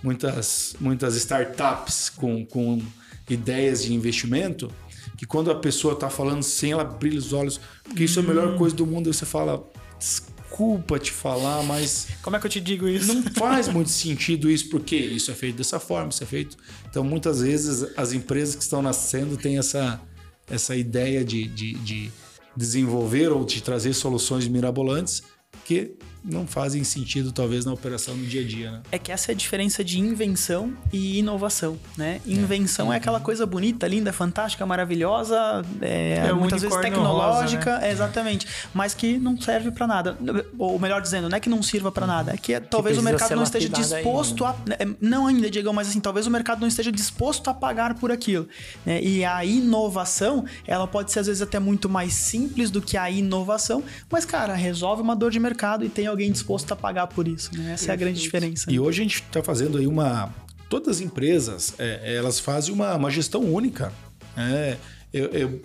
muitas 0.02 0.74
muitas 0.80 1.14
startups 1.14 2.08
com, 2.08 2.44
com 2.44 2.82
ideias 3.28 3.84
de 3.84 3.94
investimento 3.94 4.72
que 5.16 5.26
quando 5.26 5.50
a 5.50 5.54
pessoa 5.54 5.92
está 5.92 6.08
falando 6.08 6.42
sem 6.42 6.72
ela 6.72 6.82
brilha 6.82 7.18
os 7.18 7.34
olhos, 7.34 7.60
porque 7.84 8.04
isso 8.04 8.18
é 8.18 8.22
a 8.22 8.26
melhor 8.26 8.54
hum. 8.54 8.56
coisa 8.56 8.74
do 8.74 8.86
mundo, 8.86 9.12
você 9.12 9.26
fala 9.26 9.62
desculpa 9.98 10.98
te 10.98 11.12
falar, 11.12 11.62
mas. 11.62 12.08
Como 12.22 12.36
é 12.36 12.40
que 12.40 12.46
eu 12.46 12.50
te 12.50 12.60
digo 12.60 12.88
isso? 12.88 13.12
Não 13.12 13.22
faz 13.32 13.68
muito 13.68 13.90
sentido 13.90 14.50
isso, 14.50 14.68
porque 14.68 14.96
isso 14.96 15.30
é 15.30 15.34
feito 15.34 15.56
dessa 15.56 15.78
forma, 15.78 16.10
isso 16.10 16.22
é 16.22 16.26
feito. 16.26 16.56
Então, 16.90 17.04
muitas 17.04 17.40
vezes, 17.40 17.86
as 17.96 18.12
empresas 18.12 18.56
que 18.56 18.62
estão 18.62 18.82
nascendo 18.82 19.36
têm 19.36 19.58
essa, 19.58 20.00
essa 20.48 20.74
ideia 20.74 21.24
de, 21.24 21.46
de, 21.46 21.74
de 21.74 22.12
desenvolver 22.56 23.28
ou 23.28 23.44
de 23.44 23.62
trazer 23.62 23.94
soluções 23.94 24.48
mirabolantes 24.48 25.22
que 25.64 25.96
não 26.24 26.46
fazem 26.46 26.84
sentido, 26.84 27.32
talvez, 27.32 27.64
na 27.64 27.72
operação 27.72 28.14
no 28.14 28.24
dia 28.24 28.42
a 28.42 28.44
dia. 28.44 28.70
Né? 28.72 28.80
É 28.92 28.98
que 28.98 29.10
essa 29.10 29.30
é 29.30 29.32
a 29.32 29.36
diferença 29.36 29.82
de 29.82 29.98
invenção 29.98 30.72
e 30.92 31.18
inovação. 31.18 31.78
Né? 31.96 32.20
Invenção 32.26 32.92
é, 32.92 32.96
é 32.96 32.98
aquela 32.98 33.20
coisa 33.20 33.46
bonita, 33.46 33.86
linda, 33.86 34.12
fantástica, 34.12 34.64
maravilhosa, 34.66 35.64
é, 35.80 36.26
é 36.28 36.32
muitas 36.32 36.62
vezes 36.62 36.76
tecnológica, 36.78 37.70
rosa, 37.72 37.82
né? 37.82 37.90
exatamente, 37.90 38.46
mas 38.74 38.94
que 38.94 39.18
não 39.18 39.40
serve 39.40 39.70
para 39.70 39.86
nada. 39.86 40.16
Ou 40.58 40.78
melhor 40.78 41.00
dizendo, 41.00 41.28
não 41.28 41.36
é 41.36 41.40
que 41.40 41.48
não 41.48 41.62
sirva 41.62 41.90
para 41.90 42.06
nada, 42.06 42.32
é 42.32 42.36
que 42.36 42.58
talvez 42.60 42.98
o 42.98 43.02
mercado 43.02 43.34
não 43.34 43.42
esteja 43.42 43.68
disposto 43.68 44.44
ainda. 44.44 44.76
a. 44.76 44.84
Né? 44.84 44.94
Não 45.00 45.26
ainda, 45.26 45.50
Diego, 45.50 45.72
mas 45.72 45.88
assim, 45.88 46.00
talvez 46.00 46.26
o 46.26 46.30
mercado 46.30 46.60
não 46.60 46.68
esteja 46.68 46.92
disposto 46.92 47.48
a 47.48 47.54
pagar 47.54 47.94
por 47.94 48.10
aquilo. 48.12 48.46
Né? 48.84 49.02
E 49.02 49.24
a 49.24 49.44
inovação, 49.44 50.44
ela 50.66 50.86
pode 50.86 51.12
ser 51.12 51.20
às 51.20 51.26
vezes 51.26 51.42
até 51.42 51.58
muito 51.58 51.88
mais 51.88 52.12
simples 52.12 52.70
do 52.70 52.82
que 52.82 52.96
a 52.96 53.10
inovação, 53.10 53.82
mas, 54.10 54.24
cara, 54.24 54.54
resolve 54.54 55.02
uma 55.02 55.16
dor 55.16 55.30
de 55.30 55.40
mercado 55.40 55.84
e 55.84 55.88
tem 55.88 56.09
alguém 56.10 56.30
disposto 56.30 56.72
a 56.72 56.76
pagar 56.76 57.06
por 57.06 57.26
isso. 57.26 57.50
Né? 57.56 57.72
Essa 57.72 57.90
é 57.90 57.92
a 57.92 57.96
grande 57.96 58.20
diferença. 58.20 58.70
E 58.70 58.78
hoje 58.78 59.00
a 59.00 59.04
gente 59.04 59.22
está 59.22 59.42
fazendo 59.42 59.78
aí 59.78 59.86
uma. 59.86 60.34
Todas 60.68 60.96
as 60.96 61.00
empresas, 61.00 61.74
é, 61.78 62.14
elas 62.16 62.38
fazem 62.38 62.72
uma, 62.72 62.94
uma 62.94 63.10
gestão 63.10 63.42
única. 63.42 63.92
É, 64.36 64.76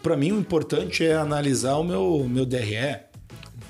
Para 0.02 0.18
mim, 0.18 0.32
o 0.32 0.39
importante 0.39 1.06
é 1.06 1.16
analisar 1.16 1.76
o 1.76 1.84
meu, 1.84 2.26
meu 2.28 2.46
DRE. 2.46 3.06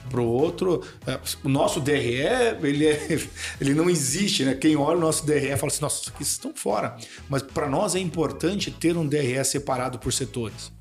Para 0.10 0.22
o 0.22 0.28
outro, 0.28 0.84
é, 1.06 1.20
o 1.44 1.50
nosso 1.50 1.80
DRE, 1.82 2.22
ele, 2.62 2.88
é, 2.88 3.20
ele 3.60 3.74
não 3.74 3.90
existe, 3.90 4.46
né? 4.46 4.54
Quem 4.54 4.76
olha 4.76 4.98
o 4.98 5.02
nosso 5.02 5.26
DRE 5.26 5.58
fala 5.58 5.68
assim, 5.68 5.82
nossa, 5.82 6.02
isso 6.02 6.12
aqui 6.14 6.24
estão 6.24 6.54
fora. 6.56 6.96
Mas 7.28 7.42
para 7.42 7.68
nós 7.68 7.96
é 7.96 8.00
importante 8.00 8.72
ter 8.72 8.96
um 8.96 9.06
DRE 9.06 9.44
separado 9.44 10.00
por 10.00 10.14
setores. 10.14 10.72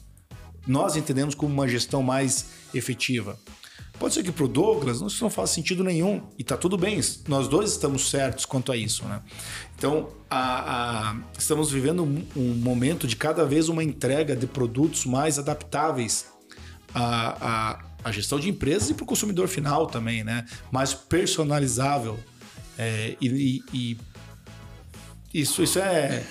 Nós 0.66 0.94
entendemos 0.94 1.34
como 1.34 1.52
uma 1.52 1.66
gestão 1.66 2.02
mais 2.02 2.46
efetiva. 2.72 3.38
Pode 3.98 4.12
ser 4.12 4.24
que 4.24 4.32
para 4.32 4.44
o 4.44 4.48
Douglas 4.48 5.00
isso 5.00 5.22
não 5.22 5.30
faz 5.30 5.50
sentido 5.50 5.84
nenhum. 5.84 6.20
E 6.38 6.42
tá 6.42 6.56
tudo 6.56 6.76
bem, 6.76 7.00
nós 7.28 7.46
dois 7.46 7.70
estamos 7.70 8.10
certos 8.10 8.44
quanto 8.44 8.72
a 8.72 8.76
isso. 8.76 9.04
Né? 9.04 9.22
Então, 9.76 10.08
a, 10.28 11.10
a, 11.10 11.16
estamos 11.38 11.70
vivendo 11.70 12.02
um, 12.02 12.26
um, 12.36 12.54
momento 12.54 13.06
de 13.06 13.14
cada 13.14 13.44
vez 13.44 13.68
uma 13.68 13.84
entrega 13.84 14.34
de 14.34 14.46
produtos 14.46 15.04
mais 15.06 15.38
adaptáveis 15.38 16.26
à, 16.92 17.72
à, 17.72 17.84
à 18.04 18.12
gestão 18.12 18.40
de 18.40 18.48
empresas 18.48 18.90
e 18.90 18.94
para 18.94 19.04
o 19.04 19.06
consumidor 19.06 19.46
final 19.46 19.86
também, 19.86 20.24
né? 20.24 20.44
mais 20.72 20.92
personalizável. 20.92 22.18
É, 22.76 23.16
e, 23.20 23.62
e, 23.72 23.96
isso, 25.32 25.62
isso 25.62 25.78
é, 25.78 26.24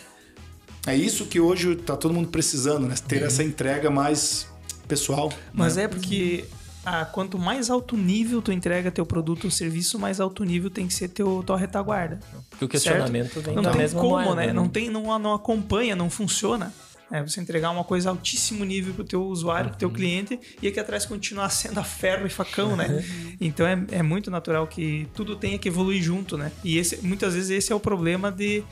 é 0.86 0.95
isso 0.95 1.26
que 1.26 1.39
hoje 1.39 1.72
está 1.72 1.95
todo 1.95 2.14
mundo 2.14 2.28
precisando, 2.28 2.88
né? 2.88 2.95
ter 3.07 3.22
uhum. 3.22 3.28
essa 3.28 3.41
entrega 3.41 3.89
mais 3.89 4.47
pessoal. 4.86 5.32
Mas 5.53 5.78
né? 5.78 5.84
é 5.84 5.88
porque 5.88 6.45
a, 6.86 7.05
quanto 7.05 7.38
mais 7.39 7.69
alto 7.69 7.95
nível 7.95 8.41
tu 8.41 8.51
entrega 8.51 8.91
teu 8.91 9.05
produto 9.05 9.45
ou 9.45 9.51
serviço, 9.51 9.97
mais 9.97 10.19
alto 10.19 10.43
nível 10.43 10.69
tem 10.69 10.88
que 10.88 10.93
ser 10.93 11.07
teu, 11.09 11.43
tua 11.45 11.57
retaguarda. 11.57 12.19
Porque 12.49 12.65
o 12.65 12.67
questionamento 12.67 13.34
certo? 13.34 13.45
vem 13.45 13.55
não 13.55 13.63
da 13.63 13.71
tem 13.71 13.81
mesma 13.81 14.01
como, 14.01 14.15
moeda, 14.15 14.36
né? 14.36 14.47
né? 14.47 14.53
Não 14.53 14.67
tem, 14.67 14.89
não, 14.89 15.17
não 15.19 15.34
acompanha, 15.34 15.95
não 15.95 16.09
funciona. 16.09 16.73
É, 17.11 17.21
você 17.21 17.39
entregar 17.39 17.69
uma 17.69 17.84
coisa 17.84 18.09
altíssimo 18.09 18.65
nível 18.65 18.91
pro 18.93 19.03
teu 19.03 19.23
usuário, 19.23 19.69
pro 19.69 19.77
teu 19.77 19.88
Uhum. 19.88 19.93
cliente, 19.93 20.39
e 20.59 20.67
aqui 20.67 20.79
atrás 20.79 21.05
continuar 21.05 21.49
sendo 21.51 21.79
a 21.79 21.84
ferro 21.84 22.25
e 22.25 22.29
facão, 22.29 22.75
né? 22.75 22.88
Uhum. 22.88 23.38
Então 23.39 23.67
é, 23.67 23.86
é 23.91 24.01
muito 24.01 24.31
natural 24.31 24.65
que 24.65 25.07
tudo 25.13 25.36
tenha 25.36 25.59
que 25.59 25.67
evoluir 25.67 26.01
junto, 26.01 26.38
né? 26.38 26.51
E 26.63 26.77
esse, 26.77 27.05
muitas 27.05 27.36
vezes 27.36 27.51
esse 27.51 27.71
é 27.71 27.75
o 27.75 27.79
problema 27.79 28.31
de, 28.31 28.63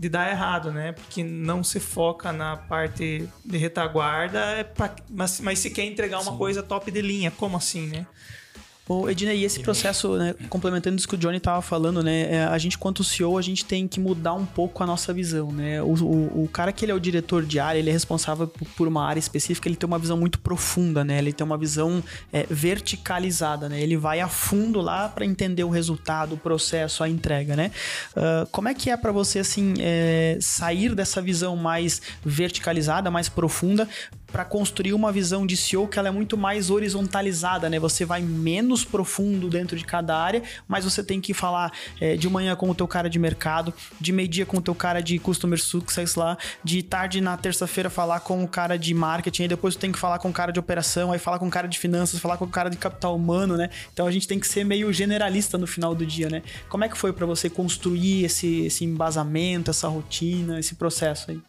de 0.00 0.08
dar 0.08 0.30
errado, 0.30 0.72
né? 0.72 0.92
Porque 0.92 1.22
não 1.22 1.62
se 1.62 1.78
foca 1.78 2.32
na 2.32 2.56
parte 2.56 3.28
de 3.44 3.58
retaguarda, 3.58 4.38
é 4.52 4.64
pra- 4.64 4.96
mas, 5.10 5.38
mas 5.42 5.58
se 5.58 5.68
quer 5.68 5.84
entregar 5.84 6.20
uma 6.20 6.38
coisa 6.38 6.62
top 6.62 6.90
de 6.90 7.02
linha, 7.02 7.30
como 7.30 7.58
assim, 7.58 7.86
né? 7.86 8.06
Ô, 8.88 9.08
Edna, 9.08 9.32
e 9.32 9.44
esse 9.44 9.60
processo, 9.60 10.16
né, 10.16 10.34
complementando 10.48 10.96
isso 10.96 11.08
que 11.08 11.14
o 11.14 11.18
Johnny 11.18 11.38
tava 11.38 11.62
falando, 11.62 12.02
né, 12.02 12.34
é, 12.34 12.44
a 12.44 12.58
gente, 12.58 12.76
quanto 12.76 13.04
CEO, 13.04 13.38
a 13.38 13.42
gente 13.42 13.64
tem 13.64 13.86
que 13.86 14.00
mudar 14.00 14.34
um 14.34 14.44
pouco 14.44 14.82
a 14.82 14.86
nossa 14.86 15.12
visão, 15.12 15.52
né? 15.52 15.80
O, 15.80 15.94
o, 15.94 16.44
o 16.44 16.48
cara 16.48 16.72
que 16.72 16.84
ele 16.84 16.90
é 16.90 16.94
o 16.94 17.00
diretor 17.00 17.44
de 17.44 17.60
área, 17.60 17.78
ele 17.78 17.90
é 17.90 17.92
responsável 17.92 18.48
por, 18.48 18.88
uma 18.88 19.06
área 19.06 19.20
específica, 19.20 19.68
ele 19.68 19.76
tem 19.76 19.86
uma 19.86 19.98
visão 19.98 20.16
muito 20.16 20.40
profunda, 20.40 21.04
né? 21.04 21.18
Ele 21.18 21.32
tem 21.32 21.44
uma 21.44 21.56
visão 21.56 22.02
é, 22.32 22.44
verticalizada, 22.50 23.68
né? 23.68 23.80
Ele 23.80 23.96
vai 23.96 24.20
a 24.20 24.28
fundo 24.28 24.80
lá 24.80 25.08
para 25.08 25.24
entender 25.24 25.62
o 25.62 25.70
resultado, 25.70 26.34
o 26.34 26.38
processo, 26.38 27.04
a 27.04 27.08
entrega, 27.08 27.54
né? 27.54 27.70
Ah, 28.16 28.46
como 28.50 28.68
é 28.68 28.74
que 28.74 28.90
é 28.90 28.96
para 28.96 29.12
você, 29.12 29.38
assim, 29.38 29.74
é, 29.78 30.38
sair 30.40 30.94
dessa 30.94 31.22
visão 31.22 31.56
mais 31.56 32.00
verticalizada, 32.24 33.10
mais 33.10 33.28
profunda, 33.28 33.88
para 34.30 34.44
construir 34.44 34.92
uma 34.92 35.12
visão 35.12 35.46
de 35.46 35.56
CEO 35.56 35.88
que 35.88 35.98
ela 35.98 36.08
é 36.08 36.10
muito 36.10 36.36
mais 36.36 36.70
horizontalizada, 36.70 37.68
né? 37.68 37.78
Você 37.78 38.04
vai 38.04 38.22
menos 38.22 38.84
profundo 38.84 39.48
dentro 39.48 39.76
de 39.76 39.84
cada 39.84 40.16
área, 40.16 40.42
mas 40.66 40.84
você 40.84 41.02
tem 41.02 41.20
que 41.20 41.34
falar 41.34 41.72
é, 42.00 42.16
de 42.16 42.28
manhã 42.28 42.54
com 42.56 42.68
o 42.70 42.74
teu 42.74 42.86
cara 42.86 43.08
de 43.08 43.18
mercado, 43.18 43.72
de 44.00 44.12
meio-dia 44.12 44.46
com 44.46 44.58
o 44.58 44.60
teu 44.60 44.74
cara 44.74 45.00
de 45.00 45.18
customer 45.18 45.60
success 45.60 46.14
lá, 46.14 46.36
de 46.62 46.82
tarde 46.82 47.20
na 47.20 47.36
terça-feira 47.36 47.90
falar 47.90 48.20
com 48.20 48.42
o 48.42 48.48
cara 48.48 48.76
de 48.78 48.92
marketing, 48.94 49.48
depois 49.48 49.74
tu 49.74 49.80
tem 49.80 49.92
que 49.92 49.98
falar 49.98 50.18
com 50.18 50.28
o 50.28 50.32
cara 50.32 50.52
de 50.52 50.58
operação, 50.58 51.12
aí 51.12 51.18
falar 51.18 51.38
com 51.38 51.48
o 51.48 51.50
cara 51.50 51.66
de 51.66 51.78
finanças, 51.78 52.20
falar 52.20 52.36
com 52.36 52.44
o 52.44 52.48
cara 52.48 52.70
de 52.70 52.76
capital 52.76 53.14
humano, 53.14 53.56
né? 53.56 53.70
Então 53.92 54.06
a 54.06 54.10
gente 54.10 54.26
tem 54.26 54.38
que 54.38 54.46
ser 54.46 54.64
meio 54.64 54.92
generalista 54.92 55.58
no 55.58 55.66
final 55.66 55.94
do 55.94 56.06
dia, 56.06 56.28
né? 56.28 56.42
Como 56.68 56.84
é 56.84 56.88
que 56.88 56.96
foi 56.96 57.12
para 57.12 57.26
você 57.26 57.50
construir 57.50 58.24
esse, 58.24 58.66
esse 58.66 58.84
embasamento, 58.84 59.70
essa 59.70 59.88
rotina, 59.88 60.58
esse 60.58 60.74
processo 60.74 61.30
aí? 61.30 61.40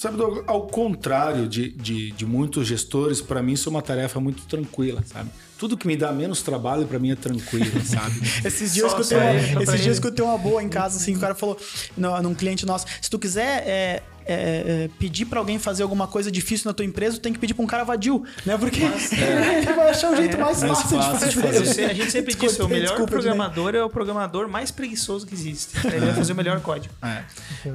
Sabe, 0.00 0.16
Douglas, 0.16 0.44
ao 0.46 0.66
contrário 0.66 1.46
de, 1.46 1.72
de, 1.72 2.10
de 2.12 2.24
muitos 2.24 2.66
gestores, 2.66 3.20
para 3.20 3.42
mim 3.42 3.52
isso 3.52 3.68
é 3.68 3.70
uma 3.70 3.82
tarefa 3.82 4.18
muito 4.18 4.44
tranquila, 4.46 5.02
sabe? 5.04 5.28
Tudo 5.58 5.76
que 5.76 5.86
me 5.86 5.94
dá 5.94 6.10
menos 6.10 6.40
trabalho, 6.40 6.86
para 6.86 6.98
mim 6.98 7.10
é 7.10 7.14
tranquilo, 7.14 7.78
sabe? 7.84 8.18
Esses 8.42 8.72
dias, 8.72 8.90
Só- 8.90 8.96
eu 8.96 9.02
escutei 9.02 9.18
uma, 9.18 9.34
esses 9.34 9.54
dias 9.56 9.68
eu 9.68 9.84
ele. 9.84 9.90
escutei 9.90 10.24
uma 10.24 10.38
boa 10.38 10.62
em 10.62 10.70
casa, 10.70 10.96
assim, 10.96 11.12
que 11.12 11.18
o 11.18 11.20
cara 11.20 11.34
falou 11.34 11.54
no, 11.98 12.22
num 12.22 12.34
cliente 12.34 12.64
nosso, 12.64 12.86
se 12.98 13.10
tu 13.10 13.18
quiser 13.18 13.62
é, 13.68 14.02
é, 14.26 14.84
é, 14.84 14.90
pedir 14.98 15.24
pra 15.24 15.38
alguém 15.38 15.58
fazer 15.58 15.82
alguma 15.82 16.06
coisa 16.06 16.30
difícil 16.30 16.68
na 16.68 16.74
tua 16.74 16.84
empresa, 16.84 17.16
tu 17.16 17.20
tem 17.20 17.32
que 17.32 17.38
pedir 17.38 17.54
pra 17.54 17.64
um 17.64 17.66
cara 17.66 17.84
vadio, 17.84 18.22
né? 18.44 18.56
Porque 18.56 18.80
ele 18.84 19.72
vai 19.74 19.90
achar 19.90 20.12
o 20.12 20.16
jeito 20.16 20.38
mais 20.38 20.62
mais 20.62 20.82
fácil, 20.82 20.98
fácil 20.98 21.28
de 21.28 21.34
de 21.34 21.40
fazer. 21.40 21.58
Eu 21.58 21.66
sei, 21.66 21.84
a 21.86 21.94
gente 21.94 22.10
sempre 22.10 22.34
diz, 22.34 22.42
o 22.42 22.46
Desculpa, 22.46 22.74
melhor 22.74 22.88
desculpa, 22.88 23.10
programador 23.10 23.74
é 23.74 23.82
o 23.82 23.90
programador 23.90 24.48
mais 24.48 24.70
preguiçoso 24.70 25.26
que 25.26 25.34
existe. 25.34 25.76
Ele 25.86 26.06
vai 26.06 26.14
fazer 26.14 26.32
o 26.32 26.36
melhor 26.36 26.60
código. 26.60 26.94
É. 27.02 27.24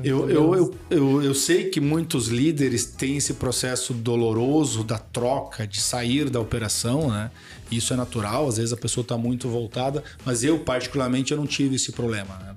Eu, 0.04 0.30
eu, 0.30 0.56
eu, 0.56 0.76
eu, 0.90 1.24
eu 1.24 1.34
sei 1.34 1.70
que 1.70 1.80
muitos 1.80 2.28
líderes 2.28 2.86
têm 2.86 3.18
esse 3.18 3.34
processo 3.34 3.94
doloroso 3.94 4.84
da 4.84 4.98
troca, 4.98 5.66
de 5.66 5.82
sair 5.82 6.30
da 6.30 6.40
operação, 6.40 7.10
né? 7.10 7.32
Isso 7.72 7.94
é 7.94 7.96
natural, 7.96 8.48
às 8.48 8.58
vezes 8.58 8.72
a 8.72 8.78
pessoa 8.78 9.02
está 9.02 9.18
muito 9.18 9.50
voltada, 9.50 10.04
mas 10.24 10.44
eu, 10.44 10.60
particularmente, 10.60 11.32
eu 11.32 11.38
não 11.38 11.48
tive 11.48 11.76
esse 11.76 11.92
problema. 11.92 12.38
Né? 12.38 12.56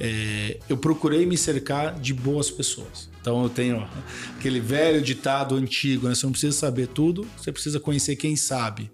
É, 0.00 0.58
eu 0.68 0.76
procurei 0.76 1.26
me 1.26 1.36
cercar 1.36 1.98
de 1.98 2.14
boas 2.14 2.50
pessoas. 2.50 3.08
Então 3.20 3.42
eu 3.42 3.48
tenho 3.48 3.86
aquele 4.36 4.60
velho 4.60 5.02
ditado 5.02 5.54
antigo, 5.54 6.08
né? 6.08 6.14
Você 6.14 6.24
não 6.24 6.32
precisa 6.32 6.56
saber 6.56 6.88
tudo, 6.88 7.26
você 7.36 7.50
precisa 7.52 7.80
conhecer 7.80 8.16
quem 8.16 8.36
sabe. 8.36 8.90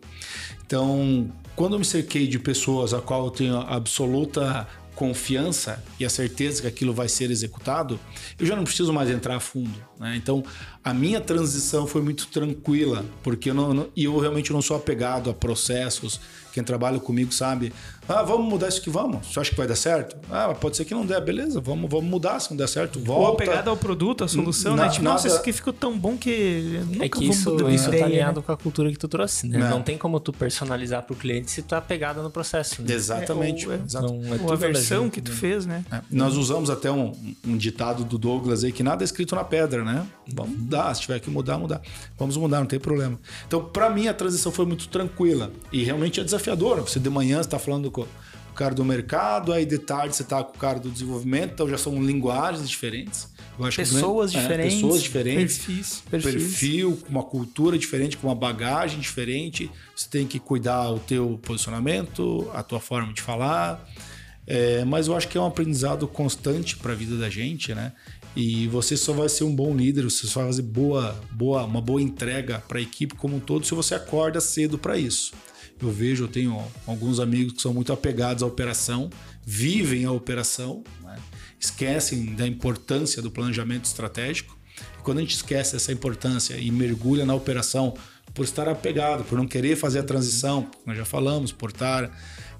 Então, 0.66 1.30
quando 1.54 1.74
eu 1.74 1.78
me 1.78 1.84
cerquei 1.84 2.26
de 2.26 2.38
pessoas 2.38 2.94
a 2.94 3.00
qual 3.00 3.26
eu 3.26 3.30
tenho 3.30 3.56
absoluta 3.56 4.66
confiança 4.94 5.82
e 5.98 6.04
a 6.04 6.10
certeza 6.10 6.62
que 6.62 6.68
aquilo 6.68 6.94
vai 6.94 7.08
ser 7.08 7.30
executado, 7.30 7.98
eu 8.38 8.46
já 8.46 8.54
não 8.54 8.64
preciso 8.64 8.92
mais 8.92 9.10
entrar 9.10 9.36
a 9.36 9.40
fundo. 9.40 9.74
Né? 9.98 10.14
Então, 10.16 10.42
a 10.82 10.94
minha 10.94 11.20
transição 11.20 11.86
foi 11.86 12.00
muito 12.00 12.26
tranquila, 12.28 13.04
porque 13.22 13.50
eu 13.50 13.54
não, 13.54 13.88
eu 13.96 14.18
realmente 14.18 14.52
não 14.52 14.62
sou 14.62 14.76
apegado 14.76 15.30
a 15.30 15.34
processos. 15.34 16.20
Quem 16.52 16.62
trabalha 16.62 17.00
comigo 17.00 17.32
sabe, 17.32 17.72
ah, 18.08 18.22
vamos 18.22 18.46
mudar 18.48 18.68
isso 18.68 18.80
aqui, 18.80 18.90
vamos. 18.90 19.26
Você 19.26 19.40
acha 19.40 19.50
que 19.50 19.56
vai 19.56 19.66
dar 19.66 19.76
certo? 19.76 20.16
Ah, 20.30 20.46
mas 20.48 20.58
pode 20.58 20.76
ser 20.76 20.84
que 20.84 20.94
não 20.94 21.04
der, 21.06 21.20
beleza, 21.22 21.60
vamos, 21.60 21.90
vamos 21.90 22.08
mudar. 22.08 22.38
Se 22.40 22.50
não 22.50 22.56
der 22.56 22.68
certo, 22.68 22.98
Ou 22.98 23.04
volta. 23.04 23.42
apegado 23.44 23.68
ao 23.70 23.76
produto, 23.76 24.24
à 24.24 24.28
solução, 24.28 24.76
Na- 24.76 24.84
né? 24.84 24.88
Tipo, 24.90 25.04
nossa, 25.04 25.16
nada- 25.24 25.28
isso 25.28 25.36
aqui 25.38 25.52
ficou 25.52 25.72
tão 25.72 25.98
bom 25.98 26.16
que 26.16 26.80
nunca 26.86 27.04
É 27.04 27.08
que 27.08 27.18
vou 27.18 27.28
isso, 27.30 27.50
mudar 27.50 27.64
de 27.68 27.74
isso 27.74 27.84
tá 27.84 27.90
ideia, 27.90 28.04
alinhado 28.04 28.40
né? 28.40 28.46
com 28.46 28.52
a 28.52 28.56
cultura 28.56 28.90
que 28.90 28.98
tu 28.98 29.08
trouxe, 29.08 29.46
né? 29.48 29.58
Não. 29.58 29.70
Não, 29.70 29.82
tem 29.82 29.96
como 29.98 30.20
tu 30.20 30.32
personalizar 30.32 31.02
pro 31.02 31.14
cliente 31.16 31.50
se 31.50 31.62
tu 31.62 31.68
tá 31.68 31.80
pegado 31.80 32.22
no 32.22 32.30
processo. 32.30 32.82
Né? 32.82 32.92
Exatamente. 32.94 33.64
É, 33.64 33.68
ou 33.68 33.74
é-. 33.74 33.80
Não, 33.92 34.34
é 34.34 34.40
Ou 34.42 34.52
a 34.52 34.56
versão 34.56 35.08
que 35.10 35.20
tu 35.20 35.30
né? 35.30 35.36
fez, 35.36 35.66
né? 35.66 35.84
É, 35.90 36.00
Nós 36.10 36.36
usamos 36.36 36.70
até 36.70 36.90
um, 36.90 37.12
um 37.46 37.56
ditado 37.56 38.04
do 38.04 38.18
Douglas 38.18 38.64
aí 38.64 38.72
que 38.72 38.82
nada 38.82 39.02
é 39.02 39.06
escrito 39.06 39.34
na 39.34 39.44
pedra, 39.44 39.84
né? 39.84 40.06
Vamos 40.34 40.56
mudar, 40.58 40.92
se 40.94 41.02
tiver 41.02 41.20
que 41.20 41.30
mudar, 41.30 41.58
mudar. 41.58 41.80
Vamos 42.18 42.36
mudar, 42.36 42.58
não 42.60 42.66
tem 42.66 42.78
problema. 42.80 43.18
Então, 43.46 43.64
para 43.64 43.88
mim, 43.90 44.08
a 44.08 44.14
transição 44.14 44.50
foi 44.52 44.66
muito 44.66 44.88
tranquila 44.88 45.50
e 45.72 45.82
realmente 45.84 46.20
é 46.20 46.24
desafiadora. 46.24 46.82
Você 46.82 46.98
de 46.98 47.10
manhã 47.10 47.40
está 47.40 47.58
falando 47.58 47.90
com 48.02 48.52
o 48.54 48.54
cara 48.54 48.74
do 48.74 48.84
mercado, 48.84 49.52
aí 49.52 49.64
de 49.64 49.78
tarde 49.78 50.14
você 50.14 50.22
está 50.22 50.42
com 50.42 50.54
o 50.54 50.58
cara 50.58 50.78
do 50.78 50.90
desenvolvimento, 50.90 51.52
então 51.54 51.68
já 51.68 51.78
são 51.78 52.02
linguagens 52.02 52.68
diferentes. 52.68 53.32
Pessoas 53.76 54.34
é, 54.34 54.40
diferentes, 54.40 54.74
pessoas 54.74 55.02
diferentes 55.02 55.58
Perfis. 55.58 56.02
Perfis. 56.10 56.32
perfil, 56.32 56.96
com 56.96 57.08
uma 57.08 57.22
cultura 57.22 57.78
diferente, 57.78 58.16
com 58.16 58.26
uma 58.26 58.34
bagagem 58.34 58.98
diferente. 58.98 59.70
Você 59.94 60.08
tem 60.08 60.26
que 60.26 60.40
cuidar 60.40 60.90
o 60.90 60.98
teu 60.98 61.38
posicionamento, 61.42 62.50
a 62.52 62.62
tua 62.62 62.80
forma 62.80 63.12
de 63.12 63.22
falar. 63.22 63.88
É, 64.46 64.84
mas 64.84 65.06
eu 65.06 65.16
acho 65.16 65.28
que 65.28 65.38
é 65.38 65.40
um 65.40 65.46
aprendizado 65.46 66.06
constante 66.06 66.76
para 66.76 66.92
a 66.92 66.94
vida 66.94 67.16
da 67.16 67.30
gente, 67.30 67.74
né? 67.74 67.92
E 68.36 68.66
você 68.66 68.96
só 68.96 69.12
vai 69.12 69.28
ser 69.28 69.44
um 69.44 69.54
bom 69.54 69.74
líder, 69.74 70.02
você 70.02 70.26
só 70.26 70.40
vai 70.40 70.48
fazer 70.48 70.62
boa, 70.62 71.18
boa, 71.30 71.64
uma 71.64 71.80
boa 71.80 72.02
entrega 72.02 72.62
para 72.66 72.78
a 72.78 72.82
equipe 72.82 73.14
como 73.14 73.36
um 73.36 73.40
todo 73.40 73.64
se 73.64 73.74
você 73.74 73.94
acorda 73.94 74.40
cedo 74.40 74.76
para 74.76 74.98
isso. 74.98 75.32
Eu 75.80 75.90
vejo, 75.90 76.24
eu 76.24 76.28
tenho 76.28 76.64
alguns 76.86 77.20
amigos 77.20 77.54
que 77.54 77.62
são 77.62 77.74
muito 77.74 77.92
apegados 77.92 78.42
à 78.42 78.46
operação, 78.46 79.10
vivem 79.44 80.04
a 80.04 80.12
operação, 80.12 80.82
né? 81.02 81.16
esquecem 81.60 82.34
da 82.34 82.46
importância 82.46 83.20
do 83.20 83.30
planejamento 83.30 83.84
estratégico. 83.84 84.56
E 84.98 85.02
quando 85.02 85.18
a 85.18 85.20
gente 85.20 85.36
esquece 85.36 85.76
essa 85.76 85.92
importância 85.92 86.56
e 86.56 86.70
mergulha 86.70 87.24
na 87.26 87.34
operação 87.34 87.94
por 88.32 88.44
estar 88.44 88.68
apegado, 88.68 89.24
por 89.24 89.36
não 89.38 89.46
querer 89.46 89.76
fazer 89.76 90.00
a 90.00 90.02
transição, 90.02 90.68
nós 90.84 90.96
já 90.96 91.04
falamos, 91.04 91.52
por 91.52 91.70
estar 91.70 92.10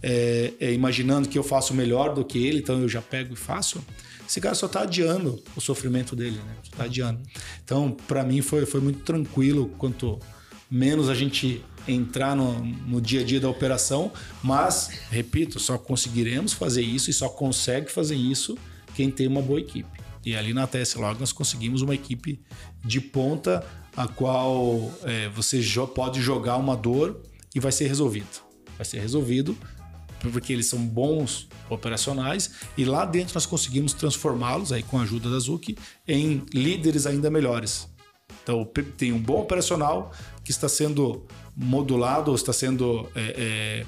é, 0.02 0.52
é, 0.60 0.72
imaginando 0.72 1.28
que 1.28 1.38
eu 1.38 1.42
faço 1.42 1.72
melhor 1.74 2.14
do 2.14 2.24
que 2.24 2.46
ele, 2.46 2.58
então 2.58 2.80
eu 2.80 2.88
já 2.88 3.00
pego 3.00 3.34
e 3.34 3.36
faço. 3.36 3.82
Esse 4.28 4.40
cara 4.40 4.54
só 4.54 4.66
está 4.66 4.82
adiando 4.82 5.42
o 5.56 5.60
sofrimento 5.60 6.14
dele, 6.14 6.36
né? 6.36 6.56
Está 6.62 6.84
adiando. 6.84 7.20
Então, 7.62 7.90
para 7.90 8.22
mim 8.22 8.40
foi, 8.40 8.64
foi 8.66 8.80
muito 8.80 9.00
tranquilo 9.00 9.70
quanto 9.78 10.18
menos 10.70 11.08
a 11.08 11.14
gente 11.14 11.64
entrar 11.86 12.34
no, 12.34 12.64
no 12.64 13.00
dia 13.00 13.20
a 13.20 13.24
dia 13.24 13.40
da 13.40 13.48
operação, 13.48 14.12
mas 14.42 14.90
repito, 15.10 15.58
só 15.60 15.76
conseguiremos 15.76 16.52
fazer 16.52 16.82
isso 16.82 17.10
e 17.10 17.12
só 17.12 17.28
consegue 17.28 17.90
fazer 17.90 18.16
isso 18.16 18.56
quem 18.94 19.10
tem 19.10 19.26
uma 19.26 19.42
boa 19.42 19.60
equipe. 19.60 20.04
E 20.24 20.34
ali 20.34 20.54
na 20.54 20.66
TS 20.66 20.94
Log 20.94 21.20
nós 21.20 21.32
conseguimos 21.32 21.82
uma 21.82 21.94
equipe 21.94 22.40
de 22.84 23.00
ponta 23.00 23.64
a 23.96 24.08
qual 24.08 24.90
é, 25.02 25.28
você 25.28 25.60
jo 25.60 25.86
pode 25.86 26.20
jogar 26.20 26.56
uma 26.56 26.76
dor 26.76 27.20
e 27.54 27.60
vai 27.60 27.70
ser 27.70 27.86
resolvido. 27.86 28.42
Vai 28.76 28.84
ser 28.84 29.00
resolvido 29.00 29.56
porque 30.32 30.52
eles 30.52 30.66
são 30.66 30.78
bons 30.78 31.48
operacionais 31.68 32.50
e 32.78 32.84
lá 32.84 33.04
dentro 33.04 33.34
nós 33.34 33.44
conseguimos 33.44 33.92
transformá-los 33.92 34.72
aí 34.72 34.82
com 34.82 34.98
a 34.98 35.02
ajuda 35.02 35.30
da 35.30 35.38
Zuki 35.38 35.76
em 36.08 36.42
líderes 36.52 37.06
ainda 37.06 37.30
melhores. 37.30 37.88
Então 38.42 38.64
tem 38.96 39.12
um 39.12 39.18
bom 39.18 39.40
operacional 39.40 40.12
que 40.42 40.50
está 40.50 40.68
sendo 40.68 41.26
modulado 41.56 42.30
ou 42.30 42.34
está 42.34 42.52
sendo 42.52 43.08
é, 43.14 43.84
é, 43.84 43.86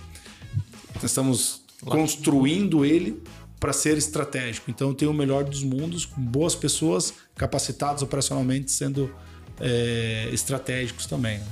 estamos 1.04 1.62
construindo 1.84 2.84
ele 2.84 3.22
para 3.58 3.72
ser 3.72 3.96
estratégico. 3.96 4.70
Então 4.70 4.94
tem 4.94 5.08
o 5.08 5.12
melhor 5.12 5.44
dos 5.44 5.62
mundos, 5.62 6.04
com 6.04 6.20
boas 6.20 6.54
pessoas 6.54 7.14
capacitadas 7.34 8.02
operacionalmente 8.02 8.70
sendo 8.70 9.14
é, 9.60 10.28
estratégicos 10.32 11.06
também. 11.06 11.38
Né? 11.38 11.46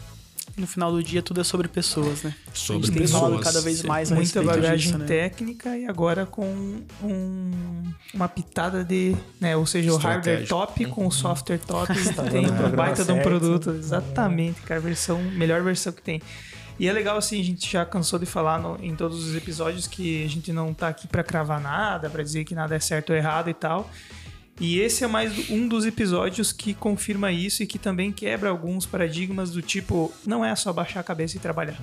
No 0.56 0.66
final 0.68 0.92
do 0.92 1.02
dia, 1.02 1.20
tudo 1.20 1.40
é 1.40 1.44
sobre 1.44 1.66
pessoas, 1.66 2.22
né? 2.22 2.32
Sobre 2.52 2.82
a 2.84 2.86
gente 2.86 2.92
tem 2.94 3.02
pessoas. 3.02 3.22
falado 3.22 3.42
cada 3.42 3.60
vez 3.60 3.82
mais 3.82 4.12
a 4.12 4.14
Muita 4.14 4.40
bagagem 4.42 4.86
disso, 4.86 4.98
né? 4.98 5.04
técnica 5.04 5.76
e 5.76 5.84
agora 5.86 6.24
com 6.26 6.46
um- 7.02 7.92
uma 8.14 8.28
pitada 8.28 8.84
de. 8.84 9.16
Né, 9.40 9.56
ou 9.56 9.66
seja, 9.66 9.92
o 9.92 9.96
hardware 9.96 10.46
top 10.46 10.84
com 10.86 11.06
o 11.06 11.10
software 11.10 11.58
top. 11.58 11.92
Tá 12.14 12.22
tem 12.22 12.46
um 12.48 12.70
baita 12.70 13.04
de 13.04 13.10
um 13.10 13.20
produto. 13.20 13.70
Exatamente, 13.70 14.60
cara. 14.62 14.78
A 14.78 14.82
versão, 14.82 15.20
melhor 15.20 15.60
versão 15.62 15.92
que 15.92 16.02
tem. 16.02 16.22
E 16.78 16.88
é 16.88 16.92
legal 16.92 17.16
assim, 17.16 17.40
a 17.40 17.44
gente 17.44 17.70
já 17.70 17.84
cansou 17.84 18.18
de 18.18 18.26
falar 18.26 18.58
no, 18.60 18.78
em 18.82 18.94
todos 18.96 19.24
os 19.28 19.34
episódios 19.36 19.86
que 19.86 20.24
a 20.24 20.28
gente 20.28 20.52
não 20.52 20.72
tá 20.74 20.88
aqui 20.88 21.06
para 21.08 21.22
cravar 21.24 21.60
nada, 21.60 22.08
para 22.10 22.22
dizer 22.22 22.44
que 22.44 22.54
nada 22.54 22.74
é 22.74 22.80
certo 22.80 23.10
ou 23.10 23.16
errado 23.16 23.48
e 23.50 23.54
tal. 23.54 23.88
E 24.60 24.78
esse 24.78 25.02
é 25.02 25.06
mais 25.06 25.50
um 25.50 25.66
dos 25.66 25.84
episódios 25.84 26.52
que 26.52 26.74
confirma 26.74 27.32
isso 27.32 27.62
e 27.62 27.66
que 27.66 27.78
também 27.78 28.12
quebra 28.12 28.50
alguns 28.50 28.86
paradigmas 28.86 29.50
do 29.50 29.60
tipo, 29.60 30.12
não 30.24 30.44
é 30.44 30.54
só 30.54 30.72
baixar 30.72 31.00
a 31.00 31.04
cabeça 31.04 31.36
e 31.36 31.40
trabalhar 31.40 31.78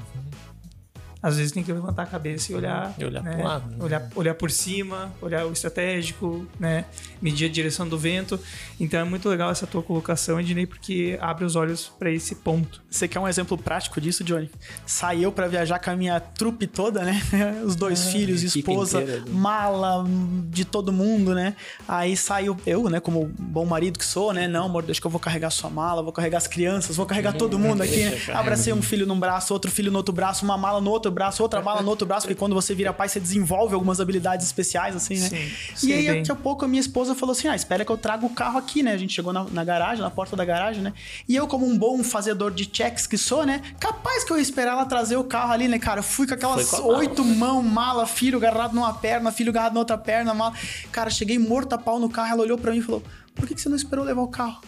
às 1.21 1.37
vezes 1.37 1.51
tem 1.51 1.63
que 1.63 1.71
levantar 1.71 2.03
a 2.03 2.05
cabeça 2.05 2.51
e 2.51 2.55
olhar, 2.55 2.93
e 2.97 3.05
olhar, 3.05 3.21
né? 3.23 3.43
lado, 3.43 3.69
né? 3.69 3.77
olhar, 3.83 4.09
olhar 4.15 4.33
por 4.35 4.49
cima, 4.49 5.11
olhar 5.21 5.45
o 5.45 5.51
estratégico, 5.51 6.47
né? 6.59 6.85
medir 7.21 7.45
a 7.45 7.49
direção 7.49 7.87
do 7.87 7.97
vento. 7.97 8.39
Então 8.79 8.99
é 8.99 9.03
muito 9.03 9.29
legal 9.29 9.51
essa 9.51 9.67
tua 9.67 9.83
colocação, 9.83 10.39
Ednei, 10.39 10.65
porque 10.65 11.17
abre 11.21 11.45
os 11.45 11.55
olhos 11.55 11.91
para 11.99 12.09
esse 12.11 12.35
ponto. 12.35 12.81
Você 12.89 13.07
quer 13.07 13.19
um 13.19 13.27
exemplo 13.27 13.57
prático 13.57 14.01
disso, 14.01 14.23
Johnny? 14.23 14.49
Saí 14.85 15.23
eu 15.23 15.31
para 15.31 15.47
viajar 15.47 15.79
com 15.79 15.91
a 15.91 15.95
minha 15.95 16.19
trupe 16.19 16.65
toda, 16.65 17.03
né? 17.03 17.21
Os 17.63 17.75
dois 17.75 18.01
Ah, 18.07 18.11
filhos, 18.11 18.41
esposa, 18.43 19.01
inteira, 19.01 19.21
né? 19.21 19.31
mala 19.31 20.03
de 20.49 20.65
todo 20.65 20.91
mundo, 20.91 21.35
né? 21.35 21.55
Aí 21.87 22.17
saiu 22.17 22.57
eu, 22.65 22.89
né, 22.89 22.99
como 22.99 23.31
bom 23.37 23.65
marido 23.65 23.99
que 23.99 24.05
sou, 24.05 24.33
né? 24.33 24.47
Não, 24.47 24.65
amor, 24.65 24.83
deixa 24.83 24.99
que 24.99 25.05
eu 25.07 25.11
vou 25.11 25.19
carregar 25.19 25.49
sua 25.51 25.69
mala, 25.69 26.01
vou 26.01 26.11
carregar 26.11 26.37
as 26.37 26.47
crianças, 26.47 26.95
vou 26.95 27.05
carregar 27.05 27.33
todo 27.33 27.59
mundo 27.59 27.83
aqui, 27.83 28.05
né? 28.05 28.17
Abracei 28.33 28.73
um 28.73 28.81
filho 28.81 29.05
num 29.05 29.19
braço, 29.19 29.53
outro 29.53 29.69
filho 29.69 29.91
no 29.91 29.97
outro 29.97 30.13
braço, 30.13 30.43
uma 30.43 30.57
mala 30.57 30.81
no 30.81 30.89
outro 30.89 31.10
braço, 31.11 31.43
outra 31.43 31.61
mala 31.61 31.81
no 31.81 31.89
outro 31.89 32.07
braço, 32.07 32.25
porque 32.25 32.37
quando 32.37 32.53
você 32.53 32.73
vira 32.73 32.93
pai, 32.93 33.09
você 33.09 33.19
desenvolve 33.19 33.73
algumas 33.73 33.99
habilidades 33.99 34.45
especiais, 34.45 34.95
assim, 34.95 35.19
né? 35.19 35.29
Sim, 35.75 35.89
e 35.89 35.93
aí, 35.93 36.07
bem. 36.07 36.17
daqui 36.17 36.31
a 36.31 36.35
pouco, 36.35 36.65
a 36.65 36.67
minha 36.67 36.79
esposa 36.79 37.13
falou 37.15 37.33
assim: 37.33 37.47
ah, 37.47 37.55
espera 37.55 37.83
que 37.85 37.91
eu 37.91 37.97
trago 37.97 38.25
o 38.25 38.29
carro 38.29 38.57
aqui, 38.57 38.81
né? 38.83 38.93
A 38.93 38.97
gente 38.97 39.13
chegou 39.13 39.33
na, 39.33 39.43
na 39.45 39.63
garagem, 39.63 40.01
na 40.01 40.09
porta 40.09 40.35
da 40.35 40.45
garagem, 40.45 40.81
né? 40.81 40.93
E 41.27 41.35
eu, 41.35 41.47
como 41.47 41.65
um 41.65 41.77
bom 41.77 42.03
fazedor 42.03 42.51
de 42.51 42.69
checks 42.71 43.05
que 43.05 43.17
sou, 43.17 43.45
né? 43.45 43.61
Capaz 43.79 44.23
que 44.23 44.31
eu 44.31 44.37
ia 44.37 44.43
esperar 44.43 44.73
ela 44.73 44.85
trazer 44.85 45.17
o 45.17 45.23
carro 45.23 45.51
ali, 45.51 45.67
né, 45.67 45.79
cara? 45.79 45.99
Eu 45.99 46.03
fui 46.03 46.27
com 46.27 46.33
aquelas 46.33 46.69
com 46.69 46.81
oito 46.83 47.23
mãos, 47.23 47.63
mala, 47.63 48.05
filho 48.05 48.37
agarrado 48.37 48.73
numa 48.73 48.93
perna, 48.93 49.31
filho 49.31 49.49
agarrado 49.49 49.73
na 49.73 49.79
outra 49.79 49.97
perna, 49.97 50.33
mala. 50.33 50.53
Cara, 50.91 51.09
cheguei 51.09 51.37
morto 51.37 51.73
a 51.73 51.77
pau 51.77 51.99
no 51.99 52.09
carro, 52.09 52.33
ela 52.33 52.41
olhou 52.43 52.57
pra 52.57 52.71
mim 52.71 52.77
e 52.77 52.81
falou: 52.81 53.03
por 53.35 53.47
que, 53.47 53.55
que 53.55 53.61
você 53.61 53.69
não 53.69 53.75
esperou 53.75 54.05
levar 54.05 54.21
o 54.21 54.27
carro? 54.27 54.61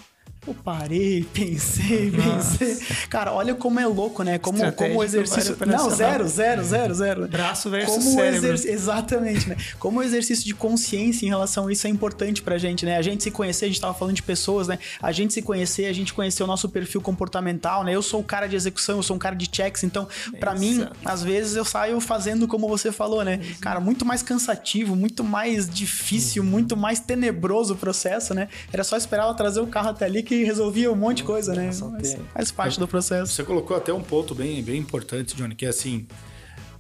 Eu 0.45 0.53
parei, 0.53 1.23
pensei, 1.33 2.11
pensei. 2.11 2.77
Cara, 3.09 3.31
olha 3.31 3.55
como 3.55 3.79
é 3.79 3.87
louco, 3.87 4.23
né? 4.23 4.37
Como, 4.37 4.59
como 4.73 4.99
o 4.99 5.03
exercício. 5.03 5.55
Não, 5.65 5.89
zero, 5.89 6.27
zero, 6.27 6.63
zero, 6.63 6.93
zero. 6.93 7.27
Braço 7.27 7.69
versus 7.69 7.95
Como 7.95 8.09
o 8.09 8.13
cérebro. 8.13 8.37
exercício. 8.37 8.73
Exatamente, 8.73 9.49
né? 9.49 9.57
Como 9.79 9.99
o 9.99 10.03
exercício 10.03 10.45
de 10.45 10.53
consciência 10.53 11.25
em 11.25 11.29
relação 11.29 11.67
a 11.67 11.71
isso 11.71 11.87
é 11.87 11.89
importante 11.89 12.41
pra 12.41 12.57
gente, 12.57 12.85
né? 12.85 12.97
A 12.97 13.01
gente 13.01 13.23
se 13.23 13.31
conhecer, 13.31 13.65
a 13.65 13.67
gente 13.69 13.79
tava 13.79 13.93
falando 13.93 14.15
de 14.15 14.23
pessoas, 14.23 14.67
né? 14.67 14.77
A 15.01 15.11
gente 15.11 15.33
se 15.33 15.41
conhecer, 15.41 15.85
a 15.85 15.93
gente 15.93 16.13
conhecer 16.13 16.43
o 16.43 16.47
nosso 16.47 16.67
perfil 16.69 17.01
comportamental, 17.01 17.83
né? 17.83 17.95
Eu 17.95 18.01
sou 18.01 18.19
um 18.19 18.23
cara 18.23 18.47
de 18.47 18.55
execução, 18.55 18.97
eu 18.97 19.03
sou 19.03 19.15
um 19.15 19.19
cara 19.19 19.35
de 19.35 19.49
checks, 19.51 19.83
então, 19.83 20.07
pra 20.39 20.53
mim, 20.53 20.81
Exato. 20.81 20.95
às 21.05 21.23
vezes 21.23 21.55
eu 21.55 21.63
saio 21.63 21.99
fazendo 21.99 22.47
como 22.47 22.67
você 22.67 22.91
falou, 22.91 23.23
né? 23.23 23.39
Cara, 23.61 23.79
muito 23.79 24.05
mais 24.05 24.21
cansativo, 24.21 24.95
muito 24.95 25.23
mais 25.23 25.69
difícil, 25.69 26.43
muito 26.43 26.75
mais 26.75 26.99
tenebroso 26.99 27.73
o 27.73 27.77
processo, 27.77 28.33
né? 28.33 28.49
Era 28.71 28.83
só 28.83 28.97
esperar 28.97 29.23
ela 29.23 29.33
trazer 29.33 29.61
o 29.61 29.67
carro 29.67 29.89
até 29.89 30.05
ali 30.05 30.21
que 30.23 30.32
resolvia 30.43 30.91
um 30.91 30.95
monte 30.95 31.17
de 31.17 31.23
coisa, 31.23 31.53
né? 31.53 31.69
Mas 31.91 32.17
faz 32.34 32.51
parte 32.51 32.79
do 32.79 32.88
processo. 32.88 33.34
Você 33.34 33.43
colocou 33.43 33.75
até 33.75 33.93
um 33.93 34.01
ponto 34.01 34.34
bem, 34.34 34.63
bem 34.63 34.77
importante, 34.77 35.36
Johnny, 35.36 35.55
que 35.55 35.65
é 35.65 35.69
assim: 35.69 36.07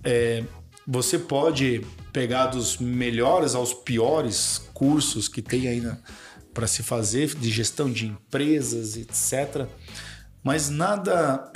é, 0.03 0.43
você 0.87 1.17
pode 1.17 1.81
pegar 2.11 2.47
dos 2.47 2.77
melhores 2.77 3.55
aos 3.55 3.73
piores 3.73 4.61
cursos 4.73 5.27
que 5.27 5.41
tem 5.41 5.67
aí 5.67 5.83
para 6.53 6.67
se 6.67 6.83
fazer 6.83 7.33
de 7.35 7.49
gestão 7.49 7.89
de 7.89 8.07
empresas, 8.07 8.95
etc. 8.95 9.67
Mas 10.43 10.69
nada, 10.69 11.51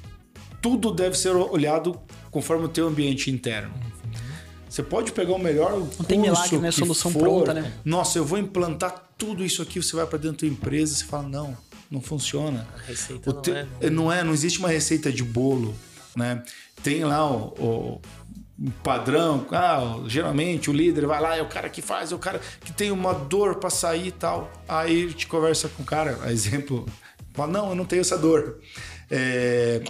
tudo 0.62 0.92
deve 0.92 1.16
ser 1.16 1.30
olhado 1.30 2.00
conforme 2.30 2.64
o 2.64 2.68
teu 2.68 2.88
ambiente 2.88 3.30
interno. 3.30 3.74
Você 4.68 4.82
pode 4.82 5.12
pegar 5.12 5.32
o 5.32 5.38
melhor 5.38 5.72
curso 5.72 6.04
tem 6.04 6.20
milagre, 6.20 6.58
né? 6.58 6.68
que 6.68 6.76
Solução 6.76 7.10
for. 7.10 7.20
pronta, 7.20 7.54
né? 7.54 7.72
Nossa, 7.84 8.18
eu 8.18 8.24
vou 8.24 8.38
implantar 8.38 9.07
tudo 9.18 9.44
isso 9.44 9.60
aqui. 9.60 9.82
Você 9.82 9.94
vai 9.96 10.06
para 10.06 10.18
dentro 10.18 10.32
da 10.32 10.38
tua 10.38 10.48
empresa 10.48 10.92
e 10.94 10.96
você 10.96 11.04
fala 11.04 11.28
não, 11.28 11.56
não 11.90 12.00
funciona. 12.00 12.66
A 12.74 12.82
receita 12.86 13.30
não 13.32 13.42
é, 13.54 13.62
né? 13.64 13.90
não 13.90 14.12
é, 14.12 14.24
não 14.24 14.32
existe 14.32 14.58
uma 14.60 14.68
receita 14.68 15.12
de 15.12 15.22
bolo, 15.24 15.74
né? 16.16 16.42
Tem 16.82 17.04
lá 17.04 17.28
o, 17.30 17.54
o- 17.58 18.00
padrão, 18.82 19.46
ah, 19.52 20.00
geralmente 20.08 20.68
o 20.68 20.72
líder 20.72 21.06
vai 21.06 21.20
lá, 21.20 21.36
é 21.36 21.42
o 21.42 21.48
cara 21.48 21.68
que 21.68 21.80
faz, 21.80 22.10
é 22.10 22.14
o 22.14 22.18
cara 22.18 22.40
que 22.64 22.72
tem 22.72 22.90
uma 22.90 23.12
dor 23.14 23.56
para 23.56 23.70
sair 23.70 24.08
e 24.08 24.12
tal. 24.12 24.50
Aí 24.68 25.12
te 25.12 25.26
conversa 25.26 25.68
com 25.68 25.82
o 25.82 25.86
cara, 25.86 26.18
exemplo, 26.30 26.84
fala, 27.34 27.52
não, 27.52 27.68
eu 27.70 27.74
não 27.76 27.84
tenho 27.84 28.00
essa 28.00 28.18
dor. 28.18 28.58
É, 29.10 29.82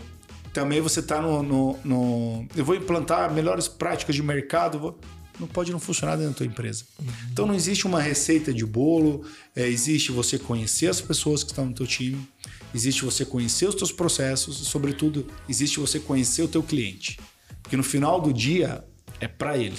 também 0.53 0.81
você 0.81 1.03
tá 1.03 1.21
no, 1.21 1.43
no- 1.43 1.79
no- 1.85 2.47
Eu 2.57 2.65
vou 2.65 2.75
implantar 2.75 3.33
melhores 3.33 3.69
práticas 3.69 4.15
de 4.15 4.23
mercado, 4.23 4.79
vou- 4.79 4.99
não 5.39 5.47
pode 5.47 5.71
não 5.71 5.79
funcionar 5.79 6.17
dentro 6.17 6.33
da 6.33 6.37
tua 6.39 6.47
empresa. 6.47 6.85
Então 7.31 7.47
não 7.47 7.55
existe 7.55 7.87
uma 7.87 8.01
receita 8.01 8.53
de 8.53 8.67
bolo, 8.67 9.25
é, 9.55 9.67
existe 9.67 10.13
você 10.13 10.39
conhecer 10.39 10.89
as 10.89 11.01
pessoas 11.01 11.43
que 11.43 11.51
estão 11.51 11.67
no 11.67 11.75
teu 11.75 11.87
time, 11.87 12.29
existe 12.75 13.05
você 13.05 13.25
conhecer 13.25 13.69
os 13.69 13.75
teus 13.75 13.93
processos, 13.93 14.61
e, 14.61 14.65
sobretudo, 14.65 15.27
existe 15.49 15.79
você 15.79 15.99
conhecer 15.99 16.43
o 16.43 16.49
teu 16.49 16.63
cliente. 16.63 17.19
Porque 17.63 17.77
no 17.77 17.83
final 17.83 18.21
do 18.21 18.33
dia 18.33 18.85
é 19.21 19.29
para 19.29 19.57
ele. 19.57 19.79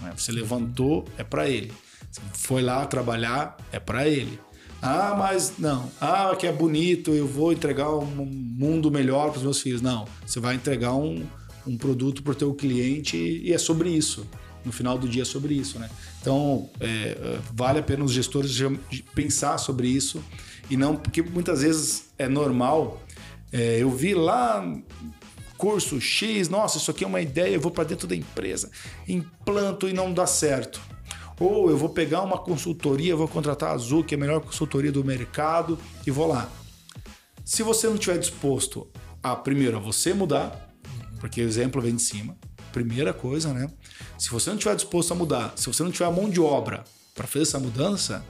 né? 0.00 0.12
Você 0.16 0.32
levantou, 0.32 1.06
é 1.16 1.24
para 1.24 1.48
ele. 1.48 1.72
Você 2.10 2.20
foi 2.32 2.62
lá 2.62 2.84
trabalhar, 2.86 3.56
é 3.72 3.78
para 3.80 4.08
ele. 4.08 4.38
Ah, 4.82 5.14
mas 5.16 5.54
não. 5.58 5.90
Ah, 6.00 6.36
que 6.38 6.46
é 6.46 6.52
bonito, 6.52 7.12
eu 7.12 7.26
vou 7.26 7.52
entregar 7.52 7.90
um 7.94 8.04
mundo 8.26 8.90
melhor 8.90 9.30
para 9.30 9.38
os 9.38 9.42
meus 9.42 9.60
filhos. 9.60 9.80
Não, 9.80 10.06
você 10.26 10.38
vai 10.38 10.56
entregar 10.56 10.94
um, 10.94 11.24
um 11.66 11.76
produto 11.76 12.22
para 12.22 12.32
o 12.32 12.34
teu 12.34 12.52
cliente 12.52 13.16
e 13.16 13.52
é 13.52 13.58
sobre 13.58 13.88
isso. 13.88 14.26
No 14.64 14.72
final 14.72 14.96
do 14.96 15.08
dia 15.08 15.24
sobre 15.24 15.54
isso, 15.54 15.78
né? 15.78 15.90
Então, 16.20 16.70
é, 16.80 16.86
é, 16.86 17.40
vale 17.52 17.80
a 17.80 17.82
pena 17.82 18.02
os 18.02 18.12
gestores 18.12 18.56
pensar 19.14 19.58
sobre 19.58 19.88
isso 19.88 20.24
e 20.70 20.76
não... 20.76 20.96
Porque 20.96 21.22
muitas 21.22 21.62
vezes 21.62 22.06
é 22.18 22.28
normal... 22.28 23.02
é, 23.52 23.78
eu 23.80 23.90
vi 23.90 24.14
lá 24.14 24.66
curso 25.56 26.00
X, 26.00 26.48
nossa, 26.48 26.78
isso 26.78 26.90
aqui 26.90 27.04
é 27.04 27.06
uma 27.06 27.20
ideia, 27.20 27.54
eu 27.54 27.60
vou 27.60 27.70
para 27.70 27.84
dentro 27.84 28.08
da 28.08 28.16
empresa, 28.16 28.68
implanto 29.06 29.88
e 29.88 29.92
não 29.92 30.12
dá 30.12 30.26
certo. 30.26 30.80
Ou 31.38 31.70
eu 31.70 31.76
vou 31.76 31.88
pegar 31.88 32.22
uma 32.22 32.36
consultoria, 32.36 33.14
vou 33.14 33.28
contratar 33.28 33.70
a 33.70 33.72
Azul, 33.74 34.02
que 34.04 34.14
é 34.14 34.18
a 34.18 34.20
melhor 34.20 34.40
consultoria 34.40 34.90
do 34.90 35.04
mercado, 35.04 35.78
e 36.06 36.10
vou 36.10 36.26
lá. 36.26 36.50
Se 37.44 37.62
você 37.62 37.86
não 37.86 37.94
estiver 37.94 38.18
disposto 38.18 38.88
a, 39.22 39.36
primeiro, 39.36 39.76
a 39.76 39.80
você 39.80 40.12
mudar, 40.12 40.74
porque 41.20 41.40
o 41.40 41.44
exemplo 41.44 41.80
vem 41.80 41.94
de 41.94 42.02
cima, 42.02 42.36
primeira 42.74 43.12
coisa, 43.12 43.54
né? 43.54 43.70
Se 44.18 44.28
você 44.30 44.50
não 44.50 44.56
estiver 44.56 44.74
disposto 44.74 45.12
a 45.12 45.14
mudar, 45.14 45.52
se 45.56 45.66
você 45.68 45.82
não 45.84 45.92
tiver 45.92 46.06
a 46.06 46.10
mão 46.10 46.28
de 46.28 46.40
obra 46.40 46.82
para 47.14 47.26
fazer 47.26 47.44
essa 47.44 47.60
mudança, 47.60 48.24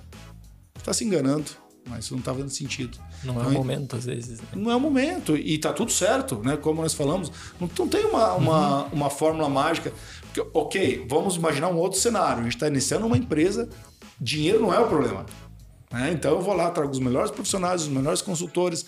está 0.78 0.92
se 0.92 1.02
enganando, 1.04 1.50
mas 1.88 2.04
isso 2.04 2.12
não 2.14 2.20
está 2.20 2.32
fazendo 2.32 2.50
sentido. 2.50 2.98
Não 3.24 3.34
é 3.34 3.38
o 3.38 3.40
Então, 3.40 3.52
momento, 3.54 3.96
às 3.96 4.04
vezes. 4.04 4.40
né? 4.40 4.46
não 4.54 4.70
é 4.70 4.76
o 4.76 4.80
momento. 4.80 5.34
E 5.34 5.56
tá 5.56 5.72
tudo 5.72 5.90
certo, 5.90 6.36
né? 6.44 6.56
Como 6.58 6.82
nós 6.82 6.92
falamos. 6.92 7.32
Não, 7.58 7.70
não 7.78 7.88
tem 7.88 8.04
uma, 8.04 8.34
uma, 8.34 8.84
uma 8.92 9.10
fórmula 9.10 9.48
mágica. 9.48 9.92
Porque, 10.32 10.46
ok, 10.52 11.06
vamos 11.08 11.36
imaginar 11.36 11.68
um 11.68 11.76
outro 11.78 11.98
cenário. 11.98 12.40
A 12.40 12.42
gente 12.44 12.54
está 12.56 12.68
iniciando 12.68 13.06
uma 13.06 13.16
empresa, 13.16 13.68
dinheiro 14.20 14.60
não 14.60 14.74
é 14.74 14.78
o 14.78 14.86
problema. 14.88 15.24
né? 15.90 16.10
Então 16.12 16.32
eu 16.32 16.42
vou 16.42 16.54
lá, 16.54 16.70
trago 16.70 16.90
os 16.92 16.98
melhores 17.00 17.30
profissionais, 17.30 17.82
os 17.82 17.88
melhores 17.88 18.20
consultores. 18.20 18.84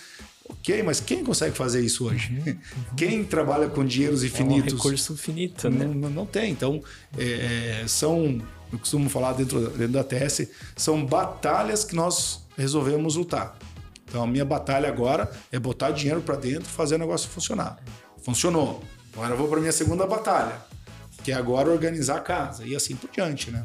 Ok, 0.49 0.83
mas 0.83 1.01
quem 1.01 1.25
consegue 1.25 1.57
fazer 1.57 1.81
isso 1.85 2.07
hoje? 2.07 2.59
Quem 2.97 3.25
trabalha 3.25 3.69
com 3.69 3.85
dinheiros 3.85 4.23
É 4.23 4.25
um 4.25 4.29
infinitos? 4.29 4.75
recurso 4.75 5.17
finito, 5.17 5.69
né? 5.69 5.85
Não, 5.85 6.09
não- 6.11 6.27
tem. 6.27 6.51
Então, 6.53 6.83
é, 7.19 7.81
é, 7.83 7.89
são, 7.89 8.41
eu 8.73 8.79
costumo 8.79 9.09
falar 9.11 9.33
dentro, 9.33 9.69
dentro 9.71 9.89
da 9.93 10.05
TS, 10.05 10.49
são 10.77 11.05
batalhas 11.05 11.85
que 11.85 11.95
nós 11.97 12.45
resolvemos 12.57 13.17
lutar. 13.17 13.57
Então, 14.09 14.23
a 14.23 14.27
minha 14.27 14.45
batalha 14.45 14.89
agora 14.89 15.31
é 15.51 15.59
botar 15.59 15.91
dinheiro 15.91 16.21
para 16.23 16.37
dentro 16.37 16.63
e 16.69 16.73
fazer 16.73 16.95
o 16.95 16.99
negócio 16.99 17.29
funcionar. 17.29 17.79
Funcionou. 18.23 18.83
Agora 19.15 19.33
eu 19.33 19.37
vou 19.37 19.49
para 19.49 19.59
minha 19.61 19.73
segunda 19.73 20.07
batalha, 20.07 20.59
que 21.25 21.33
é 21.33 21.35
agora 21.35 21.71
organizar 21.71 22.17
a 22.19 22.21
casa 22.21 22.65
e 22.65 22.77
assim 22.77 22.95
por 22.95 23.11
diante, 23.11 23.51
né? 23.51 23.65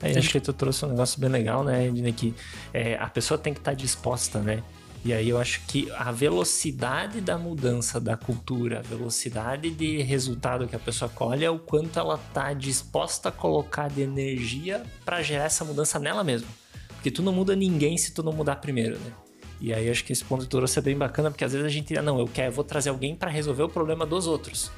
Aí 0.00 0.16
acho 0.16 0.30
que 0.30 0.40
tu 0.40 0.52
trouxe 0.52 0.84
um 0.84 0.88
negócio 0.88 1.18
bem 1.20 1.28
legal, 1.30 1.64
né, 1.64 1.86
Ednei, 1.88 2.12
que 2.12 2.34
é, 2.72 2.96
a 2.96 3.08
pessoa 3.08 3.36
tem 3.38 3.52
que 3.52 3.60
estar 3.60 3.74
disposta, 3.74 4.38
né? 4.40 4.62
E 5.04 5.12
aí 5.12 5.28
eu 5.28 5.38
acho 5.38 5.64
que 5.66 5.90
a 5.92 6.10
velocidade 6.10 7.20
da 7.20 7.38
mudança 7.38 8.00
da 8.00 8.16
cultura, 8.16 8.80
a 8.80 8.82
velocidade 8.82 9.70
de 9.70 10.02
resultado 10.02 10.66
que 10.66 10.76
a 10.76 10.78
pessoa 10.78 11.08
colhe 11.08 11.44
é 11.44 11.50
o 11.50 11.58
quanto 11.58 11.98
ela 11.98 12.18
tá 12.34 12.52
disposta 12.52 13.28
a 13.28 13.32
colocar 13.32 13.88
de 13.88 14.02
energia 14.02 14.82
para 15.04 15.22
gerar 15.22 15.44
essa 15.44 15.64
mudança 15.64 15.98
nela 15.98 16.24
mesma. 16.24 16.48
Porque 16.88 17.10
tu 17.10 17.22
não 17.22 17.32
muda 17.32 17.54
ninguém 17.54 17.96
se 17.96 18.12
tu 18.12 18.22
não 18.22 18.32
mudar 18.32 18.56
primeiro, 18.56 18.98
né? 18.98 19.12
E 19.60 19.72
aí 19.72 19.90
acho 19.90 20.04
que 20.04 20.12
esse 20.12 20.24
ponto 20.24 20.44
tu 20.46 20.50
trouxe 20.56 20.78
é 20.78 20.82
bem 20.82 20.96
bacana, 20.96 21.30
porque 21.30 21.44
às 21.44 21.52
vezes 21.52 21.66
a 21.66 21.70
gente, 21.70 21.96
ah, 21.96 22.02
não, 22.02 22.18
eu 22.18 22.26
quero, 22.28 22.48
eu 22.48 22.52
vou 22.52 22.64
trazer 22.64 22.90
alguém 22.90 23.14
para 23.14 23.30
resolver 23.30 23.62
o 23.62 23.68
problema 23.68 24.06
dos 24.06 24.26
outros. 24.26 24.70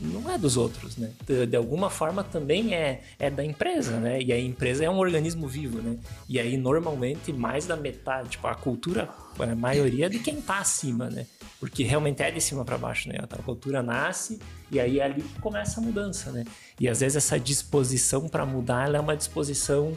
Não 0.00 0.30
é 0.30 0.36
dos 0.36 0.56
outros, 0.56 0.96
né? 0.96 1.10
De, 1.48 1.56
alguma 1.56 1.88
forma 1.90 2.22
também 2.22 2.74
é, 2.74 3.02
é 3.18 3.30
da 3.30 3.44
empresa, 3.44 3.98
né? 3.98 4.20
E 4.20 4.32
a 4.32 4.38
empresa 4.38 4.84
é 4.84 4.90
um 4.90 4.98
organismo 4.98 5.48
vivo, 5.48 5.80
né? 5.80 5.96
E 6.28 6.38
aí 6.38 6.56
normalmente 6.56 7.32
mais 7.32 7.66
da 7.66 7.76
metade, 7.76 8.30
tipo, 8.30 8.46
a 8.46 8.54
cultura, 8.54 9.08
a 9.38 9.54
maioria 9.54 10.06
é 10.06 10.08
de 10.08 10.18
quem 10.18 10.40
tá 10.40 10.58
acima, 10.58 11.08
né? 11.08 11.26
Porque 11.58 11.82
realmente 11.82 12.22
é 12.22 12.30
de 12.30 12.40
cima 12.40 12.64
para 12.64 12.76
baixo, 12.76 13.08
né? 13.08 13.16
A 13.20 13.42
cultura 13.42 13.82
nasce 13.82 14.38
e 14.70 14.78
aí 14.78 15.00
é 15.00 15.04
ali 15.04 15.22
que 15.22 15.40
começa 15.40 15.80
a 15.80 15.82
mudança, 15.82 16.30
né? 16.30 16.44
E 16.78 16.88
às 16.88 17.00
vezes 17.00 17.16
essa 17.16 17.38
disposição 17.38 18.28
para 18.28 18.44
mudar, 18.44 18.86
ela 18.86 18.98
é 18.98 19.00
uma 19.00 19.16
disposição 19.16 19.96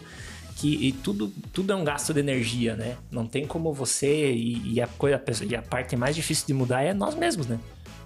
que 0.56 0.88
e 0.88 0.92
tudo, 0.92 1.32
tudo 1.54 1.72
é 1.72 1.76
um 1.76 1.84
gasto 1.84 2.14
de 2.14 2.20
energia, 2.20 2.76
né? 2.76 2.98
Não 3.10 3.26
tem 3.26 3.48
como 3.48 3.74
você 3.74 4.32
e, 4.32 4.74
e 4.74 4.82
a 4.82 4.88
coisa 4.88 5.22
e 5.48 5.56
a 5.56 5.62
parte 5.62 5.96
mais 5.96 6.16
difícil 6.16 6.48
de 6.48 6.54
mudar 6.54 6.82
é 6.82 6.94
nós 6.94 7.16
mesmos, 7.16 7.48
né? 7.48 7.60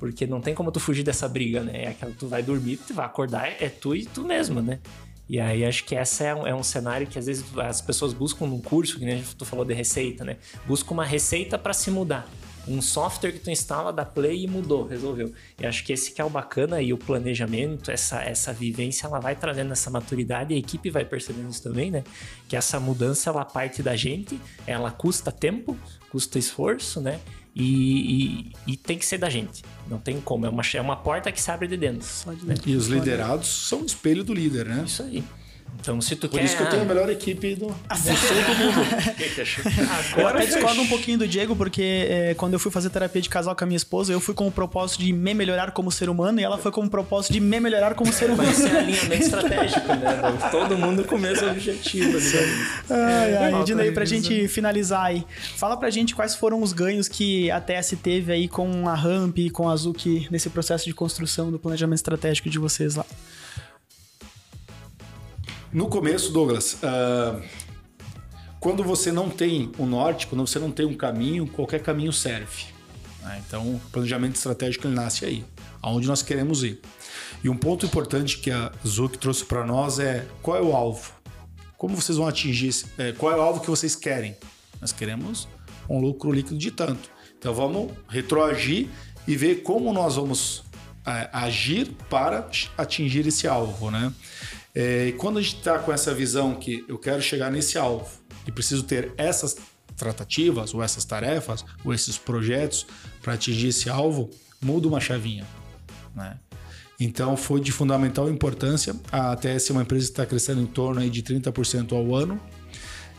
Porque 0.03 0.27
não 0.27 0.41
tem 0.41 0.53
como 0.53 0.69
tu 0.69 0.81
fugir 0.81 1.01
dessa 1.01 1.29
briga, 1.29 1.61
né? 1.63 1.85
É 1.85 1.87
aquela 1.87 2.11
tu 2.11 2.27
vai 2.27 2.43
dormir, 2.43 2.75
tu 2.75 2.93
vai 2.93 3.05
acordar, 3.05 3.47
é 3.47 3.69
tu 3.69 3.95
e 3.95 4.05
tu 4.05 4.21
mesmo, 4.25 4.61
né? 4.61 4.79
E 5.29 5.39
aí 5.39 5.63
acho 5.63 5.85
que 5.85 5.95
essa 5.95 6.25
é 6.25 6.35
um, 6.35 6.45
é 6.45 6.53
um 6.53 6.61
cenário 6.61 7.07
que 7.07 7.17
às 7.17 7.25
vezes 7.25 7.45
as 7.57 7.79
pessoas 7.79 8.11
buscam 8.11 8.45
num 8.45 8.59
curso, 8.59 8.99
que 8.99 9.05
nem 9.05 9.23
tu 9.37 9.45
falou 9.45 9.63
de 9.63 9.73
receita, 9.73 10.25
né? 10.25 10.35
Busca 10.67 10.91
uma 10.91 11.05
receita 11.05 11.57
para 11.57 11.71
se 11.71 11.89
mudar 11.89 12.27
um 12.67 12.81
software 12.81 13.31
que 13.31 13.39
tu 13.39 13.49
instala, 13.49 13.91
dá 13.91 14.05
play 14.05 14.43
e 14.43 14.47
mudou, 14.47 14.85
resolveu. 14.85 15.33
E 15.59 15.65
acho 15.65 15.83
que 15.83 15.93
esse 15.93 16.11
que 16.11 16.21
é 16.21 16.25
o 16.25 16.29
bacana 16.29 16.81
e 16.81 16.93
o 16.93 16.97
planejamento, 16.97 17.91
essa, 17.91 18.21
essa 18.21 18.53
vivência, 18.53 19.07
ela 19.07 19.19
vai 19.19 19.35
trazendo 19.35 19.71
essa 19.73 19.89
maturidade 19.89 20.53
e 20.53 20.55
a 20.55 20.59
equipe 20.59 20.89
vai 20.89 21.05
percebendo 21.05 21.49
isso 21.49 21.61
também, 21.61 21.91
né? 21.91 22.03
Que 22.47 22.55
essa 22.55 22.79
mudança, 22.79 23.29
ela 23.29 23.43
parte 23.43 23.83
da 23.83 23.95
gente, 23.95 24.39
ela 24.65 24.91
custa 24.91 25.31
tempo, 25.31 25.77
custa 26.09 26.39
esforço, 26.39 27.01
né? 27.01 27.19
E, 27.55 28.51
e, 28.65 28.71
e, 28.73 28.77
tem 28.77 28.97
que 28.97 29.05
ser 29.05 29.19
da 29.19 29.29
gente. 29.29 29.61
Não 29.87 29.99
tem 29.99 30.19
como. 30.19 30.45
É 30.45 30.49
uma, 30.49 30.63
é 30.73 30.81
uma 30.81 30.95
porta 30.95 31.31
que 31.31 31.39
se 31.39 31.51
abre 31.51 31.67
de 31.67 31.77
dentro. 31.77 32.07
De 32.35 32.45
dentro. 32.45 32.67
E 32.67 32.75
os 32.75 32.87
liderados 32.87 33.47
são 33.47 33.83
o 33.83 33.85
espelho 33.85 34.23
do 34.23 34.33
líder, 34.33 34.65
né? 34.65 34.83
Isso 34.87 35.03
aí. 35.03 35.23
Então, 35.79 35.99
se 35.99 36.15
tu 36.15 36.29
Por 36.29 36.39
quer... 36.39 36.45
isso 36.45 36.55
que 36.55 36.63
eu 36.63 36.69
tenho 36.69 36.83
a 36.83 36.85
melhor 36.85 37.09
equipe 37.09 37.55
do, 37.55 37.65
do 37.65 37.67
mundo. 37.67 37.75
eu 40.17 40.27
até 40.27 40.45
discordo 40.45 40.81
um 40.81 40.87
pouquinho 40.87 41.17
do 41.17 41.27
Diego, 41.27 41.55
porque 41.55 42.07
é, 42.09 42.33
quando 42.35 42.53
eu 42.53 42.59
fui 42.59 42.71
fazer 42.71 42.89
terapia 42.89 43.21
de 43.21 43.27
casal 43.27 43.55
com 43.55 43.63
a 43.63 43.67
minha 43.67 43.77
esposa, 43.77 44.13
eu 44.13 44.19
fui 44.19 44.33
com 44.33 44.47
o 44.47 44.51
propósito 44.51 45.01
de 45.01 45.11
me 45.11 45.33
melhorar 45.33 45.71
como 45.71 45.91
ser 45.91 46.09
humano 46.09 46.39
e 46.39 46.43
ela 46.43 46.57
foi 46.57 46.71
com 46.71 46.81
o 46.81 46.89
propósito 46.89 47.33
de 47.33 47.39
me 47.39 47.59
melhorar 47.59 47.95
como 47.95 48.13
ser 48.13 48.29
humano. 48.29 48.43
Mas 48.43 48.63
é 48.63 48.79
alinhamento 48.79 49.23
estratégico, 49.23 49.87
né? 49.87 50.21
Todo 50.51 50.77
mundo 50.77 51.03
com 51.03 51.15
o 51.15 51.19
mesmo 51.19 51.49
objetivo. 51.49 52.17
Né? 52.17 52.23
Ai, 52.89 53.35
ai, 53.35 53.61
Ednei, 53.61 53.91
pra 53.91 54.05
gente 54.05 54.47
finalizar 54.47 55.05
aí, 55.05 55.25
fala 55.57 55.75
pra 55.75 55.89
gente 55.89 56.15
quais 56.15 56.35
foram 56.35 56.61
os 56.61 56.71
ganhos 56.71 57.07
que 57.07 57.51
a 57.51 57.59
TS 57.59 57.95
teve 58.01 58.31
aí 58.31 58.47
com 58.47 58.87
a 58.87 58.95
Ramp 58.95 59.37
e 59.37 59.49
com 59.49 59.69
a 59.69 59.75
Zuki 59.75 60.27
nesse 60.31 60.49
processo 60.49 60.85
de 60.85 60.93
construção 60.93 61.51
do 61.51 61.59
planejamento 61.59 61.97
estratégico 61.97 62.49
de 62.49 62.59
vocês 62.59 62.95
lá. 62.95 63.05
No 65.73 65.87
começo, 65.87 66.31
Douglas, 66.31 66.77
uh, 66.83 67.41
quando 68.59 68.83
você 68.83 69.11
não 69.11 69.27
tem 69.27 69.71
o 69.79 69.87
norte, 69.87 70.27
quando 70.27 70.45
você 70.45 70.59
não 70.59 70.69
tem 70.69 70.85
um 70.85 70.93
caminho, 70.93 71.47
qualquer 71.47 71.81
caminho 71.81 72.13
serve. 72.13 72.65
Né? 73.23 73.41
Então, 73.47 73.63
o 73.63 73.81
planejamento 73.91 74.35
estratégico 74.35 74.87
nasce 74.87 75.25
aí, 75.25 75.43
aonde 75.81 76.07
nós 76.07 76.21
queremos 76.21 76.63
ir. 76.63 76.79
E 77.43 77.49
um 77.49 77.57
ponto 77.57 77.87
importante 77.87 78.37
que 78.37 78.51
a 78.51 78.71
Zuc 78.85 79.17
trouxe 79.17 79.45
para 79.45 79.65
nós 79.65 79.97
é 79.97 80.27
qual 80.43 80.55
é 80.55 80.61
o 80.61 80.75
alvo? 80.75 81.11
Como 81.75 81.95
vocês 81.99 82.19
vão 82.19 82.27
atingir? 82.27 82.85
É, 82.99 83.11
qual 83.11 83.33
é 83.33 83.35
o 83.35 83.41
alvo 83.41 83.59
que 83.59 83.69
vocês 83.69 83.95
querem? 83.95 84.37
Nós 84.79 84.91
queremos 84.91 85.47
um 85.89 85.99
lucro 85.99 86.31
líquido 86.31 86.57
de 86.57 86.69
tanto. 86.69 87.09
Então 87.39 87.51
vamos 87.51 87.91
retroagir 88.07 88.89
e 89.27 89.35
ver 89.35 89.63
como 89.63 89.91
nós 89.91 90.17
vamos 90.17 90.63
é, 91.03 91.29
agir 91.33 91.91
para 92.11 92.47
atingir 92.77 93.25
esse 93.25 93.47
alvo, 93.47 93.89
né? 93.89 94.13
É, 94.75 95.07
e 95.07 95.13
quando 95.13 95.37
a 95.37 95.41
gente 95.41 95.57
está 95.57 95.77
com 95.77 95.93
essa 95.93 96.13
visão 96.13 96.55
que 96.55 96.83
eu 96.87 96.97
quero 96.97 97.21
chegar 97.21 97.51
nesse 97.51 97.77
alvo 97.77 98.09
e 98.47 98.51
preciso 98.51 98.83
ter 98.83 99.13
essas 99.17 99.55
tratativas, 99.95 100.73
ou 100.73 100.81
essas 100.81 101.05
tarefas, 101.05 101.63
ou 101.83 101.93
esses 101.93 102.17
projetos 102.17 102.85
para 103.21 103.33
atingir 103.33 103.67
esse 103.67 103.89
alvo, 103.89 104.29
muda 104.61 104.87
uma 104.87 104.99
chavinha. 104.99 105.45
Né? 106.15 106.37
Então 106.99 107.37
foi 107.37 107.61
de 107.61 107.71
fundamental 107.71 108.29
importância. 108.29 108.95
A 109.11 109.33
ATS 109.33 109.69
é 109.69 109.73
uma 109.73 109.83
empresa 109.83 110.05
que 110.05 110.11
está 110.11 110.25
crescendo 110.25 110.61
em 110.61 110.65
torno 110.65 111.01
aí 111.01 111.09
de 111.09 111.21
30% 111.21 111.91
ao 111.93 112.15
ano. 112.15 112.39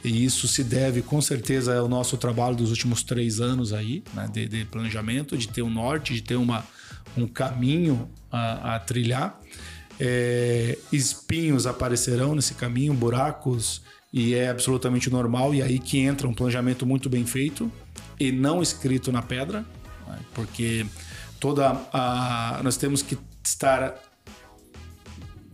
E 0.03 0.25
isso 0.25 0.47
se 0.47 0.63
deve 0.63 1.01
com 1.01 1.21
certeza 1.21 1.79
ao 1.79 1.89
nosso 1.89 2.17
trabalho 2.19 2.55
dos 2.55 2.71
últimos 2.71 3.03
três 3.03 3.41
anos 3.41 3.73
aí, 3.73 4.05
né, 4.13 4.29
de, 4.31 4.47
de 4.47 4.65
planejamento, 4.67 5.37
de 5.37 5.49
ter 5.49 5.63
um 5.63 5.71
norte, 5.71 6.13
de 6.13 6.23
ter 6.23 6.37
uma, 6.37 6.63
um 7.17 7.27
caminho 7.27 8.11
a, 8.31 8.75
a 8.75 8.79
trilhar. 8.81 9.41
É, 10.01 10.77
espinhos 10.93 11.67
aparecerão 11.67 12.35
nesse 12.35 12.55
caminho, 12.55 12.93
buracos, 12.95 13.83
e 14.13 14.35
é 14.35 14.49
absolutamente 14.49 15.11
normal. 15.11 15.55
E 15.55 15.63
aí 15.63 15.79
que 15.79 15.99
entra 15.99 16.29
um 16.29 16.33
planejamento 16.33 16.87
muito 16.87 17.09
bem 17.09 17.27
feito 17.27 17.71
e 18.19 18.31
não 18.31 18.63
escrito 18.63 19.11
na 19.11 19.23
pedra, 19.23 19.65
né? 20.07 20.19
porque 20.33 20.87
toda 21.41 21.71
a, 21.93 22.61
nós 22.63 22.77
temos 22.77 23.03
que 23.03 23.19
estar 23.45 23.95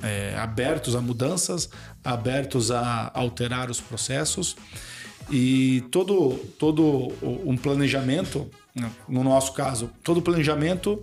é, 0.03 0.37
abertos 0.37 0.95
a 0.95 1.01
mudanças, 1.01 1.71
abertos 2.05 2.71
a 2.71 3.11
alterar 3.15 3.71
os 3.71 3.81
processos 3.81 4.57
e 5.31 5.83
todo 5.91 6.35
todo 6.59 7.13
um 7.23 7.57
planejamento, 7.57 8.51
né? 8.75 8.91
no 9.09 9.23
nosso 9.25 9.53
caso, 9.53 9.91
todo 10.03 10.21
planejamento 10.21 11.03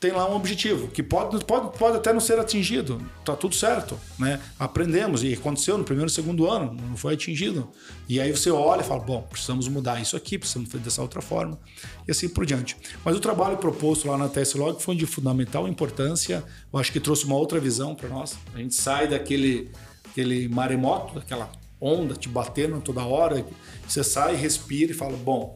tem 0.00 0.12
lá 0.12 0.30
um 0.30 0.36
objetivo 0.36 0.88
que 0.88 1.02
pode, 1.02 1.44
pode, 1.44 1.76
pode 1.76 1.96
até 1.96 2.12
não 2.12 2.20
ser 2.20 2.38
atingido, 2.38 3.02
tá 3.24 3.34
tudo 3.34 3.54
certo, 3.54 3.98
né? 4.18 4.40
Aprendemos 4.58 5.24
e 5.24 5.32
aconteceu 5.32 5.76
no 5.76 5.84
primeiro 5.84 6.08
segundo 6.08 6.48
ano, 6.48 6.72
não 6.72 6.96
foi 6.96 7.14
atingido. 7.14 7.68
E 8.08 8.20
aí 8.20 8.30
você 8.30 8.50
olha 8.50 8.80
e 8.80 8.84
fala, 8.84 9.00
bom, 9.00 9.22
precisamos 9.22 9.66
mudar 9.66 10.00
isso 10.00 10.16
aqui, 10.16 10.38
precisamos 10.38 10.70
fazer 10.70 10.84
dessa 10.84 11.02
outra 11.02 11.20
forma 11.20 11.58
e 12.06 12.12
assim 12.12 12.28
por 12.28 12.46
diante. 12.46 12.76
Mas 13.04 13.16
o 13.16 13.20
trabalho 13.20 13.56
proposto 13.56 14.06
lá 14.08 14.16
na 14.16 14.28
TSLog 14.28 14.80
foi 14.80 14.94
de 14.94 15.04
fundamental 15.04 15.66
importância, 15.66 16.44
eu 16.72 16.78
acho 16.78 16.92
que 16.92 17.00
trouxe 17.00 17.24
uma 17.24 17.36
outra 17.36 17.58
visão 17.58 17.94
para 17.94 18.08
nós. 18.08 18.36
A 18.54 18.58
gente 18.58 18.74
sai 18.74 19.08
daquele 19.08 19.70
aquele 20.10 20.48
maremoto, 20.48 21.14
daquela 21.14 21.50
onda 21.80 22.14
te 22.14 22.28
batendo 22.28 22.80
toda 22.80 23.04
hora, 23.04 23.44
você 23.86 24.02
sai, 24.02 24.34
respira 24.34 24.90
e 24.90 24.94
fala, 24.94 25.16
bom, 25.16 25.54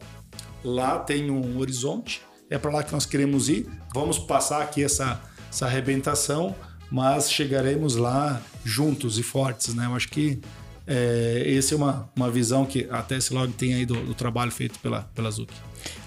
lá 0.62 0.99
tem 0.99 1.30
um 1.30 1.59
horizonte, 1.59 2.22
é 2.53 2.59
para 2.59 2.70
lá 2.70 2.82
que 2.82 2.92
nós 2.92 3.07
queremos 3.07 3.48
ir. 3.48 3.66
Vamos 3.94 4.18
passar 4.18 4.61
aqui 4.61 4.84
essa, 4.84 5.20
essa 5.50 5.64
arrebentação, 5.64 6.55
mas 6.90 7.32
chegaremos 7.32 7.96
lá 7.96 8.42
juntos 8.62 9.18
e 9.18 9.22
fortes, 9.22 9.74
né? 9.74 9.86
Eu 9.86 9.94
acho 9.94 10.09
que 10.11 10.38
é, 10.86 11.55
essa 11.57 11.74
é 11.74 11.76
uma, 11.76 12.11
uma 12.14 12.30
visão 12.30 12.66
que 12.66 12.86
a 12.90 13.03
Tesslog 13.03 13.53
tem 13.55 13.72
aí 13.72 13.86
do, 13.86 13.94
do, 13.94 14.14
trabalho 14.14 14.50
feito 14.50 14.78
pela, 14.80 15.03
pela 15.14 15.30
Zuki. 15.30 15.55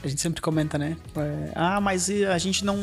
A 0.03 0.07
gente 0.07 0.21
sempre 0.21 0.39
comenta, 0.39 0.77
né? 0.77 0.95
É, 1.15 1.51
ah, 1.55 1.81
mas 1.81 2.09
a 2.09 2.37
gente 2.37 2.63
não. 2.63 2.77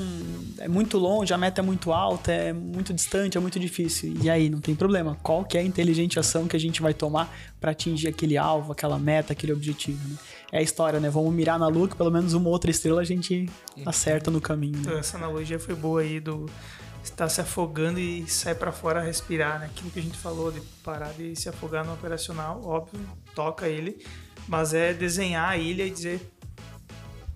É 0.58 0.66
muito 0.66 0.98
longe, 0.98 1.32
a 1.32 1.38
meta 1.38 1.60
é 1.60 1.64
muito 1.64 1.92
alta, 1.92 2.32
é 2.32 2.52
muito 2.52 2.92
distante, 2.92 3.38
é 3.38 3.40
muito 3.40 3.60
difícil. 3.60 4.14
E 4.20 4.28
aí, 4.28 4.50
não 4.50 4.60
tem 4.60 4.74
problema. 4.74 5.16
Qual 5.22 5.44
que 5.44 5.56
é 5.56 5.60
a 5.60 5.64
inteligente 5.64 6.18
ação 6.18 6.48
que 6.48 6.56
a 6.56 6.60
gente 6.60 6.82
vai 6.82 6.92
tomar 6.92 7.32
para 7.60 7.70
atingir 7.70 8.08
aquele 8.08 8.36
alvo, 8.36 8.72
aquela 8.72 8.98
meta, 8.98 9.32
aquele 9.32 9.52
objetivo? 9.52 10.00
Né? 10.08 10.16
É 10.52 10.58
a 10.58 10.62
história, 10.62 11.00
né? 11.00 11.08
Vamos 11.08 11.32
mirar 11.32 11.58
na 11.58 11.66
lua, 11.66 11.88
que 11.88 11.96
pelo 11.96 12.10
menos 12.10 12.34
uma 12.34 12.50
outra 12.50 12.70
estrela 12.70 13.00
a 13.00 13.04
gente 13.04 13.48
acerta 13.86 14.30
no 14.30 14.38
caminho. 14.38 14.78
Né? 14.82 14.98
Essa 14.98 15.16
analogia 15.16 15.58
foi 15.58 15.74
boa 15.74 16.02
aí 16.02 16.20
do 16.20 16.46
está 17.02 17.28
se 17.28 17.40
afogando 17.40 17.98
e 17.98 18.28
sai 18.28 18.54
para 18.54 18.70
fora 18.70 19.00
respirar, 19.00 19.58
né? 19.58 19.66
Aquilo 19.66 19.90
que 19.90 19.98
a 19.98 20.02
gente 20.02 20.16
falou 20.16 20.52
de 20.52 20.60
parar 20.84 21.12
de 21.12 21.34
se 21.34 21.48
afogar 21.48 21.84
no 21.84 21.92
operacional, 21.92 22.62
óbvio, 22.64 23.00
toca 23.34 23.68
ele, 23.68 24.04
mas 24.46 24.72
é 24.72 24.94
desenhar 24.94 25.48
a 25.48 25.56
ilha 25.56 25.84
e 25.84 25.90
dizer 25.90 26.30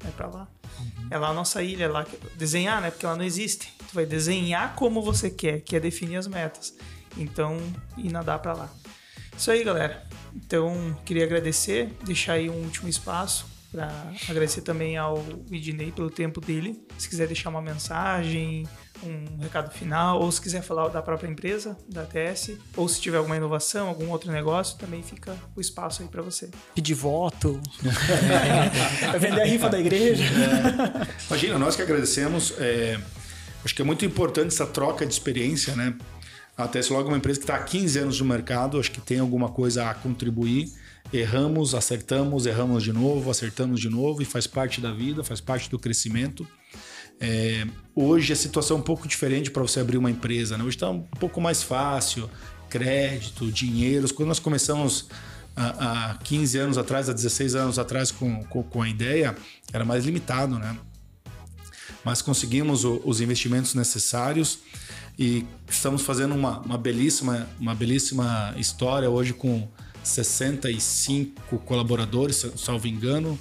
vai 0.01 0.13
para 0.13 0.27
lá. 0.29 0.49
Uhum. 0.79 1.09
É 1.11 1.19
lá 1.19 1.29
a 1.31 1.35
nossa 1.35 1.63
ilha, 1.63 1.85
é 1.85 1.89
lá 1.89 2.05
que... 2.05 2.17
desenhar, 2.37 2.81
né? 2.81 2.91
Porque 2.91 3.07
ela 3.07 3.17
não 3.17 3.25
existe. 3.25 3.73
Tu 3.89 3.95
vai 3.95 4.07
desenhar 4.07 4.75
como 4.77 5.03
você 5.03 5.31
quer, 5.31 5.61
que 5.61 5.75
é 5.75 5.81
definir 5.81 6.17
as 6.17 6.27
metas. 6.27 6.75
Então, 7.17 7.59
e 7.97 8.09
nadar 8.11 8.39
para 8.41 8.53
lá. 8.53 8.71
Isso 9.37 9.51
aí, 9.51 9.65
galera. 9.65 10.07
Então, 10.37 10.97
queria 11.05 11.25
agradecer, 11.25 11.91
deixar 12.05 12.35
aí 12.35 12.51
um 12.51 12.63
último 12.65 12.89
espaço 12.89 13.47
para 13.73 14.13
agradecer 14.29 14.63
também 14.63 14.97
ao 14.97 15.25
Idney 15.51 15.93
pelo 15.93 16.11
tempo 16.11 16.41
dele. 16.41 16.81
Se 16.99 17.09
quiser 17.09 17.27
deixar 17.27 17.51
uma 17.51 17.61
mensagem, 17.61 18.67
um 19.03 19.39
recado 19.43 19.71
final, 19.71 20.21
ou 20.21 20.31
se 20.31 20.41
quiser 20.41 20.63
falar 20.63 20.89
da 20.89 21.03
própria 21.03 21.29
empresa, 21.29 21.77
da 21.89 22.03
ATS, 22.03 22.53
ou 22.77 22.89
se 22.89 23.01
tiver 23.01 23.19
alguma 23.19 23.37
inovação, 23.37 23.89
algum 23.89 24.11
outro 24.11 24.33
negócio, 24.33 24.79
também 24.79 25.03
fica 25.03 25.37
o 25.55 25.61
espaço 25.61 26.03
aí 26.03 26.09
para 26.09 26.23
você. 26.23 26.49
Pedir 26.75 26.95
voto, 26.95 27.61
vender 29.21 29.43
a 29.43 29.45
rifa 29.45 29.69
da 29.69 29.79
igreja. 29.79 30.25
É. 30.25 31.09
Imagina, 31.29 31.59
nós 31.59 31.77
que 31.77 31.83
agradecemos. 31.83 32.55
É, 32.59 32.99
acho 33.65 33.75
que 33.75 33.83
é 33.83 33.85
muito 33.85 34.05
importante 34.05 34.49
essa 34.49 34.67
troca 34.67 35.05
de 35.05 35.13
experiência, 35.13 35.75
né? 35.75 35.95
A 36.57 36.65
logo 36.65 37.09
é 37.09 37.13
uma 37.13 37.19
empresa 37.19 37.39
que 37.39 37.45
está 37.45 37.57
há 37.57 37.63
15 37.63 37.99
anos 37.99 38.21
no 38.21 38.27
mercado, 38.27 38.81
acho 38.81 38.91
que 38.91 39.01
tem 39.01 39.19
alguma 39.19 39.51
coisa 39.51 39.91
a 39.91 39.95
contribuir. 39.95 40.73
Erramos, 41.13 41.75
acertamos, 41.75 42.47
erramos 42.47 42.83
de 42.83 42.95
novo, 42.95 43.31
acertamos 43.31 43.79
de 43.79 43.91
novo 43.91 44.23
e 44.23 44.25
faz 44.25 44.47
parte 44.47 44.81
da 44.81 44.91
vida, 44.91 45.23
faz 45.23 45.39
parte 45.39 45.69
do 45.69 45.79
crescimento. 45.79 46.49
É, 47.21 47.67
hoje 47.95 48.33
a 48.33 48.37
situação 48.37 48.79
é 48.79 48.81
um 48.81 48.83
pouco 48.83 49.07
diferente 49.07 49.51
para 49.51 49.61
você 49.61 49.81
abrir 49.81 49.99
uma 49.99 50.11
empresa. 50.11 50.57
Né? 50.57 50.65
Hoje 50.65 50.77
está 50.77 50.89
um 50.89 51.03
pouco 51.03 51.43
mais 51.43 51.63
fácil, 51.63 52.31
crédito, 52.71 53.53
dinheiro. 53.53 54.13
Quando 54.15 54.29
nós 54.29 54.39
começamos 54.39 55.09
há, 55.55 56.13
há 56.13 56.15
15 56.15 56.59
anos 56.59 56.79
atrás, 56.79 57.11
há 57.11 57.13
16 57.13 57.55
anos 57.55 57.79
atrás 57.79 58.11
com, 58.11 58.43
com, 58.45 58.63
com 58.63 58.81
a 58.81 58.89
ideia, 58.89 59.37
era 59.75 59.85
mais 59.85 60.07
limitado, 60.07 60.59
né? 60.59 60.75
Mas 62.03 62.23
conseguimos 62.23 62.85
o, 62.85 63.03
os 63.05 63.21
investimentos 63.21 63.75
necessários 63.75 64.61
e 65.19 65.47
estamos 65.69 66.03
fazendo 66.03 66.35
uma, 66.35 66.61
uma, 66.61 66.77
belíssima, 66.77 67.49
uma 67.59 67.75
belíssima 67.75 68.55
história 68.59 69.09
hoje 69.09 69.33
com 69.33 69.67
65 70.03 71.59
colaboradores, 71.61 72.47
salvo 72.57 72.87
engano. 72.87 73.39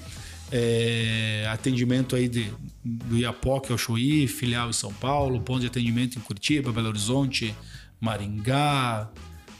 É, 0.51 1.47
atendimento 1.51 2.15
aí 2.15 2.27
de, 2.27 2.51
do 2.83 3.17
Iapoque 3.17 3.71
ao 3.71 3.77
Chuí, 3.77 4.27
filial 4.27 4.69
em 4.69 4.73
São 4.73 4.93
Paulo, 4.93 5.41
ponto 5.41 5.61
de 5.61 5.67
atendimento 5.67 6.17
em 6.17 6.21
Curitiba, 6.21 6.71
Belo 6.71 6.89
Horizonte, 6.89 7.53
Maringá, 7.99 9.09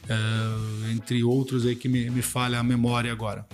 é, 0.08 0.92
entre 0.92 1.24
outros 1.24 1.66
aí 1.66 1.76
que 1.76 1.90
me, 1.90 2.10
me 2.10 2.22
falha 2.22 2.60
a 2.60 2.64
memória 2.64 3.12
agora. 3.12 3.46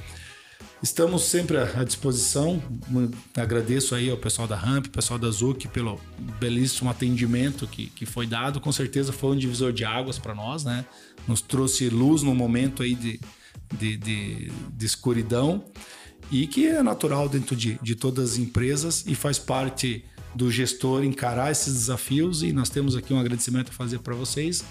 Estamos 0.81 1.25
sempre 1.25 1.57
à 1.57 1.83
disposição. 1.83 2.61
Agradeço 3.35 3.93
aí 3.93 4.09
ao 4.09 4.17
pessoal 4.17 4.47
da 4.47 4.55
Ramp, 4.55 4.87
pessoal 4.87 5.19
da 5.19 5.29
Zuc 5.29 5.67
pelo 5.67 6.01
belíssimo 6.39 6.89
atendimento 6.89 7.67
que, 7.67 7.85
que 7.87 8.03
foi 8.03 8.25
dado. 8.25 8.59
Com 8.59 8.71
certeza 8.71 9.13
foi 9.13 9.35
um 9.35 9.37
divisor 9.37 9.71
de 9.71 9.85
águas 9.85 10.17
para 10.17 10.33
nós, 10.33 10.63
né? 10.63 10.83
Nos 11.27 11.39
trouxe 11.39 11.87
luz 11.87 12.23
no 12.23 12.33
momento 12.33 12.81
aí 12.81 12.95
de, 12.95 13.19
de, 13.77 13.95
de, 13.95 14.51
de 14.73 14.85
escuridão 14.85 15.63
e 16.31 16.47
que 16.47 16.65
é 16.65 16.81
natural 16.81 17.29
dentro 17.29 17.55
de, 17.55 17.77
de 17.79 17.93
todas 17.93 18.31
as 18.31 18.37
empresas 18.39 19.03
e 19.05 19.13
faz 19.13 19.37
parte 19.37 20.03
do 20.33 20.49
gestor 20.49 21.03
encarar 21.03 21.51
esses 21.51 21.73
desafios. 21.75 22.41
E 22.41 22.51
nós 22.51 22.71
temos 22.71 22.95
aqui 22.95 23.13
um 23.13 23.19
agradecimento 23.19 23.69
a 23.69 23.73
fazer 23.73 23.99
para 23.99 24.15
vocês, 24.15 24.63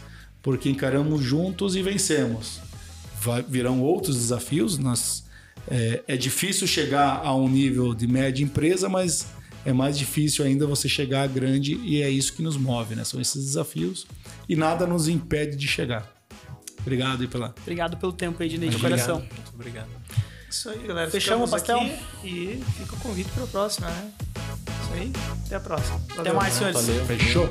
porque 0.43 0.69
encaramos 0.69 1.23
juntos 1.23 1.77
e 1.77 1.83
vencemos. 1.83 2.59
Vai, 3.23 3.43
virão 3.43 3.81
outros 3.81 4.17
desafios, 4.17 4.77
nós 4.77 5.30
é, 5.69 6.03
é 6.07 6.17
difícil 6.17 6.67
chegar 6.67 7.21
a 7.25 7.35
um 7.35 7.49
nível 7.49 7.95
de 7.95 8.07
média 8.07 8.43
empresa, 8.43 8.89
mas 8.89 9.27
é 9.65 9.73
mais 9.73 9.99
difícil 9.99 10.45
ainda 10.45 10.67
você 10.67 10.89
chegar 10.89 11.23
a 11.23 11.27
grande 11.27 11.75
e 11.83 12.03
é 12.03 12.09
isso 12.09 12.33
que 12.33 12.43
nos 12.43 12.57
move, 12.57 12.95
né? 12.95 13.05
São 13.05 13.21
esses 13.21 13.45
desafios 13.45 14.07
e 14.49 14.57
nada 14.57 14.87
nos 14.87 15.09
impede 15.09 15.57
de 15.57 15.69
chegar. 15.69 16.11
Obrigado 16.81 17.21
aí 17.21 17.29
pela. 17.29 17.55
Obrigado 17.61 17.97
pelo 17.97 18.13
tempo 18.13 18.43
aí, 18.43 18.49
Dinei, 18.49 18.71
de 18.71 18.79
coração. 18.79 19.19
Muito 19.19 19.55
obrigado. 19.55 19.89
Isso 20.51 20.69
aí, 20.71 20.79
galera. 20.79 21.11
Fechamos 21.11 21.49
o 21.49 21.53
pastel? 21.53 21.79
e 22.25 22.61
fica 22.77 22.95
o 22.95 22.99
convite 22.99 23.31
para 23.31 23.45
a 23.45 23.47
próxima, 23.47 23.89
né? 23.89 24.13
Isso 24.83 24.93
aí. 24.95 25.13
Até 25.47 25.57
a 25.57 25.61
próxima. 25.61 26.01
Até 26.19 26.33
mais, 26.33 26.55
senhores. 26.55 26.81
Valeu. 26.81 27.05
Fechou? 27.07 27.49